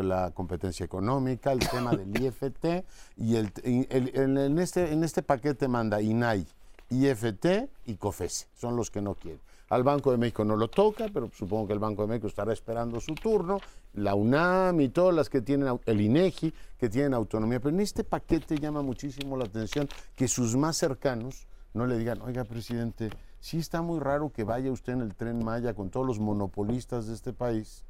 la, 0.02 0.30
competencia 0.32 0.84
económica, 0.84 1.52
el 1.52 1.60
tema 1.60 1.92
del 1.92 2.08
IFT, 2.22 2.84
y 3.16 3.36
el, 3.36 3.52
en, 3.64 4.58
este, 4.58 4.92
en 4.92 5.04
este 5.04 5.22
paquete 5.22 5.68
manda 5.68 6.00
INAI, 6.00 6.46
IFT 6.90 7.46
y 7.86 7.96
COFESE, 7.96 8.46
son 8.54 8.76
los 8.76 8.90
que 8.90 9.00
no 9.00 9.14
quieren. 9.14 9.40
Al 9.70 9.82
Banco 9.82 10.10
de 10.10 10.18
México 10.18 10.44
no 10.44 10.56
lo 10.56 10.68
toca, 10.68 11.08
pero 11.12 11.30
supongo 11.32 11.66
que 11.66 11.72
el 11.72 11.78
Banco 11.78 12.02
de 12.02 12.08
México 12.08 12.26
estará 12.26 12.52
esperando 12.52 13.00
su 13.00 13.14
turno, 13.14 13.60
la 13.94 14.14
UNAM 14.14 14.80
y 14.80 14.88
todas 14.88 15.14
las 15.14 15.28
que 15.30 15.40
tienen, 15.40 15.78
el 15.86 16.00
INEGI, 16.00 16.52
que 16.78 16.88
tienen 16.88 17.14
autonomía. 17.14 17.60
Pero 17.60 17.74
en 17.74 17.80
este 17.80 18.04
paquete 18.04 18.58
llama 18.58 18.82
muchísimo 18.82 19.36
la 19.36 19.44
atención 19.44 19.88
que 20.14 20.28
sus 20.28 20.56
más 20.56 20.76
cercanos 20.76 21.46
no 21.72 21.86
le 21.86 21.98
digan, 21.98 22.20
oiga, 22.22 22.44
presidente, 22.44 23.10
sí 23.40 23.58
está 23.58 23.82
muy 23.82 23.98
raro 23.98 24.30
que 24.30 24.44
vaya 24.44 24.70
usted 24.70 24.92
en 24.92 25.00
el 25.00 25.14
tren 25.14 25.44
Maya 25.44 25.74
con 25.74 25.90
todos 25.90 26.06
los 26.06 26.20
monopolistas 26.20 27.06
de 27.06 27.14
este 27.14 27.32
país 27.32 27.84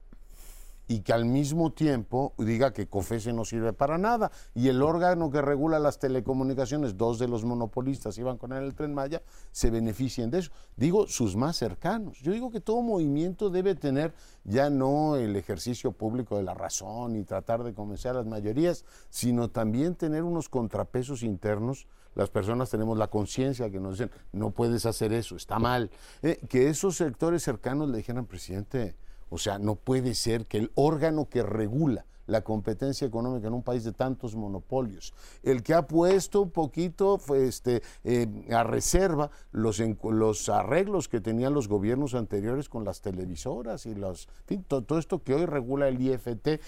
y 0.87 1.01
que 1.01 1.13
al 1.13 1.25
mismo 1.25 1.73
tiempo 1.73 2.35
diga 2.39 2.73
que 2.73 2.87
COFESE 2.87 3.33
no 3.33 3.45
sirve 3.45 3.73
para 3.73 3.99
nada. 3.99 4.31
Y 4.55 4.69
el 4.69 4.83
órgano 4.83 5.31
que 5.31 5.41
regula 5.41 5.79
las 5.79 5.99
telecomunicaciones, 5.99 6.97
dos 6.97 7.19
de 7.19 7.29
los 7.29 7.45
monopolistas 7.45 8.19
iban 8.19 8.37
con 8.37 8.53
el 8.53 8.75
tren 8.75 8.95
Maya, 8.95 9.23
se 9.51 9.71
beneficien 9.71 10.31
de 10.31 10.41
eso. 10.41 10.51
Digo, 10.77 11.07
sus 11.07 11.37
más 11.37 11.57
cercanos. 11.57 12.19
Yo 12.21 12.33
digo 12.33 12.51
que 12.51 12.61
todo 12.61 12.83
movimiento 12.83 13.51
debe 13.51 13.75
tener 13.75 14.13
ya 14.45 14.69
no 14.71 15.17
el 15.17 15.37
ejercicio 15.37 15.93
público 15.93 16.37
de 16.37 16.43
la 16.43 16.55
razón 16.55 17.17
y 17.17 17.25
tratar 17.25 17.65
de 17.65 17.75
convencer 17.75 18.11
a 18.11 18.15
las 18.15 18.27
mayorías, 18.27 18.85
sino 19.11 19.49
también 19.51 19.95
tener 19.95 20.23
unos 20.23 20.49
contrapesos 20.49 21.23
internos. 21.23 21.87
Las 22.15 22.31
personas 22.31 22.71
tenemos 22.71 22.97
la 22.97 23.09
conciencia 23.09 23.71
que 23.71 23.81
nos 23.81 23.99
dicen, 23.99 24.11
no 24.33 24.51
puedes 24.51 24.87
hacer 24.87 25.13
eso, 25.13 25.35
está 25.35 25.59
mal. 25.59 25.91
Eh, 26.23 26.39
que 26.49 26.69
esos 26.69 26.97
sectores 26.97 27.43
cercanos 27.43 27.89
le 27.89 27.97
dijeran, 27.97 28.27
presidente, 28.27 28.95
o 29.35 29.39
sea, 29.39 29.59
no 29.59 29.75
puede 29.75 30.15
ser 30.15 30.47
que 30.47 30.59
el 30.59 30.71
órgano 30.77 31.29
que 31.29 31.43
regula 31.43 32.07
la 32.29 32.43
competencia 32.43 33.05
económica 33.05 33.49
en 33.49 33.55
un 33.55 33.65
país 33.65 33.83
de 33.83 33.91
tantos 33.91 34.37
monopolios, 34.37 35.13
el 35.43 35.65
que 35.65 35.75
ha 35.75 35.89
puesto 35.89 36.43
un 36.43 36.51
poquito 36.53 37.21
este, 37.35 37.83
eh, 38.05 38.29
a 38.53 38.63
reserva 38.63 39.33
los, 39.51 39.83
los 40.05 40.49
arreglos 40.49 41.09
que 41.09 41.21
tenían 41.21 41.53
los 41.53 41.67
gobiernos 41.67 42.15
anteriores 42.15 42.69
con 42.69 42.85
las 42.85 43.01
televisoras 43.01 43.87
y 43.87 43.97
los, 43.97 44.29
todo 44.69 45.01
esto 45.01 45.21
que 45.25 45.35
hoy 45.35 45.47
regula 45.47 45.89
el 45.89 46.01
IFT. 46.01 46.61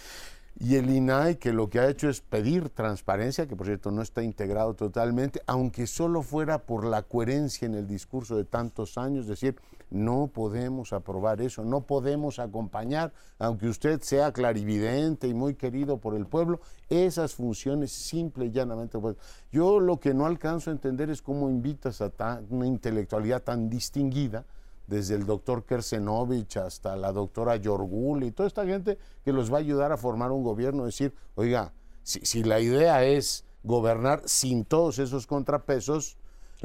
Y 0.59 0.77
el 0.77 0.89
INAI 0.89 1.37
que 1.37 1.53
lo 1.53 1.69
que 1.69 1.81
ha 1.81 1.89
hecho 1.89 2.09
es 2.09 2.23
pedir 2.23 2.71
transparencia, 2.71 3.47
que 3.47 3.55
por 3.55 3.67
cierto 3.67 3.91
no 3.91 4.01
está 4.01 4.23
integrado 4.23 4.73
totalmente, 4.73 5.43
aunque 5.47 5.87
solo 5.87 6.23
fuera 6.23 6.65
por 6.65 6.87
la 6.87 7.03
coherencia 7.03 7.67
en 7.67 7.75
el 7.75 7.87
discurso 7.87 8.39
de 8.39 8.45
tantos 8.45 8.97
años, 8.97 9.27
decir, 9.27 9.57
no 9.91 10.31
podemos 10.33 10.93
aprobar 10.93 11.41
eso, 11.41 11.65
no 11.65 11.83
podemos 11.83 12.39
acompañar, 12.39 13.13
aunque 13.39 13.69
usted 13.69 14.01
sea 14.03 14.33
clarividente 14.33 15.29
y 15.29 15.35
muy 15.35 15.55
querido 15.55 15.99
por 15.99 16.15
el 16.15 16.27
pueblo, 16.27 16.61
esas 16.89 17.35
funciones 17.35 17.93
simple 17.93 18.47
y 18.47 18.51
llanamente. 18.51 18.99
Pues, 18.99 19.17
yo 19.53 19.81
lo 19.81 20.01
que 20.01 20.15
no 20.15 20.27
alcanzo 20.27 20.71
a 20.71 20.73
entender 20.73 21.11
es 21.11 21.23
cómo 21.23 21.49
invitas 21.49 22.01
a 22.01 22.11
una 22.51 22.67
intelectualidad 22.67 23.43
tan 23.43 23.69
distinguida, 23.69 24.45
desde 24.87 25.17
el 25.17 25.27
doctor 25.27 25.65
Kersenovich 25.65 26.59
hasta 26.59 26.95
la 26.97 27.13
doctora 27.13 27.57
Yorgul 27.57 28.23
y 28.23 28.31
toda 28.31 28.47
esta 28.47 28.65
gente 28.65 28.99
que 29.25 29.33
los 29.33 29.53
va 29.53 29.57
a 29.57 29.61
ayudar 29.61 29.91
a 29.93 29.97
formar 29.97 30.31
un 30.31 30.45
gobierno, 30.45 30.85
decir, 30.85 31.13
oiga, 31.35 31.73
si, 32.03 32.21
si 32.21 32.45
la 32.45 32.61
idea 32.61 33.05
es 33.05 33.45
gobernar 33.65 34.23
sin 34.27 34.65
todos 34.65 34.99
esos 35.01 35.27
contrapesos, 35.27 36.17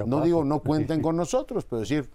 no 0.05 0.21
digo 0.21 0.43
no 0.43 0.59
cuenten 0.63 1.01
con 1.01 1.17
nosotros, 1.17 1.65
pero 1.65 1.81
decir, 1.81 2.09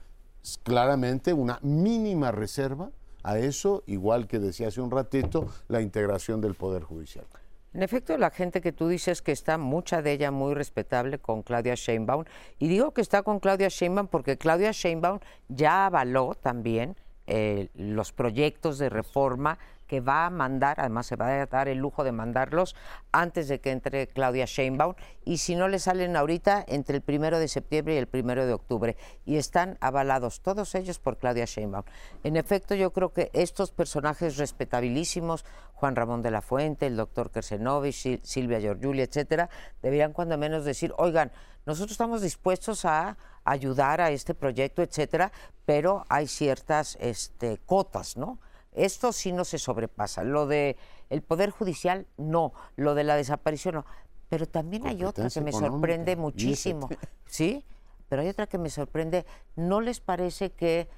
claramente 0.62 1.32
una 1.32 1.59
mínima 1.62 2.30
reserva 2.32 2.90
a 3.22 3.38
eso, 3.38 3.82
igual 3.87 4.28
que 4.28 4.38
decía 4.38 4.68
hace 4.68 4.80
un 4.80 4.90
ratito, 4.90 5.48
la 5.68 5.80
integración 5.80 6.40
del 6.40 6.54
Poder 6.54 6.82
Judicial. 6.85 7.26
En 7.74 7.82
efecto, 7.82 8.16
la 8.16 8.30
gente 8.30 8.61
que 8.61 8.72
tú 8.72 8.88
dices 8.88 9.20
que 9.20 9.32
está, 9.32 9.59
mucha 9.59 10.00
de 10.00 10.12
ella 10.12 10.30
muy 10.30 10.54
respetable 10.54 11.18
con 11.18 11.42
Claudia 11.42 11.74
Sheinbaum, 11.74 12.24
y 12.59 12.68
digo 12.68 12.92
que 12.92 13.02
está 13.02 13.22
con 13.22 13.38
Claudia 13.38 13.68
Sheinbaum 13.68 14.06
porque 14.06 14.38
Claudia 14.38 14.70
Sheinbaum 14.72 15.18
ya 15.48 15.87
avaló 15.87 16.35
también 16.40 16.96
eh, 17.26 17.68
los 17.74 18.12
proyectos 18.12 18.78
de 18.78 18.88
reforma 18.88 19.59
que 19.87 20.01
va 20.01 20.27
a 20.27 20.31
mandar, 20.31 20.81
además 20.81 21.07
se 21.07 21.16
va 21.16 21.29
a 21.29 21.46
dar 21.46 21.68
el 21.68 21.79
lujo 21.79 22.05
de 22.05 22.12
mandarlos 22.12 22.75
antes 23.12 23.49
de 23.49 23.61
que 23.61 23.70
entre 23.70 24.07
Claudia 24.09 24.44
Sheinbaum, 24.46 24.94
y 25.25 25.38
si 25.38 25.57
no 25.57 25.68
le 25.68 25.79
salen 25.79 26.16
ahorita, 26.16 26.64
entre 26.68 26.96
el 26.96 27.03
primero 27.03 27.38
de 27.38 27.49
septiembre 27.49 27.94
y 27.94 27.99
el 27.99 28.07
primero 28.07 28.46
de 28.46 28.53
octubre, 28.53 28.96
y 29.25 29.37
están 29.37 29.79
avalados 29.81 30.40
todos 30.40 30.75
ellos 30.75 30.99
por 30.99 31.18
Claudia 31.18 31.44
Sheinbaum. 31.44 31.85
En 32.25 32.37
efecto, 32.37 32.75
yo 32.75 32.92
creo 32.92 33.12
que 33.12 33.31
estos 33.33 33.70
personajes 33.70 34.37
respetabilísimos, 34.37 35.44
Juan 35.75 35.96
Ramón 35.96 36.22
de 36.22 36.31
la 36.31 36.42
Fuente, 36.42 36.87
el 36.87 36.96
doctor 36.96 37.31
Kersenovich, 37.31 38.22
Silvia 38.22 38.61
Giorgiuli, 38.61 39.03
etcétera, 39.03 39.51
deberían 39.83 40.12
cuando 40.12 40.38
menos 40.38 40.64
decir, 40.64 40.92
oigan, 40.96 41.33
nosotros 41.66 41.92
estamos 41.92 42.22
dispuestos 42.22 42.85
a 42.85 43.16
ayudar 43.44 44.01
a 44.01 44.11
este 44.11 44.35
proyecto, 44.35 44.83
etcétera, 44.83 45.33
pero 45.64 46.05
hay 46.09 46.27
ciertas 46.29 46.96
este, 47.01 47.59
cotas, 47.66 48.16
¿no? 48.16 48.38
Esto 48.76 49.12
sí 49.12 49.32
no 49.32 49.44
se 49.44 49.58
sobrepasa. 49.58 50.22
Lo 50.22 50.46
de 50.46 50.76
el 51.10 51.22
Poder 51.22 51.50
Judicial, 51.50 52.06
no. 52.18 52.52
Lo 52.76 52.94
de 52.94 53.04
la 53.04 53.16
desaparición, 53.16 53.76
no. 53.76 53.86
Pero 54.28 54.46
también 54.46 54.86
hay 54.86 55.02
otra 55.02 55.30
que 55.30 55.40
me 55.40 55.52
sorprende 55.52 56.14
muchísimo. 56.14 56.88
¿Sí? 57.26 57.64
Pero 58.08 58.22
hay 58.22 58.28
otra 58.28 58.46
que 58.46 58.58
me 58.58 58.70
sorprende. 58.70 59.24
¿No 59.56 59.80
les 59.80 60.00
parece 60.00 60.51
que 60.51 60.88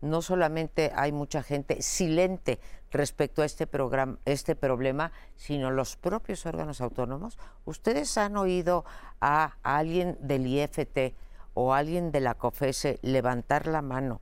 no 0.00 0.20
solamente 0.20 0.92
hay 0.94 1.12
mucha 1.12 1.42
gente 1.42 1.80
silente 1.80 2.58
respecto 2.90 3.42
a 3.42 3.44
este, 3.44 3.66
programa, 3.66 4.18
este 4.24 4.56
problema, 4.56 5.12
sino 5.36 5.70
los 5.70 5.96
propios 5.96 6.44
órganos 6.44 6.80
autónomos? 6.80 7.38
¿Ustedes 7.64 8.18
han 8.18 8.36
oído 8.36 8.84
a 9.20 9.58
alguien 9.62 10.18
del 10.20 10.46
IFT 10.46 11.14
o 11.54 11.72
alguien 11.72 12.10
de 12.10 12.20
la 12.20 12.34
COFESE 12.34 12.98
levantar 13.02 13.66
la 13.66 13.82
mano 13.82 14.20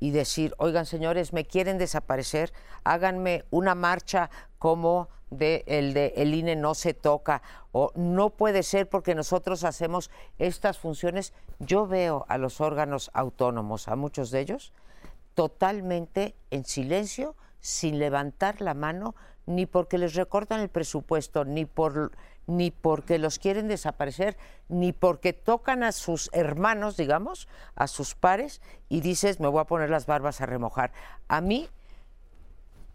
y 0.00 0.10
decir, 0.10 0.54
oigan 0.58 0.86
señores, 0.86 1.32
me 1.32 1.44
quieren 1.44 1.78
desaparecer, 1.78 2.52
háganme 2.84 3.44
una 3.50 3.74
marcha 3.74 4.30
como 4.58 5.08
de 5.30 5.64
el 5.66 5.92
de 5.92 6.14
el 6.16 6.34
INE 6.34 6.56
no 6.56 6.74
se 6.74 6.94
toca 6.94 7.42
o 7.72 7.92
no 7.94 8.30
puede 8.30 8.62
ser 8.62 8.88
porque 8.88 9.14
nosotros 9.14 9.64
hacemos 9.64 10.10
estas 10.38 10.78
funciones. 10.78 11.32
Yo 11.58 11.86
veo 11.86 12.24
a 12.28 12.38
los 12.38 12.60
órganos 12.60 13.10
autónomos, 13.12 13.88
a 13.88 13.96
muchos 13.96 14.30
de 14.30 14.40
ellos, 14.40 14.72
totalmente 15.34 16.34
en 16.50 16.64
silencio, 16.64 17.36
sin 17.60 17.98
levantar 17.98 18.60
la 18.60 18.74
mano, 18.74 19.14
ni 19.46 19.66
porque 19.66 19.98
les 19.98 20.14
recortan 20.14 20.60
el 20.60 20.68
presupuesto, 20.68 21.44
ni 21.44 21.64
por 21.64 22.12
ni 22.48 22.70
porque 22.70 23.18
los 23.18 23.38
quieren 23.38 23.68
desaparecer, 23.68 24.36
ni 24.68 24.92
porque 24.92 25.32
tocan 25.34 25.82
a 25.82 25.92
sus 25.92 26.30
hermanos, 26.32 26.96
digamos, 26.96 27.46
a 27.76 27.86
sus 27.86 28.14
pares, 28.14 28.62
y 28.88 29.02
dices, 29.02 29.38
me 29.38 29.48
voy 29.48 29.60
a 29.60 29.64
poner 29.66 29.90
las 29.90 30.06
barbas 30.06 30.40
a 30.40 30.46
remojar. 30.46 30.92
A 31.28 31.42
mí, 31.42 31.68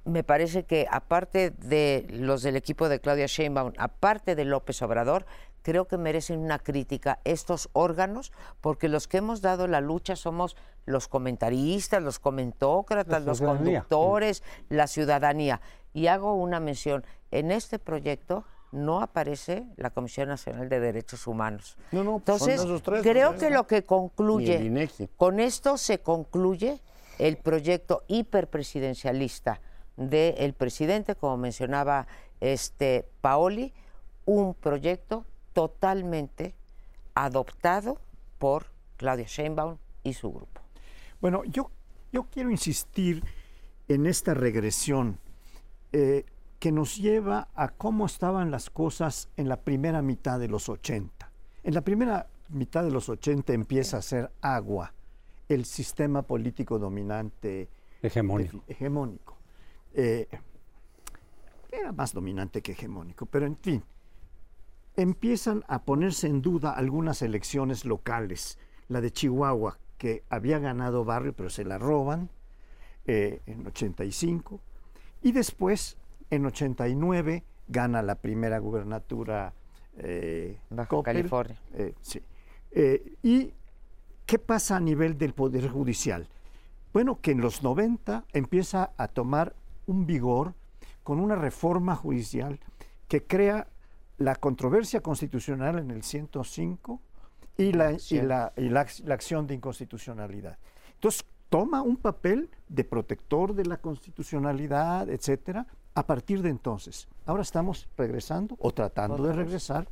me 0.06 0.24
parece 0.24 0.64
que 0.64 0.88
aparte 0.90 1.52
de 1.52 2.08
los 2.10 2.42
del 2.42 2.56
equipo 2.56 2.90
de 2.90 3.00
Claudia 3.00 3.28
Sheinbaum, 3.28 3.74
aparte 3.78 4.36
de 4.36 4.44
López 4.44 4.82
Obrador, 4.82 5.28
creo 5.62 5.88
que 5.88 5.98
merecen 5.98 6.40
una 6.40 6.58
crítica 6.58 7.20
estos 7.24 7.70
órganos, 7.74 8.34
porque 8.60 8.90
los 8.90 9.08
que 9.08 9.18
hemos 9.18 9.42
dado 9.42 9.68
la 9.68 9.82
lucha 9.82 10.16
somos 10.16 10.58
los 10.86 11.08
comentaristas, 11.08 12.02
los 12.02 12.18
comentócratas, 12.18 13.24
los 13.24 13.40
conductores, 13.40 14.44
la 14.68 14.88
ciudadanía. 14.88 15.62
Y 15.94 16.08
hago 16.08 16.34
una 16.34 16.60
mención, 16.60 17.06
en 17.30 17.52
este 17.52 17.78
proyecto 17.78 18.46
no 18.74 19.02
aparece 19.02 19.66
la 19.78 19.92
Comisión 19.92 20.28
Nacional 20.28 20.68
de 20.68 20.80
Derechos 20.80 21.28
Humanos. 21.28 21.78
No, 21.92 22.04
no, 22.04 22.20
pues 22.20 22.42
Entonces, 22.48 22.82
creo 23.04 23.38
que 23.38 23.50
lo 23.50 23.68
que 23.68 23.84
concluye, 23.84 24.90
con 25.16 25.40
esto 25.40 25.78
se 25.78 26.00
concluye 26.00 26.82
el 27.20 27.38
proyecto 27.38 28.04
hiperpresidencialista 28.08 29.62
del 29.96 30.54
presidente, 30.54 31.16
como 31.16 31.38
mencionaba 31.38 32.08
este 32.42 33.08
Paoli, 33.22 33.74
un 34.26 34.56
proyecto 34.56 35.26
totalmente 35.54 36.56
adoptado 37.14 38.00
por 38.40 38.66
Claudia 38.98 39.26
Sheinbaum 39.28 39.78
y 40.04 40.14
su 40.14 40.32
grupo. 40.32 40.62
Bueno, 41.22 41.44
yo, 41.46 41.70
yo 42.12 42.24
quiero 42.24 42.50
insistir 42.50 43.24
en 43.88 44.08
esta 44.08 44.34
regresión 44.34 45.20
eh, 45.92 46.26
que 46.64 46.72
nos 46.72 46.96
lleva 46.96 47.50
a 47.56 47.68
cómo 47.68 48.06
estaban 48.06 48.50
las 48.50 48.70
cosas 48.70 49.28
en 49.36 49.50
la 49.50 49.58
primera 49.58 50.02
mitad 50.02 50.40
de 50.40 50.48
los 50.48 50.70
80. 50.70 51.30
En 51.62 51.74
la 51.74 51.82
primera 51.82 52.30
mitad 52.48 52.86
de 52.86 52.90
los 52.90 53.10
80 53.10 53.52
empieza 53.52 53.98
a 53.98 54.02
ser 54.02 54.32
agua 54.40 54.94
el 55.50 55.66
sistema 55.66 56.22
político 56.22 56.80
dominante 56.80 57.68
hegemónico. 58.02 58.64
hegemónico. 58.66 59.38
Eh, 59.94 60.30
era 61.70 61.92
más 61.92 62.14
dominante 62.14 62.62
que 62.62 62.72
hegemónico, 62.72 63.26
pero 63.26 63.46
en 63.46 63.58
fin, 63.58 63.84
empiezan 64.96 65.66
a 65.68 65.84
ponerse 65.84 66.28
en 66.28 66.42
duda 66.42 66.72
algunas 66.72 67.22
elecciones 67.22 67.84
locales. 67.84 68.58
La 68.88 69.02
de 69.02 69.12
Chihuahua, 69.12 69.80
que 69.98 70.24
había 70.30 70.60
ganado 70.60 71.04
Barrio, 71.04 71.34
pero 71.34 71.50
se 71.50 71.66
la 71.66 71.78
roban 71.78 72.30
eh, 73.06 73.42
en 73.48 73.68
85. 73.68 74.62
Y 75.24 75.34
después, 75.34 75.98
en 76.36 76.46
89, 76.46 77.44
gana 77.68 78.02
la 78.02 78.16
primera 78.16 78.60
gubernatura 78.60 79.54
eh, 79.98 80.58
Bajo 80.70 81.04
California. 81.04 81.58
Eh, 81.74 81.94
sí. 82.02 82.22
¿Y 83.22 83.54
qué 84.26 84.40
pasa 84.40 84.78
a 84.78 84.80
nivel 84.80 85.18
del 85.18 85.34
Poder 85.34 85.70
Judicial? 85.70 86.28
Bueno, 86.92 87.20
que 87.22 87.32
en 87.32 87.42
los 87.42 87.64
90 87.64 88.26
empieza 88.34 88.92
a 88.98 89.08
tomar 89.08 89.56
un 89.86 90.06
vigor 90.06 90.54
con 91.04 91.20
una 91.20 91.36
reforma 91.36 91.96
judicial 91.96 92.60
que 93.08 93.24
crea 93.24 93.68
la 94.18 94.36
controversia 94.36 95.02
constitucional 95.02 95.80
en 95.80 95.92
el 95.92 96.04
105 96.04 97.02
y 97.58 97.74
la, 97.74 97.92
y 98.10 98.22
la, 98.22 98.54
y 98.58 98.70
la, 98.70 98.82
acción 98.82 99.48
de 99.48 99.56
inconstitucionalidad. 99.56 100.58
Entonces, 100.96 101.26
toma 101.50 101.82
un 101.82 101.98
papel 101.98 102.50
de 102.68 102.84
protector 102.84 103.54
de 103.54 103.66
la 103.66 103.78
constitucionalidad, 103.78 105.10
etcétera, 105.10 105.68
a 105.96 106.06
partir 106.06 106.42
de 106.42 106.50
entonces. 106.50 107.08
Ahora 107.26 107.44
estamos 107.44 107.88
regresando 107.98 108.56
o 108.60 108.72
tratando 108.72 109.24
de 109.24 109.34
regresar 109.34 109.88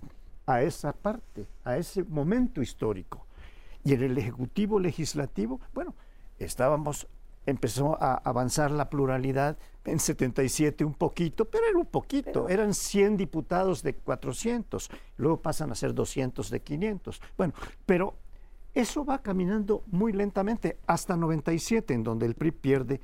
a 0.45 0.61
esa 0.61 0.93
parte, 0.93 1.47
a 1.63 1.77
ese 1.77 2.03
momento 2.03 2.61
histórico. 2.61 3.25
Y 3.83 3.93
en 3.93 4.03
el 4.03 4.17
Ejecutivo 4.17 4.79
Legislativo, 4.79 5.59
bueno, 5.73 5.95
estábamos 6.39 7.07
empezó 7.45 8.01
a 8.01 8.15
avanzar 8.15 8.71
la 8.71 8.89
pluralidad 8.89 9.57
en 9.85 9.99
77 9.99 10.85
un 10.85 10.93
poquito, 10.93 11.45
pero 11.45 11.65
era 11.67 11.77
un 11.77 11.85
poquito, 11.85 12.47
eran 12.49 12.73
100 12.73 13.17
diputados 13.17 13.81
de 13.81 13.95
400, 13.95 14.89
luego 15.17 15.41
pasan 15.41 15.71
a 15.71 15.75
ser 15.75 15.93
200 15.93 16.49
de 16.49 16.61
500. 16.61 17.21
Bueno, 17.37 17.53
pero 17.85 18.15
eso 18.73 19.03
va 19.03 19.21
caminando 19.21 19.83
muy 19.87 20.13
lentamente 20.13 20.77
hasta 20.85 21.17
97, 21.17 21.93
en 21.93 22.03
donde 22.03 22.25
el 22.25 22.35
PRI 22.35 22.51
pierde 22.51 23.01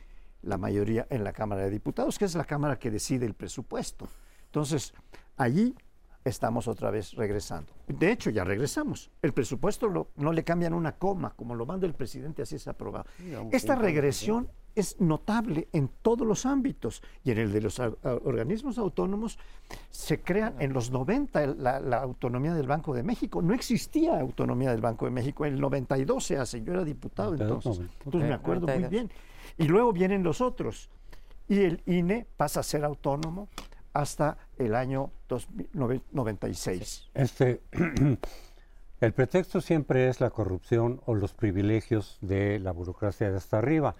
la 0.48 0.58
mayoría 0.58 1.06
en 1.10 1.24
la 1.24 1.34
Cámara 1.34 1.64
de 1.64 1.70
Diputados, 1.70 2.18
que 2.18 2.26
es 2.26 2.36
la 2.36 2.46
Cámara 2.46 2.80
que 2.80 2.90
decide 2.90 3.26
el 3.26 3.34
presupuesto. 3.34 4.08
Entonces, 4.46 4.94
allí 5.36 5.76
estamos 6.24 6.68
otra 6.68 6.92
vez 6.92 7.14
regresando. 7.14 7.74
De 7.88 8.12
hecho, 8.12 8.30
ya 8.30 8.44
regresamos. 8.44 9.12
El 9.22 9.34
presupuesto 9.34 10.10
no 10.16 10.32
le 10.32 10.44
cambian 10.44 10.74
una 10.74 10.94
coma, 10.94 11.34
como 11.36 11.56
lo 11.56 11.66
manda 11.66 11.86
el 11.86 11.94
presidente, 11.94 12.42
así 12.42 12.56
es 12.56 12.68
aprobado. 12.68 13.06
Esta 13.52 13.76
regresión 13.76 14.50
es 14.76 15.02
notable 15.02 15.68
en 15.74 15.90
todos 16.04 16.28
los 16.28 16.46
ámbitos 16.46 17.02
y 17.24 17.32
en 17.32 17.40
el 17.40 17.52
de 17.52 17.62
los 17.62 17.80
organismos 17.80 18.78
autónomos 18.78 19.40
se 19.90 20.22
crea 20.22 20.54
en 20.60 20.72
los 20.72 20.92
90 20.92 21.48
la, 21.48 21.80
la, 21.80 21.98
autonomía 21.98 22.54
del 22.54 22.68
Banco 22.68 22.94
de 22.94 23.02
México. 23.02 23.42
No 23.42 23.56
existía 23.56 24.20
autonomía 24.20 24.70
del 24.70 24.82
Banco 24.82 25.06
de 25.06 25.12
México, 25.12 25.46
en 25.46 25.56
el 25.56 25.62
92 25.62 26.24
se 26.24 26.38
hace, 26.38 26.62
yo 26.62 26.74
era 26.74 26.84
diputado 26.84 27.34
entonces, 27.34 27.82
entonces 28.06 28.30
me 28.30 28.36
acuerdo 28.36 28.68
muy 28.68 28.84
bien. 28.88 29.10
Y 29.58 29.66
luego 29.66 29.92
vienen 29.94 30.24
los 30.24 30.42
otros 30.42 30.90
y 31.48 31.62
el 31.62 31.82
INE 31.86 32.28
pasa 32.38 32.60
a 32.60 32.64
ser 32.64 32.84
autónomo 32.84 33.48
hasta 33.94 34.38
el 34.58 34.76
año 34.76 35.12
1996. 35.30 37.10
Este, 37.14 37.62
el 39.02 39.14
pretexto 39.14 39.62
siempre 39.62 40.08
es 40.08 40.22
la 40.22 40.30
corrupción 40.30 41.02
o 41.06 41.16
los 41.16 41.34
privilegios 41.34 42.18
de 42.22 42.60
la 42.60 42.72
burocracia 42.72 43.32
de 43.32 43.38
hasta 43.38 43.58
arriba. 43.58 43.96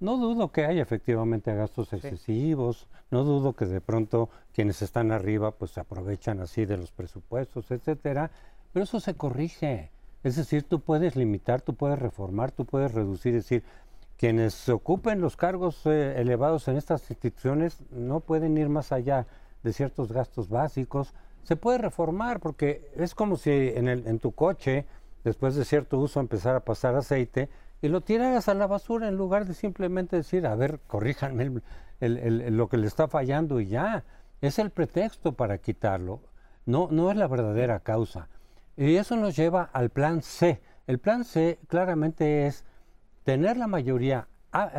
No 0.00 0.16
dudo 0.16 0.50
que 0.50 0.64
haya 0.64 0.82
efectivamente 0.82 1.54
gastos 1.54 1.92
excesivos, 1.92 2.88
no 3.10 3.24
dudo 3.24 3.52
que 3.52 3.66
de 3.66 3.80
pronto 3.80 4.30
quienes 4.52 4.82
están 4.82 5.12
arriba 5.12 5.52
pues 5.52 5.72
se 5.72 5.80
aprovechan 5.80 6.40
así 6.40 6.64
de 6.64 6.76
los 6.76 6.90
presupuestos, 6.90 7.70
etcétera, 7.70 8.30
pero 8.72 8.84
eso 8.84 8.98
se 9.00 9.14
corrige. 9.14 9.90
Es 10.24 10.36
decir, 10.36 10.62
tú 10.62 10.80
puedes 10.80 11.14
limitar, 11.16 11.62
tú 11.62 11.74
puedes 11.74 11.98
reformar, 11.98 12.52
tú 12.52 12.64
puedes 12.64 12.92
reducir, 12.92 13.34
es 13.34 13.44
decir, 13.44 13.64
quienes 14.22 14.68
ocupen 14.68 15.20
los 15.20 15.36
cargos 15.36 15.84
eh, 15.84 16.14
elevados 16.16 16.68
en 16.68 16.76
estas 16.76 17.10
instituciones 17.10 17.80
no 17.90 18.20
pueden 18.20 18.56
ir 18.56 18.68
más 18.68 18.92
allá 18.92 19.26
de 19.64 19.72
ciertos 19.72 20.12
gastos 20.12 20.48
básicos. 20.48 21.12
Se 21.42 21.56
puede 21.56 21.78
reformar 21.78 22.38
porque 22.38 22.88
es 22.94 23.16
como 23.16 23.36
si 23.36 23.50
en, 23.50 23.88
el, 23.88 24.20
tu 24.20 24.30
coche, 24.30 24.86
después 25.24 25.56
de 25.56 25.64
cierto 25.64 25.98
uso, 25.98 26.20
empezara 26.20 26.58
a 26.58 26.64
pasar 26.64 26.94
aceite 26.94 27.48
y 27.80 27.88
lo 27.88 28.00
tiraras 28.00 28.48
a 28.48 28.54
la 28.54 28.68
basura 28.68 29.08
en 29.08 29.16
lugar 29.16 29.44
de 29.44 29.54
simplemente 29.54 30.14
decir, 30.14 30.46
a 30.46 30.54
ver, 30.54 30.78
corríjanme 30.86 31.60
lo 31.98 32.68
que 32.68 32.76
le 32.76 32.86
está 32.86 33.08
fallando 33.08 33.58
y 33.58 33.66
ya. 33.66 34.04
Es 34.40 34.60
el 34.60 34.70
pretexto 34.70 35.32
para 35.32 35.58
quitarlo, 35.58 36.20
no, 36.64 36.86
no 36.92 37.10
es 37.10 37.16
la 37.16 37.26
verdadera 37.26 37.80
causa. 37.80 38.28
Y 38.76 38.94
eso 38.94 39.16
nos 39.16 39.34
lleva 39.34 39.68
al 39.72 39.90
plan 39.90 40.22
C. 40.22 40.62
El 40.86 41.00
plan 41.00 41.24
C 41.24 41.58
claramente 41.66 42.46
es 42.46 42.64
tener 43.24 43.56
la 43.56 43.66
mayoría 43.66 44.28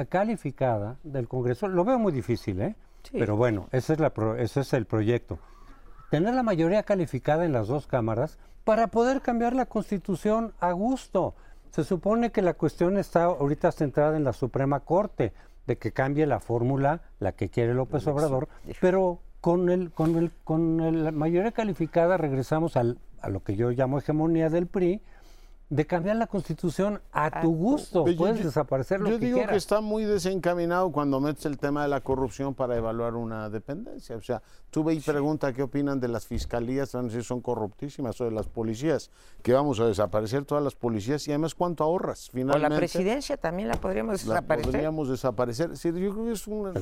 calificada 0.10 0.98
del 1.04 1.28
Congreso. 1.28 1.68
Lo 1.68 1.84
veo 1.84 1.98
muy 1.98 2.12
difícil, 2.12 2.62
¿eh? 2.62 2.76
Pero 3.12 3.36
bueno, 3.36 3.68
ese 3.72 3.94
es, 3.94 4.00
la 4.00 4.14
ese 4.38 4.62
es 4.62 4.74
el 4.74 4.86
proyecto. 4.86 5.40
Tener 6.10 6.34
la 6.36 6.44
mayoría 6.44 6.84
calificada 6.84 7.44
en 7.44 7.52
las 7.52 7.68
dos 7.68 7.88
cámaras 7.88 8.38
para 8.64 8.88
poder 8.88 9.22
cambiar 9.22 9.54
la 9.54 9.66
constitución 9.66 10.54
a 10.60 10.72
gusto. 10.72 11.36
Se 11.72 11.84
supone 11.84 12.32
que 12.32 12.42
la 12.42 12.54
cuestión 12.54 12.98
está 12.98 13.24
ahorita 13.26 13.72
centrada 13.72 14.16
en 14.16 14.24
la 14.24 14.32
Suprema 14.32 14.82
Corte, 14.82 15.34
de 15.66 15.78
que 15.78 15.92
cambie 15.92 16.26
la 16.28 16.40
fórmula, 16.40 17.02
la 17.20 17.32
que 17.32 17.50
quiere 17.50 17.74
López 17.74 18.06
Obrador, 18.08 18.48
pero 18.80 19.20
con, 19.42 19.70
el, 19.70 19.92
con, 19.92 20.16
el, 20.16 20.32
con 20.44 21.04
la 21.04 21.12
mayoría 21.12 21.52
calificada 21.52 22.18
regresamos 22.18 22.78
al, 22.78 23.00
a 23.22 23.30
lo 23.30 23.44
que 23.44 23.56
yo 23.56 23.72
llamo 23.72 23.98
hegemonía 23.98 24.50
del 24.50 24.68
PRI, 24.68 25.02
de 25.70 25.88
cambiar 25.88 26.18
la 26.18 26.28
constitución 26.28 27.02
a, 27.12 27.42
tu 27.42 27.56
gusto. 27.56 28.06
Puedes 28.18 28.44
desaparecer 28.44 29.00
lo 29.00 29.10
yo 29.10 29.20
que 29.20 29.26
digo 29.26 29.48
que 29.48 29.56
está 29.56 29.82
muy 29.82 30.04
desencaminado 30.04 30.92
cuando 30.92 31.20
metes 31.20 31.46
el 31.46 31.58
tema 31.58 31.82
de 31.82 31.88
la 31.88 32.02
corrupción 32.02 32.54
para 32.54 32.78
evaluar 32.78 33.16
una 33.16 33.50
dependencia. 33.50 34.16
O 34.16 34.22
sea, 34.22 34.42
tú 34.70 34.84
ve 34.84 34.94
y 34.94 35.00
pregunta 35.00 35.52
qué 35.54 35.64
opinan 35.64 36.00
de 36.00 36.10
las 36.10 36.28
fiscalías, 36.28 36.92
van 36.94 37.06
a 37.06 37.08
decir 37.08 37.24
son 37.24 37.42
corruptísimas, 37.42 38.20
o 38.22 38.26
de 38.26 38.32
las 38.32 38.48
policías, 38.48 39.10
que 39.42 39.54
vamos 39.54 39.80
a 39.80 39.88
desaparecer 39.88 40.46
todas 40.46 40.64
las 40.64 40.76
policías 40.76 41.28
y 41.28 41.32
además 41.32 41.56
cuánto 41.56 41.84
ahorras 41.84 42.30
finalmente. 42.32 42.68
O 42.68 42.70
la 42.70 42.78
presidencia 42.78 43.38
también 43.38 43.68
la 43.68 43.76
podríamos 43.76 44.22
desaparecer. 44.22 44.68
La 44.68 44.72
podríamos 44.72 45.10
desaparecer. 45.10 45.78
Sí, 45.78 45.88
yo 45.88 46.12
creo 46.12 46.26
que 46.26 46.32
es 46.34 46.48
un 46.48 46.74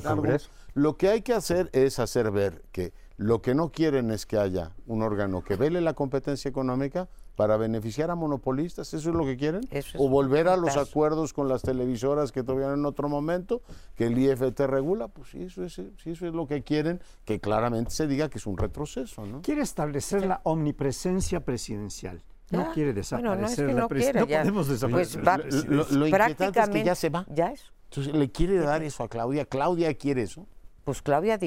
Lo 0.74 0.96
que 0.96 1.08
hay 1.08 1.22
que 1.22 1.32
hacer 1.32 1.70
es 1.72 1.98
hacer 1.98 2.30
ver 2.30 2.62
que 2.72 2.92
lo 3.16 3.40
que 3.40 3.54
no 3.54 3.70
quieren 3.70 4.10
es 4.10 4.26
que 4.26 4.36
haya 4.36 4.72
un 4.86 5.02
órgano 5.02 5.44
que 5.44 5.56
vele 5.56 5.80
la 5.80 5.94
competencia 5.94 6.48
económica 6.48 7.08
para 7.36 7.56
beneficiar 7.56 8.10
a 8.10 8.14
monopolistas, 8.14 8.92
¿eso 8.94 9.10
es 9.10 9.14
lo 9.14 9.24
que 9.24 9.36
quieren? 9.36 9.62
o 9.96 10.08
volver 10.08 10.48
a 10.48 10.56
los 10.56 10.76
acuerdos 10.76 11.32
con 11.32 11.48
las 11.48 11.62
televisoras 11.62 12.32
que 12.32 12.42
tuvieron 12.42 12.80
en 12.80 12.86
otro 12.86 13.08
momento, 13.08 13.62
que 13.94 14.06
el 14.06 14.18
IFT 14.18 14.60
regula, 14.60 15.08
pues 15.08 15.30
sí, 15.30 15.44
eso 15.44 15.64
es, 15.64 15.78
eso 15.78 16.26
es 16.26 16.34
lo 16.34 16.46
que 16.46 16.62
quieren, 16.62 17.00
que 17.24 17.40
claramente 17.40 17.90
se 17.90 18.06
diga 18.06 18.28
que 18.28 18.38
es 18.38 18.46
un 18.46 18.58
retroceso, 18.58 19.24
¿no? 19.26 19.42
Quiere 19.42 19.62
establecer 19.62 20.26
la 20.26 20.40
omnipresencia 20.44 21.40
presidencial. 21.40 22.22
No 22.50 22.70
quiere 22.72 22.92
desaparecer 22.92 23.72
no, 23.72 23.80
la 23.80 23.88
presidencia. 23.88 24.20
No 24.20 24.26
podemos 24.26 24.68
desaparecer. 24.68 25.22
Pues 25.22 25.90
lo, 25.90 26.06
inquietante 26.06 26.60
es 26.60 26.68
que 26.68 26.84
ya 26.84 26.94
se 26.94 27.08
va. 27.08 27.26
Ya 27.30 27.50
es. 27.50 27.72
Entonces 27.84 28.14
le 28.14 28.30
quiere 28.30 28.58
dar 28.58 28.82
eso 28.82 29.02
a 29.04 29.08
Claudia. 29.08 29.46
Claudia 29.46 29.94
quiere 29.94 30.22
eso. 30.22 30.46
Pues 30.84 31.00
Claudia 31.00 31.38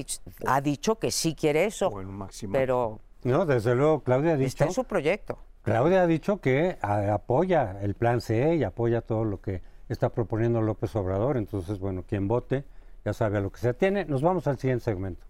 ha 0.48 0.62
dicho, 0.62 0.98
que 0.98 1.12
sí 1.12 1.36
quiere 1.36 1.66
eso, 1.66 1.92
pero... 2.52 3.02
No, 3.24 3.46
desde 3.46 3.76
luego, 3.76 4.02
Claudia 4.02 4.34
ha 4.34 4.38
dicho... 4.38 4.48
Está 4.48 4.66
en 4.66 4.74
su 4.74 4.84
proyecto. 4.86 5.38
Claudia 5.66 6.03
ha 6.03 6.07
dicho 6.07 6.41
que 6.41 6.78
apoya 6.80 7.80
el 7.82 7.95
plan 7.95 8.22
C 8.22 8.55
y 8.55 8.63
apoya 8.63 9.01
todo 9.01 9.26
lo 9.26 9.41
que 9.41 9.63
está 9.89 10.09
proponiendo 10.09 10.61
López 10.61 10.95
Obrador. 10.95 11.38
Entonces, 11.38 11.80
bueno, 11.80 12.03
quien 12.07 12.28
vote 12.28 12.66
ya 13.03 13.13
sabe 13.13 13.39
a 13.39 13.41
lo 13.41 13.51
que 13.51 13.57
se 13.59 13.70
atiene. 13.70 14.05
Nos 14.05 14.22
vamos 14.22 14.45
al 14.45 14.59
siguiente 14.59 14.86
segmento. 14.86 15.26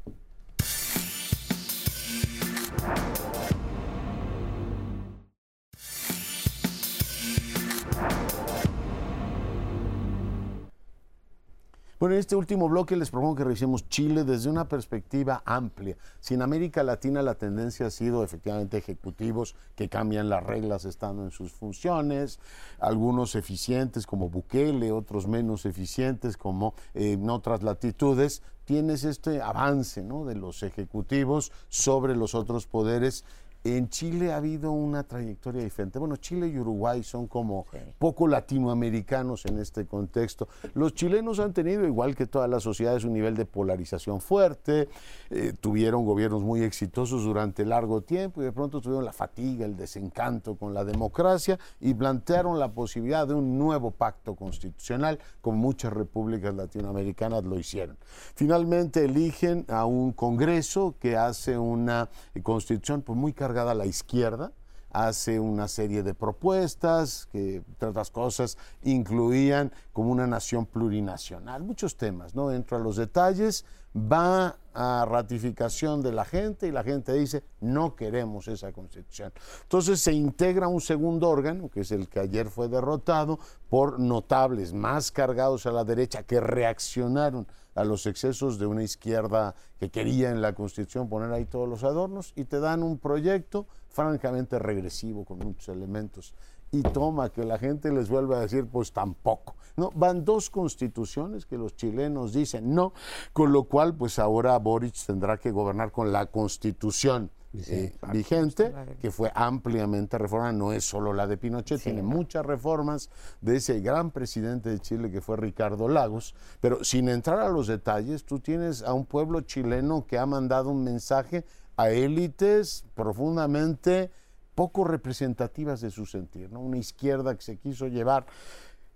Bueno, 12.05 12.17
en 12.17 12.19
este 12.19 12.35
último 12.35 12.69
bloque 12.69 12.95
les 12.95 13.09
propongo 13.09 13.33
que 13.33 13.43
revisemos 13.45 13.89
Chile 13.89 14.23
desde 14.25 14.47
una 14.47 14.69
perspectiva 14.69 15.41
amplia. 15.43 15.97
Si 16.19 16.35
en 16.35 16.43
América 16.43 16.83
Latina 16.83 17.23
la 17.23 17.33
tendencia 17.33 17.87
ha 17.87 17.89
sido 17.89 18.23
efectivamente 18.23 18.77
ejecutivos 18.77 19.55
que 19.75 19.89
cambian 19.89 20.29
las 20.29 20.43
reglas 20.43 20.85
estando 20.85 21.23
en 21.23 21.31
sus 21.31 21.51
funciones, 21.51 22.39
algunos 22.77 23.33
eficientes 23.33 24.05
como 24.05 24.29
Bukele, 24.29 24.91
otros 24.91 25.27
menos 25.27 25.65
eficientes 25.65 26.37
como 26.37 26.75
eh, 26.93 27.13
en 27.13 27.27
otras 27.27 27.63
latitudes, 27.63 28.43
tienes 28.65 29.03
este 29.03 29.41
avance 29.41 30.03
de 30.03 30.35
los 30.35 30.61
ejecutivos 30.61 31.51
sobre 31.69 32.15
los 32.15 32.35
otros 32.35 32.67
poderes 32.67 33.25
en 33.65 33.89
Chile 33.89 34.31
ha 34.31 34.37
habido 34.37 34.71
una 34.71 35.03
trayectoria 35.03 35.63
diferente. 35.63 35.97
Bueno, 35.97 36.17
Chile 36.17 36.47
y 36.47 36.59
Uruguay 36.59 37.01
son 37.03 37.25
como 37.25 37.65
poco 37.97 38.27
latinoamericanos 38.27 39.43
en 39.47 39.57
este 39.57 39.87
contexto. 39.87 40.47
Los 40.75 40.93
chilenos 40.93 41.39
han 41.39 41.51
tenido, 41.51 41.83
igual 41.83 42.15
que 42.15 42.27
todas 42.27 42.47
las 42.47 42.61
sociedades, 42.61 43.05
un 43.05 43.13
nivel 43.13 43.35
de 43.35 43.45
polarización 43.45 44.21
fuerte, 44.21 44.87
eh, 45.31 45.53
tuvieron 45.59 46.05
gobiernos 46.05 46.43
muy 46.43 46.61
exitosos 46.61 47.23
durante 47.23 47.65
largo 47.65 48.01
tiempo 48.01 48.39
y 48.43 48.45
de 48.45 48.51
pronto 48.51 48.81
tuvieron 48.81 49.03
la 49.03 49.13
fatiga, 49.13 49.65
el 49.65 49.75
desencanto 49.75 50.55
con 50.55 50.75
la 50.75 50.85
democracia 50.85 51.57
y 51.79 51.95
plantearon 51.95 52.59
la 52.59 52.71
posibilidad 52.71 53.27
de 53.27 53.33
un 53.33 53.57
nuevo 53.57 53.89
pacto 53.89 54.35
constitucional, 54.35 55.17
como 55.41 55.57
muchas 55.57 55.91
repúblicas 55.91 56.53
latinoamericanas 56.53 57.43
lo 57.43 57.57
hicieron. 57.57 57.97
Finalmente 58.35 59.05
eligen 59.05 59.65
a 59.69 59.85
un 59.85 60.11
Congreso 60.11 60.95
que 60.99 61.17
hace 61.17 61.57
una 61.57 62.09
constitución 62.43 63.01
pues, 63.01 63.17
muy 63.17 63.33
cargada 63.33 63.54
a 63.63 63.73
la 63.73 63.85
izquierda, 63.85 64.51
hace 64.91 65.39
una 65.39 65.67
serie 65.67 66.03
de 66.03 66.13
propuestas 66.13 67.27
que, 67.31 67.57
entre 67.57 67.89
otras 67.89 68.11
cosas, 68.11 68.57
incluían 68.83 69.71
como 69.91 70.09
una 70.09 70.25
nación 70.25 70.65
plurinacional, 70.65 71.63
muchos 71.63 71.97
temas, 71.97 72.33
no 72.33 72.51
entro 72.51 72.77
a 72.77 72.79
los 72.79 72.95
detalles, 72.95 73.65
va 73.95 74.57
a 74.73 75.05
ratificación 75.05 76.01
de 76.01 76.11
la 76.11 76.25
gente 76.25 76.67
y 76.67 76.71
la 76.71 76.83
gente 76.83 77.13
dice, 77.13 77.43
no 77.61 77.95
queremos 77.95 78.47
esa 78.47 78.71
constitución. 78.73 79.31
Entonces 79.63 80.01
se 80.01 80.11
integra 80.11 80.67
un 80.67 80.81
segundo 80.81 81.29
órgano, 81.29 81.69
que 81.69 81.81
es 81.81 81.91
el 81.91 82.07
que 82.09 82.19
ayer 82.19 82.49
fue 82.49 82.67
derrotado, 82.67 83.39
por 83.69 83.99
notables 83.99 84.73
más 84.73 85.11
cargados 85.11 85.65
a 85.65 85.71
la 85.71 85.83
derecha 85.83 86.23
que 86.23 86.39
reaccionaron 86.39 87.47
a 87.75 87.83
los 87.83 88.05
excesos 88.05 88.57
de 88.57 88.65
una 88.65 88.83
izquierda 88.83 89.53
que 89.77 89.91
quería 89.91 90.31
en 90.31 90.41
la 90.41 90.53
Constitución 90.53 91.09
poner 91.09 91.31
ahí 91.31 91.45
todos 91.45 91.69
los 91.69 91.83
adornos 91.83 92.33
y 92.35 92.45
te 92.45 92.59
dan 92.59 92.81
un 92.81 92.97
proyecto 92.97 93.67
francamente 93.89 94.57
regresivo 94.57 95.25
con 95.25 95.39
muchos 95.39 95.69
elementos. 95.69 96.33
Y 96.71 96.81
toma 96.81 97.29
que 97.29 97.43
la 97.43 97.59
gente 97.59 97.91
les 97.91 98.09
vuelve 98.09 98.35
a 98.35 98.39
decir, 98.39 98.65
pues 98.65 98.91
tampoco. 98.91 99.55
No, 99.77 99.91
van 99.93 100.25
dos 100.25 100.49
constituciones 100.49 101.45
que 101.45 101.57
los 101.57 101.75
chilenos 101.75 102.33
dicen 102.33 102.73
no, 102.73 102.93
con 103.33 103.51
lo 103.51 103.65
cual 103.65 103.95
pues 103.95 104.19
ahora 104.19 104.57
Boric 104.57 104.95
tendrá 105.05 105.37
que 105.37 105.51
gobernar 105.51 105.91
con 105.91 106.11
la 106.11 106.25
constitución 106.27 107.29
eh, 107.67 107.93
vigente, 108.11 108.73
que 109.01 109.11
fue 109.11 109.31
ampliamente 109.33 110.17
reformada, 110.17 110.51
no 110.51 110.73
es 110.73 110.83
solo 110.83 111.13
la 111.13 111.27
de 111.27 111.37
Pinochet, 111.37 111.81
tiene 111.81 112.01
muchas 112.01 112.45
reformas 112.45 113.09
de 113.41 113.57
ese 113.57 113.79
gran 113.81 114.11
presidente 114.11 114.69
de 114.69 114.79
Chile 114.79 115.11
que 115.11 115.21
fue 115.21 115.37
Ricardo 115.37 115.87
Lagos, 115.87 116.35
pero 116.61 116.83
sin 116.83 117.09
entrar 117.09 117.39
a 117.39 117.49
los 117.49 117.67
detalles, 117.67 118.25
tú 118.25 118.39
tienes 118.39 118.83
a 118.83 118.93
un 118.93 119.05
pueblo 119.05 119.41
chileno 119.41 120.05
que 120.05 120.17
ha 120.17 120.25
mandado 120.25 120.69
un 120.69 120.83
mensaje 120.83 121.45
a 121.77 121.89
élites 121.89 122.85
profundamente 122.93 124.11
poco 124.55 124.85
representativas 124.85 125.81
de 125.81 125.91
su 125.91 126.05
sentir, 126.05 126.51
¿no? 126.51 126.61
una 126.61 126.77
izquierda 126.77 127.35
que 127.35 127.43
se 127.43 127.57
quiso 127.57 127.87
llevar 127.87 128.25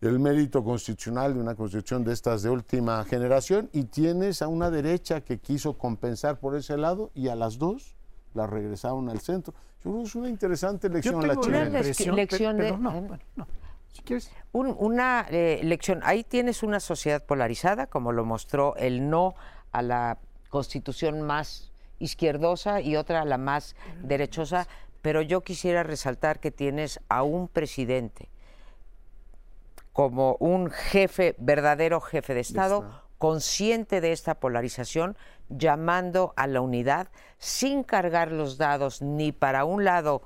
el 0.02 0.18
mérito 0.20 0.64
constitucional 0.64 1.34
de 1.34 1.42
una 1.42 1.56
constitución 1.56 2.06
de 2.06 2.14
estas 2.14 2.42
de 2.42 2.50
última 2.50 3.04
generación 3.04 3.70
y 3.74 3.84
tienes 3.84 4.42
a 4.42 4.48
una 4.48 4.72
derecha 4.72 5.22
que 5.22 5.40
quiso 5.40 5.78
compensar 5.78 6.40
por 6.40 6.56
ese 6.56 6.78
lado 6.78 7.12
y 7.14 7.28
a 7.28 7.36
las 7.36 7.58
dos 7.58 7.98
la 8.34 8.48
regresaron 8.48 9.10
al 9.10 9.20
centro. 9.20 9.54
Yo 9.84 9.92
creo 9.92 9.98
que 9.98 10.08
es 10.08 10.16
una 10.16 10.30
interesante 10.30 10.90
lección 10.90 11.28
la 11.28 11.36
chilena. 11.38 11.70
Una 11.70 12.16
lección 12.16 12.58
de... 12.58 12.72
una 14.54 15.26
eh, 15.30 15.62
lección. 15.64 16.02
Ahí 16.04 16.24
tienes 16.24 16.64
una 16.64 16.80
sociedad 16.80 17.24
polarizada, 17.26 17.88
como 17.88 18.12
lo 18.12 18.26
mostró 18.26 18.76
el 18.76 19.10
no 19.10 19.36
a 19.72 19.82
la 19.82 20.18
constitución 20.50 21.22
más 21.22 21.72
izquierdosa 22.00 22.82
y 22.82 22.96
otra 22.96 23.26
la 23.26 23.38
más 23.38 23.76
derechosa, 24.04 24.68
pero 25.02 25.22
yo 25.22 25.42
quisiera 25.42 25.84
resaltar 25.84 26.40
que 26.40 26.52
tienes 26.52 27.00
a 27.10 27.24
un 27.24 27.48
presidente 27.48 28.30
como 29.94 30.38
un 30.40 30.70
jefe, 30.70 31.36
verdadero 31.40 32.00
jefe 32.00 32.34
de 32.34 32.40
Estado, 32.40 32.90
consciente 33.18 34.00
de 34.00 34.14
esta 34.14 34.36
polarización, 34.36 35.18
llamando 35.50 36.34
a 36.36 36.48
la 36.48 36.62
unidad 36.62 37.10
sin 37.38 37.84
cargar 37.84 38.32
los 38.32 38.58
dados 38.58 39.02
ni 39.02 39.32
para 39.32 39.66
un 39.66 39.84
lado 39.84 40.22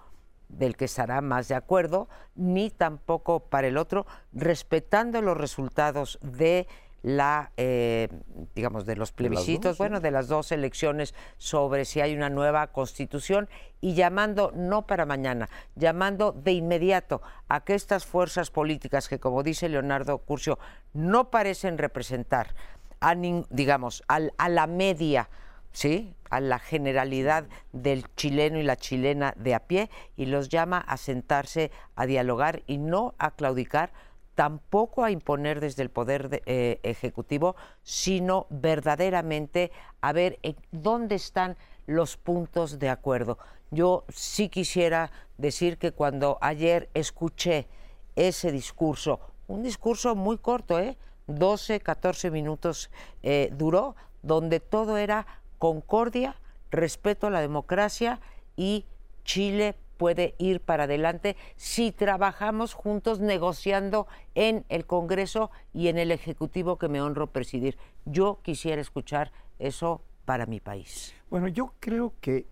del 0.50 0.76
que 0.76 0.86
estará 0.86 1.22
más 1.22 1.48
de 1.48 1.56
acuerdo, 1.56 2.08
ni 2.36 2.70
tampoco 2.70 3.42
para 3.42 3.68
el 3.68 3.78
otro, 3.78 4.06
respetando 4.34 5.22
los 5.22 5.38
resultados 5.38 6.20
de 6.22 6.68
la, 7.04 7.52
eh, 7.58 8.08
digamos, 8.56 8.86
de 8.86 8.96
los 8.96 9.12
plebiscitos, 9.12 9.78
bueno, 9.78 10.00
de 10.00 10.10
las 10.10 10.30
dos 10.30 10.54
elecciones 10.54 11.14
sobre 11.38 11.84
si 11.84 12.00
hay 12.00 12.16
una 12.16 12.30
nueva 12.30 12.68
constitución 12.68 13.50
y 13.82 13.94
llamando, 13.94 14.54
no 14.56 14.88
para 14.88 15.06
mañana, 15.06 15.50
llamando 15.76 16.32
de 16.32 16.54
inmediato 16.54 17.22
a 17.50 17.66
que 17.66 17.76
estas 17.76 18.06
fuerzas 18.06 18.52
políticas 18.52 19.10
que, 19.10 19.20
como 19.20 19.44
dice 19.44 19.68
Leonardo 19.68 20.20
Curcio, 20.20 20.58
no 20.94 21.30
parecen 21.30 21.78
representar 21.78 22.56
a, 23.04 23.16
digamos, 23.50 24.04
a 24.08 24.50
la 24.50 24.68
media, 24.68 25.30
¿sí? 25.72 26.16
a 26.34 26.40
la 26.40 26.58
generalidad 26.58 27.46
del 27.74 28.06
chileno 28.16 28.58
y 28.58 28.64
la 28.64 28.76
chilena 28.76 29.36
de 29.38 29.54
a 29.54 29.60
pie 29.60 29.92
y 30.16 30.26
los 30.26 30.50
llama 30.50 30.80
a 30.80 30.98
sentarse 30.98 31.70
a 31.96 32.08
dialogar 32.08 32.64
y 32.66 32.80
no 32.80 33.14
a 33.20 33.32
claudicar 33.32 33.92
tampoco 34.34 35.04
a 35.04 35.12
imponer 35.12 35.60
desde 35.60 35.84
el 35.84 35.92
Poder 35.92 36.42
eh, 36.48 36.80
Ejecutivo, 36.82 37.56
sino 37.84 38.48
verdaderamente 38.50 39.72
a 40.02 40.12
ver 40.12 40.40
dónde 40.72 41.16
están 41.16 41.56
los 41.86 42.18
puntos 42.18 42.80
de 42.80 42.90
acuerdo. 42.90 43.38
Yo 43.70 44.06
sí 44.10 44.50
quisiera 44.50 45.12
decir 45.38 45.78
que 45.78 45.92
cuando 45.92 46.40
ayer 46.42 46.90
escuché 46.96 47.68
ese 48.16 48.52
discurso, 48.52 49.20
un 49.48 49.62
discurso 49.62 50.16
muy 50.16 50.40
corto, 50.40 50.80
¿eh? 50.80 50.98
12, 51.28 51.80
14 51.80 52.32
minutos 52.32 52.90
eh, 53.22 53.50
duró, 53.54 53.96
donde 54.22 54.60
todo 54.60 54.98
era 54.98 55.26
concordia, 55.58 56.36
respeto 56.72 57.28
a 57.28 57.30
la 57.30 57.42
democracia 57.42 58.20
y 58.56 58.86
Chile 59.24 59.76
puede 59.98 60.36
ir 60.38 60.60
para 60.60 60.84
adelante 60.84 61.38
si 61.56 61.92
trabajamos 61.92 62.74
juntos 62.74 63.20
negociando 63.20 64.08
en 64.36 64.66
el 64.70 64.86
Congreso 64.86 65.52
y 65.74 65.88
en 65.88 65.98
el 65.98 66.12
Ejecutivo 66.12 66.78
que 66.78 66.90
me 66.90 67.02
honro 67.02 67.28
presidir. 67.28 67.78
Yo 68.06 68.40
quisiera 68.42 68.82
escuchar 68.82 69.32
eso 69.60 70.02
para 70.26 70.46
mi 70.46 70.60
país. 70.60 71.14
Bueno, 71.30 71.48
yo 71.48 71.74
creo 71.80 72.14
que 72.20 72.48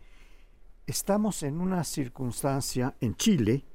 estamos 0.88 1.44
en 1.44 1.60
una 1.60 1.84
circunstancia 1.84 2.96
en 3.02 3.16
Chile 3.16 3.66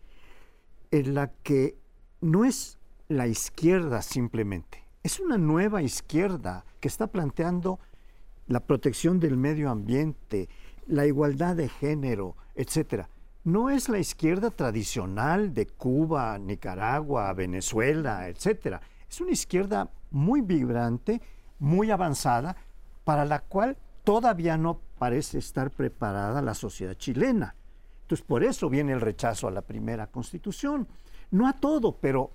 en 0.90 1.14
la 1.14 1.32
que 1.42 1.76
no 2.20 2.44
es 2.44 2.78
la 3.08 3.26
izquierda 3.26 4.02
simplemente, 4.02 4.82
es 5.06 5.20
una 5.20 5.38
nueva 5.38 5.82
izquierda 5.82 6.64
que 6.80 6.88
está 6.88 7.06
planteando 7.06 7.80
la 8.46 8.60
protección 8.60 9.18
del 9.18 9.36
medio 9.36 9.70
ambiente, 9.70 10.48
la 10.86 11.06
igualdad 11.06 11.56
de 11.56 11.68
género, 11.68 12.36
etcétera 12.54 13.08
no 13.46 13.70
es 13.70 13.88
la 13.88 14.00
izquierda 14.00 14.50
tradicional 14.50 15.54
de 15.54 15.68
Cuba, 15.68 16.36
Nicaragua, 16.36 17.32
Venezuela, 17.32 18.28
etcétera. 18.28 18.80
Es 19.08 19.20
una 19.20 19.30
izquierda 19.30 19.88
muy 20.10 20.40
vibrante, 20.40 21.22
muy 21.60 21.92
avanzada, 21.92 22.56
para 23.04 23.24
la 23.24 23.38
cual 23.38 23.76
todavía 24.02 24.58
no 24.58 24.80
parece 24.98 25.38
estar 25.38 25.70
preparada 25.70 26.42
la 26.42 26.54
sociedad 26.54 26.94
chilena. 26.94 27.54
Entonces, 28.02 28.26
por 28.26 28.42
eso 28.42 28.68
viene 28.68 28.92
el 28.92 29.00
rechazo 29.00 29.46
a 29.46 29.52
la 29.52 29.62
primera 29.62 30.08
constitución. 30.08 30.88
No 31.30 31.46
a 31.46 31.52
todo, 31.52 31.98
pero 32.00 32.32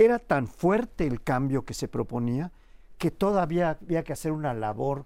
era 0.00 0.18
tan 0.18 0.46
fuerte 0.46 1.06
el 1.06 1.22
cambio 1.22 1.64
que 1.64 1.74
se 1.74 1.86
proponía 1.86 2.50
que 2.96 3.10
todavía 3.10 3.78
había 3.82 4.02
que 4.02 4.14
hacer 4.14 4.32
una 4.32 4.54
labor 4.54 5.04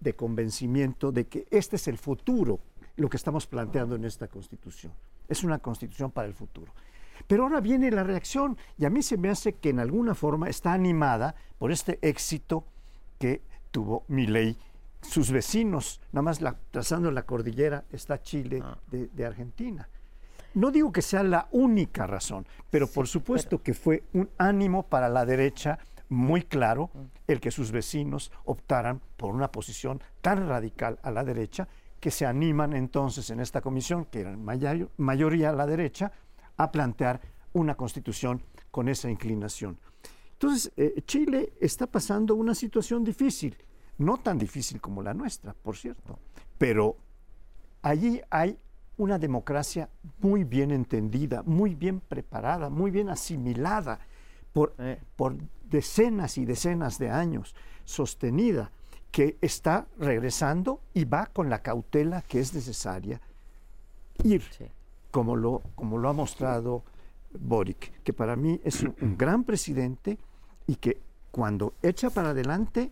de 0.00 0.14
convencimiento 0.14 1.10
de 1.10 1.26
que 1.26 1.46
este 1.50 1.76
es 1.76 1.88
el 1.88 1.98
futuro, 1.98 2.60
lo 2.96 3.08
que 3.08 3.16
estamos 3.16 3.46
planteando 3.46 3.96
en 3.96 4.04
esta 4.04 4.28
constitución. 4.28 4.92
Es 5.28 5.42
una 5.42 5.58
constitución 5.58 6.12
para 6.12 6.28
el 6.28 6.34
futuro. 6.34 6.72
Pero 7.26 7.42
ahora 7.42 7.60
viene 7.60 7.90
la 7.90 8.04
reacción 8.04 8.56
y 8.78 8.84
a 8.84 8.90
mí 8.90 9.02
se 9.02 9.16
me 9.16 9.30
hace 9.30 9.54
que 9.54 9.70
en 9.70 9.80
alguna 9.80 10.14
forma 10.14 10.48
está 10.48 10.72
animada 10.72 11.34
por 11.58 11.72
este 11.72 11.98
éxito 12.02 12.64
que 13.18 13.42
tuvo 13.72 14.04
ley 14.08 14.56
sus 15.02 15.30
vecinos, 15.30 16.00
nada 16.12 16.22
más 16.22 16.40
la, 16.40 16.56
trazando 16.70 17.10
la 17.10 17.24
cordillera 17.24 17.84
está 17.90 18.22
Chile 18.22 18.60
ah. 18.62 18.78
de, 18.90 19.26
Argentina. 19.26 19.88
No 20.56 20.70
digo 20.70 20.90
que 20.90 21.02
sea 21.02 21.22
la 21.22 21.48
única 21.50 22.06
razón, 22.06 22.46
pero 22.70 22.86
por 22.86 23.06
supuesto 23.06 23.62
que 23.62 23.74
fue 23.74 24.04
un 24.14 24.30
ánimo 24.38 24.84
para 24.84 25.10
la 25.10 25.26
derecha 25.26 25.78
muy 26.08 26.44
claro 26.44 26.88
mm. 26.94 27.00
el 27.28 27.40
que 27.40 27.50
sus 27.50 27.70
vecinos 27.70 28.32
optaran 28.46 29.02
por 29.18 29.34
una 29.34 29.52
posición 29.52 30.00
tan 30.22 30.48
radical 30.48 30.98
a 31.02 31.10
la 31.10 31.24
derecha 31.24 31.68
que 32.00 32.10
se 32.10 32.24
animan 32.24 32.72
entonces 32.72 33.28
en 33.28 33.40
esta 33.40 33.60
comisión, 33.60 34.06
que 34.06 34.20
era 34.20 34.34
mayoría 34.96 35.50
a 35.50 35.52
la 35.52 35.66
derecha, 35.66 36.10
a 36.56 36.72
plantear 36.72 37.20
una 37.52 37.74
constitución 37.74 38.42
con 38.70 38.88
esa 38.88 39.10
inclinación. 39.10 39.78
Entonces, 40.32 40.72
eh, 40.78 41.02
Chile 41.06 41.52
está 41.60 41.86
pasando 41.86 42.34
una 42.34 42.54
situación 42.54 43.04
difícil, 43.04 43.58
no 43.98 44.16
tan 44.16 44.38
difícil 44.38 44.80
como 44.80 45.02
la 45.02 45.12
nuestra, 45.12 45.52
por 45.52 45.76
cierto, 45.76 46.18
pero 46.56 46.96
allí 47.82 48.22
hay 48.30 48.58
una 48.96 49.18
democracia 49.18 49.88
muy 50.20 50.44
bien 50.44 50.70
entendida, 50.70 51.42
muy 51.44 51.74
bien 51.74 52.00
preparada, 52.00 52.70
muy 52.70 52.90
bien 52.90 53.08
asimilada 53.08 54.00
por, 54.52 54.74
eh. 54.78 55.00
por 55.16 55.36
decenas 55.68 56.38
y 56.38 56.44
decenas 56.44 56.98
de 56.98 57.10
años, 57.10 57.54
sostenida, 57.84 58.70
que 59.10 59.36
está 59.40 59.86
regresando 59.98 60.80
y 60.94 61.04
va 61.04 61.26
con 61.26 61.48
la 61.48 61.62
cautela 61.62 62.22
que 62.22 62.40
es 62.40 62.54
necesaria 62.54 63.20
ir, 64.24 64.42
como, 65.10 65.36
lo, 65.36 65.62
como 65.74 65.98
lo 65.98 66.08
ha 66.08 66.12
mostrado 66.12 66.84
Boric, 67.38 68.02
que 68.02 68.12
para 68.12 68.36
mí 68.36 68.60
es 68.64 68.82
un 68.82 69.16
gran 69.16 69.44
presidente 69.44 70.18
y 70.66 70.76
que 70.76 71.00
cuando 71.30 71.74
echa 71.82 72.10
para 72.10 72.30
adelante 72.30 72.90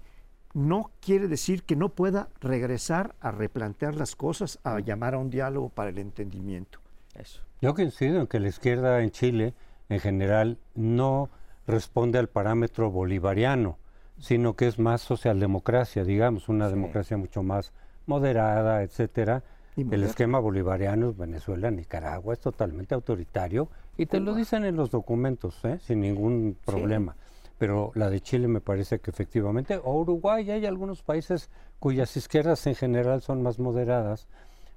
no 0.55 0.91
quiere 1.01 1.29
decir 1.29 1.65
que 1.65 1.77
no 1.77 1.91
pueda 1.91 2.29
regresar 2.41 3.15
a 3.21 3.33
replantear 3.33 3.97
las 3.97 4.17
cosas, 4.17 4.61
a 4.63 4.79
llamar 4.79 5.15
a 5.15 5.19
un 5.19 5.29
diálogo 5.29 5.69
para 5.69 5.91
el 5.91 5.99
entendimiento. 5.99 6.79
Eso. 7.15 7.43
Yo 7.61 7.75
coincido 7.75 8.21
en 8.21 8.27
que 8.27 8.41
la 8.41 8.49
izquierda 8.49 9.03
en 9.03 9.11
Chile, 9.11 9.55
en 9.89 10.01
general, 10.01 10.59
no 10.75 11.29
responde 11.67 12.19
al 12.19 12.29
parámetro 12.29 12.91
bolivariano, 12.91 13.79
sino 14.19 14.55
que 14.55 14.69
es 14.69 14.79
más 14.79 15.01
socialdemocracia, 15.01 16.05
digamos, 16.05 16.49
una 16.49 16.69
democracia 16.69 17.17
mucho 17.17 17.43
más 17.43 17.73
moderada, 18.07 18.83
etcétera. 18.83 19.43
El 19.77 20.05
esquema 20.05 20.39
bolivariano, 20.39 21.13
Venezuela, 21.13 21.71
Nicaragua, 21.71 22.35
es 22.35 22.41
totalmente 22.41 22.95
autoritario 22.95 23.69
y 23.97 24.07
te 24.07 24.21
lo 24.21 24.35
dicen 24.35 24.65
en 24.65 24.77
los 24.77 24.91
documentos, 24.91 25.65
¿eh? 25.65 25.79
sin 25.81 26.01
ningún 26.01 26.57
problema. 26.65 27.17
Pero 27.65 27.93
la 27.95 28.11
de 28.11 28.21
Chile 28.21 28.47
me 28.47 28.61
parece 28.61 28.99
que 28.99 29.11
efectivamente, 29.11 29.81
o 29.83 29.99
Uruguay, 29.99 30.51
hay 30.51 30.67
algunos 30.67 31.03
países 31.03 31.49
cuyas 31.79 32.15
izquierdas 32.15 32.67
en 32.67 32.75
general 32.75 33.23
son 33.23 33.43
más 33.43 33.59
moderadas, 33.59 34.27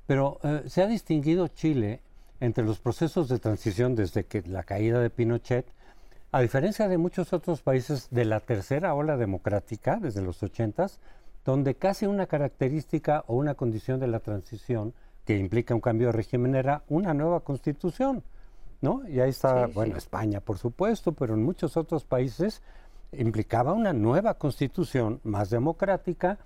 pero 0.05 0.39
eh, 0.41 0.61
se 0.67 0.83
ha 0.83 0.87
distinguido 0.87 1.49
Chile 1.49 1.99
entre 2.39 2.63
los 2.63 2.79
procesos 2.79 3.27
de 3.27 3.39
transición 3.39 3.93
desde 3.93 4.23
que 4.23 4.41
la 4.43 4.63
caída 4.63 5.01
de 5.01 5.09
Pinochet 5.09 5.65
a 6.31 6.39
diferencia 6.39 6.87
de 6.87 6.97
muchos 6.97 7.33
otros 7.33 7.61
países 7.61 8.07
de 8.09 8.23
la 8.23 8.39
tercera 8.39 8.93
ola 8.93 9.17
democrática, 9.17 9.97
desde 10.01 10.21
los 10.21 10.41
ochentas, 10.41 11.01
donde 11.43 11.75
casi 11.75 12.05
una 12.05 12.27
característica 12.27 13.25
o 13.27 13.35
una 13.35 13.55
condición 13.55 13.99
de 13.99 14.07
la 14.07 14.21
transición 14.21 14.93
que 15.25 15.37
implica 15.37 15.75
un 15.75 15.81
cambio 15.81 16.07
de 16.07 16.13
régimen 16.13 16.55
era 16.55 16.83
una 16.87 17.13
nueva 17.13 17.41
constitución, 17.41 18.23
¿no? 18.81 19.07
Y 19.07 19.19
ahí 19.19 19.29
está, 19.29 19.67
bueno, 19.67 19.97
España, 19.97 20.39
por 20.39 20.57
supuesto, 20.57 21.11
pero 21.11 21.33
en 21.33 21.43
muchos 21.43 21.77
otros 21.77 22.03
países 22.03 22.61
implicaba 23.11 23.73
una 23.73 23.93
nueva 23.93 24.35
constitución 24.35 25.19
más 25.23 25.49
democrática 25.49 26.37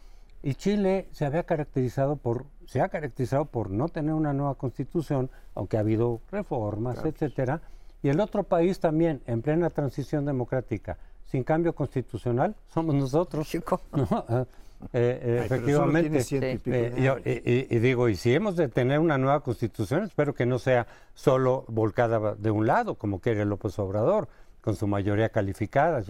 y 0.43 0.55
Chile 0.55 1.07
se 1.11 1.25
había 1.25 1.43
caracterizado 1.43 2.15
por 2.15 2.45
se 2.71 2.79
ha 2.79 2.87
caracterizado 2.87 3.43
por 3.45 3.69
no 3.69 3.89
tener 3.89 4.13
una 4.13 4.31
nueva 4.31 4.55
constitución, 4.55 5.29
aunque 5.55 5.75
ha 5.75 5.81
habido 5.81 6.21
reformas, 6.31 7.03
etcétera. 7.03 7.61
Y 8.01 8.07
el 8.07 8.21
otro 8.21 8.43
país 8.43 8.79
también, 8.79 9.21
en 9.25 9.41
plena 9.41 9.69
transición 9.69 10.25
democrática, 10.25 10.97
sin 11.25 11.43
cambio 11.43 11.75
constitucional, 11.75 12.55
somos 12.73 12.95
nosotros. 12.95 13.49
Ah, 14.29 14.45
eh, 14.93 15.19
eh, 15.23 15.41
efectivamente. 15.45 16.23
Eh, 16.65 17.67
y, 17.69 17.79
digo, 17.79 18.09
y 18.09 18.15
si 18.15 18.33
hemos 18.33 18.55
de 18.55 18.67
tener 18.67 18.99
una 18.99 19.17
nueva 19.17 19.41
constitución, 19.41 20.03
espero 20.03 20.33
que 20.33 20.45
no 20.45 20.59
sea 20.59 20.87
solo 21.13 21.65
volcada 21.67 22.35
de 22.35 22.51
un 22.51 22.67
lado, 22.67 22.95
como 22.95 23.19
quiere 23.19 23.45
López 23.45 23.77
Obrador, 23.79 24.27
con 24.61 24.75
su 24.75 24.87
mayoría 24.87 25.29
calificada, 25.29 26.03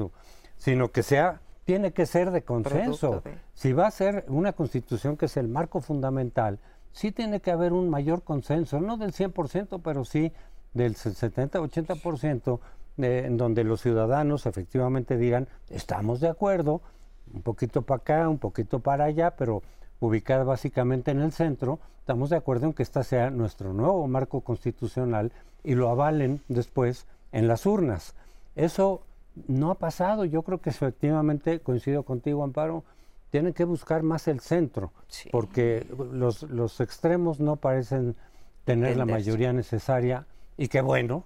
sino 0.57 0.91
que 0.91 1.03
sea, 1.03 1.41
tiene 1.65 1.91
que 1.91 2.05
ser 2.05 2.31
de 2.31 2.43
consenso. 2.43 3.23
Si 3.53 3.73
va 3.73 3.87
a 3.87 3.91
ser 3.91 4.25
una 4.27 4.53
constitución 4.53 5.17
que 5.17 5.25
es 5.25 5.37
el 5.37 5.47
marco 5.47 5.81
fundamental, 5.81 6.59
sí 6.91 7.11
tiene 7.11 7.39
que 7.39 7.51
haber 7.51 7.73
un 7.73 7.89
mayor 7.89 8.23
consenso, 8.23 8.79
no 8.79 8.97
del 8.97 9.13
100%, 9.13 9.81
pero 9.83 10.05
sí 10.05 10.33
del 10.73 10.95
70-80%, 10.95 12.59
en 12.97 13.37
donde 13.37 13.63
los 13.63 13.81
ciudadanos 13.81 14.45
efectivamente 14.45 15.17
digan, 15.17 15.47
estamos 15.69 16.19
de 16.19 16.29
acuerdo, 16.29 16.81
un 17.33 17.41
poquito 17.41 17.81
para 17.81 18.01
acá, 18.01 18.29
un 18.29 18.37
poquito 18.37 18.79
para 18.79 19.05
allá, 19.05 19.31
pero 19.31 19.61
ubicada 19.99 20.43
básicamente 20.43 21.11
en 21.11 21.21
el 21.21 21.31
centro, 21.31 21.79
estamos 21.99 22.29
de 22.29 22.37
acuerdo 22.37 22.67
en 22.67 22.73
que 22.73 22.83
este 22.83 23.03
sea 23.03 23.29
nuestro 23.29 23.73
nuevo 23.73 24.07
marco 24.07 24.41
constitucional 24.41 25.31
y 25.63 25.75
lo 25.75 25.89
avalen 25.89 26.41
después 26.47 27.05
en 27.31 27.47
las 27.47 27.65
urnas. 27.65 28.15
Eso 28.55 29.03
no 29.47 29.71
ha 29.71 29.75
pasado, 29.75 30.25
yo 30.25 30.41
creo 30.41 30.59
que 30.59 30.71
efectivamente, 30.71 31.59
coincido 31.59 32.03
contigo, 32.03 32.43
Amparo, 32.43 32.83
tienen 33.29 33.53
que 33.53 33.63
buscar 33.63 34.03
más 34.03 34.27
el 34.27 34.41
centro, 34.41 34.91
porque 35.31 35.87
los, 36.11 36.43
los 36.43 36.81
extremos 36.81 37.39
no 37.39 37.55
parecen 37.55 38.15
tener 38.65 38.97
la 38.97 39.05
mayoría 39.05 39.53
necesaria 39.53 40.25
y 40.57 40.67
qué 40.67 40.81
bueno, 40.81 41.23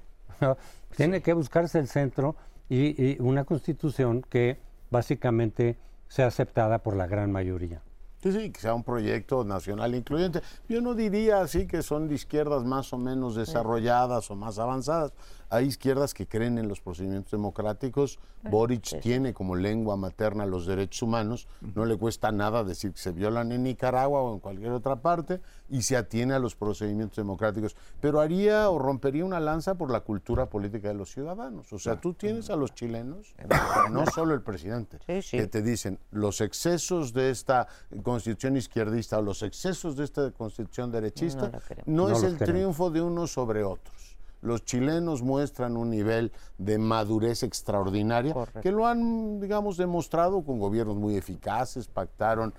tiene 0.96 1.22
que 1.22 1.34
buscarse 1.34 1.80
el 1.80 1.88
centro 1.88 2.36
y, 2.70 3.22
una 3.22 3.44
constitución 3.44 4.22
que 4.30 4.58
básicamente 4.92 5.78
sea 6.08 6.28
aceptada 6.28 6.80
por 6.80 6.96
la 6.96 7.08
gran 7.08 7.32
mayoría. 7.32 7.82
Sí, 8.22 8.32
sí, 8.32 8.50
que 8.50 8.60
sea 8.60 8.74
un 8.74 8.84
proyecto 8.84 9.44
nacional 9.44 9.94
incluyente. 9.94 10.42
Yo 10.68 10.82
no 10.82 10.96
diría 10.96 11.42
así 11.42 11.68
que 11.68 11.84
son 11.84 12.08
de 12.08 12.16
izquierdas 12.16 12.64
más 12.64 12.92
o 12.92 12.98
menos 12.98 13.36
desarrolladas 13.36 14.32
o 14.32 14.36
más 14.36 14.58
avanzadas. 14.58 15.14
Hay 15.50 15.66
izquierdas 15.66 16.14
que 16.14 16.28
creen 16.28 16.58
en 16.58 16.68
los 16.68 16.82
procedimientos 16.82 17.32
democráticos. 17.32 18.20
Boric 18.44 19.00
tiene 19.02 19.34
como 19.34 19.56
lengua 19.56 19.98
materna 19.98 20.46
los 20.46 20.66
derechos 20.66 21.02
humanos. 21.02 21.48
No 21.74 21.86
le 21.86 21.98
cuesta 21.98 22.32
nada 22.32 22.64
decir 22.64 22.92
que 22.92 23.00
se 23.00 23.12
violan 23.12 23.52
en 23.52 23.64
Nicaragua 23.64 24.22
o 24.22 24.34
en 24.34 24.40
cualquier 24.40 24.72
otra 24.72 24.98
parte 24.98 25.42
y 25.70 25.82
se 25.82 25.98
atiene 25.98 26.34
a 26.34 26.40
los 26.40 26.56
procedimientos 26.56 27.18
democráticos. 27.18 27.76
Pero 28.02 28.20
haría 28.20 28.70
o 28.70 28.80
rompería 28.80 29.26
una 29.26 29.40
lanza 29.40 29.76
por 29.76 29.92
la 29.92 30.02
cultura 30.02 30.48
política 30.48 30.90
de 30.90 30.94
los 30.94 31.12
ciudadanos. 31.12 31.72
O 31.74 31.80
sea, 31.80 32.00
tú 32.00 32.14
tienes 32.14 32.50
a 32.50 32.56
los 32.56 32.74
chilenos, 32.74 33.36
no 33.92 34.06
solo 34.08 34.34
el 34.34 34.42
presidente, 34.42 35.00
que 35.06 35.48
te 35.48 35.62
dicen 35.62 36.00
los 36.12 36.42
excesos 36.42 37.14
de 37.14 37.32
esta 37.32 37.68
constitución 38.04 38.58
izquierdista 38.58 39.20
o 39.20 39.22
los 39.22 39.42
excesos 39.42 39.96
de 39.96 40.04
esta 40.04 40.32
constitución 40.32 40.92
derechista 40.92 41.52
no, 41.86 42.10
es 42.10 42.24
el 42.24 42.38
triunfo 42.38 42.90
de 42.90 43.02
unos 43.02 43.32
sobre 43.32 43.64
otros 43.64 44.05
los 44.46 44.64
chilenos 44.64 45.22
muestran 45.22 45.76
un 45.76 45.90
nivel 45.90 46.32
de 46.58 46.78
madurez 46.78 47.44
extraordinaria 47.44 48.34
que 48.62 48.72
lo 48.72 48.86
han, 48.86 49.40
digamos, 49.40 49.76
demostrado 49.76 50.44
con 50.44 50.60
gobiernos 50.60 50.96
muy 50.96 51.16
eficaces, 51.16 51.88
pactaron 51.88 52.54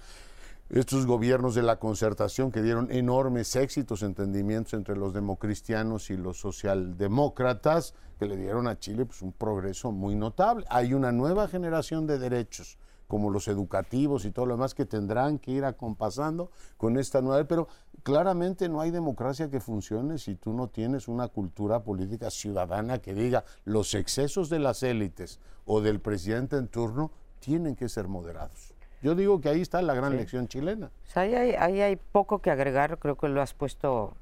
estos 0.69 1.07
gobiernos 1.07 1.55
de 1.55 1.63
la 1.63 1.79
concertación 1.79 2.51
que 2.51 2.61
dieron 2.61 2.91
enormes 2.91 3.55
éxitos, 3.55 4.03
entendimientos 4.03 4.75
entre 4.75 4.97
los 4.97 5.15
democristianos 5.15 6.11
y 6.11 6.17
los 6.17 6.41
socialdemócratas, 6.41 7.95
que 8.19 8.27
le 8.27 8.37
dieron 8.37 8.67
a 8.67 8.79
Chile 8.79 9.07
pues, 9.07 9.23
un 9.23 9.33
progreso 9.33 9.93
muy 9.93 10.17
notable. 10.17 10.67
Hay 10.69 10.93
una 10.93 11.13
nueva 11.13 11.47
generación 11.47 12.07
de 12.07 12.19
derechos 12.19 12.79
como 13.07 13.31
los 13.31 13.47
educativos 13.49 14.25
y 14.25 14.33
todo 14.33 14.47
lo 14.47 14.55
demás 14.55 14.75
que 14.75 14.85
tendrán 14.85 15.39
que 15.39 15.53
ir 15.53 15.65
acompasando 15.65 16.51
con 16.77 16.99
esta 16.99 17.21
nueva, 17.21 17.45
pero 17.45 17.69
claramente 18.07 18.69
no 18.69 18.81
hay 18.81 18.93
democracia 18.93 19.51
que 19.51 19.59
funcione 19.59 20.19
si 20.19 20.37
tú 20.37 20.53
no 20.53 20.69
tienes 20.69 21.09
una 21.09 21.27
cultura 21.27 21.83
política 21.83 22.31
ciudadana 22.31 23.01
que 23.01 23.15
diga 23.15 23.43
los 23.65 23.95
excesos 23.95 24.49
de 24.49 24.61
las 24.61 24.85
élites 24.85 25.41
o 25.65 25.81
del 25.81 25.99
presidente 25.99 26.57
en 26.57 26.69
turno 26.69 27.11
tienen 27.41 27.75
que 27.75 27.89
ser 27.89 28.07
moderados. 28.07 28.75
Yo 29.03 29.17
digo 29.17 29.41
que 29.41 29.49
ahí 29.49 29.61
está 29.61 29.83
la 29.83 29.95
gran 29.95 30.17
lección 30.17 30.47
chilena. 30.47 30.93
ahí, 31.17 31.35
hay, 31.35 31.81
hay, 31.81 31.97
poco 31.97 32.39
que 32.39 32.53
agregar, 32.53 32.97
creo 33.01 33.17
que 33.17 33.27
lo 33.27 33.43
has 33.43 33.55
puesto 33.55 34.15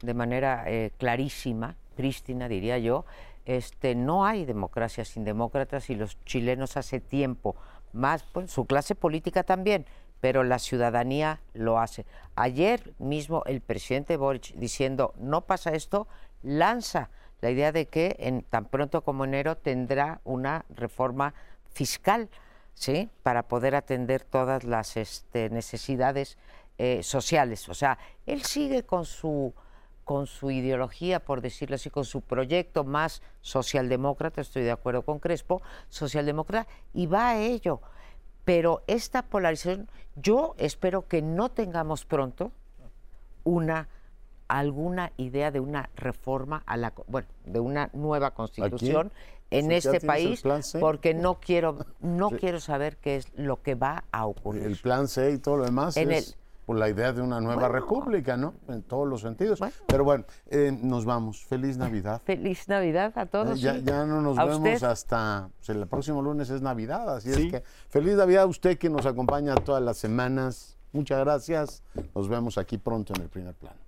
de 0.00 0.14
manera 0.14 0.62
eh, 0.68 0.92
clarísima, 0.96 1.74
prístina 1.96 2.48
diría 2.48 2.78
yo. 2.78 3.06
Este, 3.44 3.96
no 3.96 4.24
hay 4.24 4.44
democracia 4.44 5.04
sin 5.04 5.24
demócratas 5.24 5.90
y 5.90 5.96
los 5.96 6.16
chilenos 6.24 6.76
hace 6.76 7.00
tiempo 7.00 7.56
más, 7.92 8.22
pues, 8.22 8.50
su 8.50 8.66
clase 8.66 8.94
política 8.94 9.42
también, 9.42 9.84
pero 10.24 10.42
la 10.42 10.58
ciudadanía 10.58 11.42
lo 11.52 11.78
hace. 11.78 12.06
Ayer 12.34 12.94
mismo 12.98 13.42
el 13.44 13.60
presidente 13.60 14.16
Boric 14.16 14.54
diciendo 14.54 15.12
no 15.18 15.42
pasa 15.42 15.74
esto, 15.74 16.08
lanza 16.42 17.10
la 17.42 17.50
idea 17.50 17.72
de 17.72 17.88
que 17.88 18.16
en 18.18 18.40
tan 18.40 18.64
pronto 18.64 19.04
como 19.04 19.26
enero 19.26 19.58
tendrá 19.58 20.22
una 20.24 20.64
reforma 20.70 21.34
fiscal, 21.68 22.30
¿sí? 22.72 23.10
Para 23.22 23.48
poder 23.48 23.74
atender 23.74 24.24
todas 24.24 24.64
las 24.64 24.96
este, 24.96 25.50
necesidades 25.50 26.38
eh, 26.78 27.02
sociales. 27.02 27.68
O 27.68 27.74
sea, 27.74 27.98
él 28.24 28.44
sigue 28.44 28.82
con 28.82 29.04
su 29.04 29.52
con 30.04 30.26
su 30.26 30.50
ideología, 30.50 31.20
por 31.20 31.42
decirlo 31.42 31.76
así, 31.76 31.90
con 31.90 32.04
su 32.06 32.22
proyecto 32.22 32.84
más 32.84 33.22
socialdemócrata, 33.42 34.40
estoy 34.40 34.62
de 34.62 34.70
acuerdo 34.70 35.02
con 35.02 35.18
Crespo, 35.18 35.62
socialdemócrata, 35.88 36.66
y 36.92 37.06
va 37.06 37.30
a 37.30 37.38
ello. 37.38 37.80
Pero 38.44 38.82
esta 38.86 39.22
polarización, 39.22 39.88
yo 40.16 40.54
espero 40.58 41.06
que 41.08 41.22
no 41.22 41.50
tengamos 41.50 42.04
pronto 42.04 42.52
una 43.44 43.88
alguna 44.48 45.12
idea 45.16 45.50
de 45.50 45.58
una 45.60 45.88
reforma 45.96 46.62
a 46.66 46.76
la 46.76 46.92
bueno, 47.06 47.26
de 47.46 47.60
una 47.60 47.88
nueva 47.94 48.32
constitución 48.32 49.10
en 49.50 49.72
este 49.72 50.00
país 50.00 50.42
porque 50.78 51.14
no 51.14 51.40
quiero 51.40 51.78
no 52.00 52.30
quiero 52.30 52.60
saber 52.60 52.98
qué 52.98 53.16
es 53.16 53.26
lo 53.36 53.62
que 53.62 53.74
va 53.74 54.04
a 54.12 54.26
ocurrir. 54.26 54.64
El 54.64 54.76
plan 54.76 55.08
C 55.08 55.32
y 55.32 55.38
todo 55.38 55.58
lo 55.58 55.64
demás 55.64 55.96
es 55.96 56.36
por 56.66 56.78
la 56.78 56.88
idea 56.88 57.12
de 57.12 57.20
una 57.20 57.40
nueva 57.40 57.68
república, 57.68 58.36
¿no? 58.36 58.54
En 58.68 58.82
todos 58.82 59.08
los 59.08 59.20
sentidos. 59.20 59.60
Pero 59.86 60.04
bueno, 60.04 60.24
eh, 60.50 60.76
nos 60.82 61.04
vamos. 61.04 61.44
Feliz 61.44 61.76
Navidad. 61.76 62.22
Feliz 62.26 62.68
Navidad 62.68 63.12
a 63.16 63.26
todos. 63.26 63.62
Eh, 63.62 63.82
ya, 63.84 64.04
no 64.04 64.20
nos 64.20 64.36
vemos 64.36 64.82
hasta 64.82 65.48
pues, 65.58 65.68
el 65.70 65.86
próximo 65.86 66.22
lunes 66.22 66.50
es 66.50 66.62
Navidad, 66.62 67.16
así 67.16 67.30
es 67.30 67.50
que 67.50 67.62
feliz 67.88 68.16
Navidad 68.16 68.44
a 68.44 68.46
usted 68.46 68.78
que 68.78 68.90
nos 68.90 69.06
acompaña 69.06 69.54
todas 69.56 69.82
las 69.82 69.96
semanas. 69.96 70.78
Muchas 70.92 71.18
gracias. 71.20 71.82
Nos 72.14 72.28
vemos 72.28 72.56
aquí 72.56 72.78
pronto 72.78 73.14
en 73.14 73.22
el 73.22 73.28
primer 73.28 73.54
plano. 73.54 73.83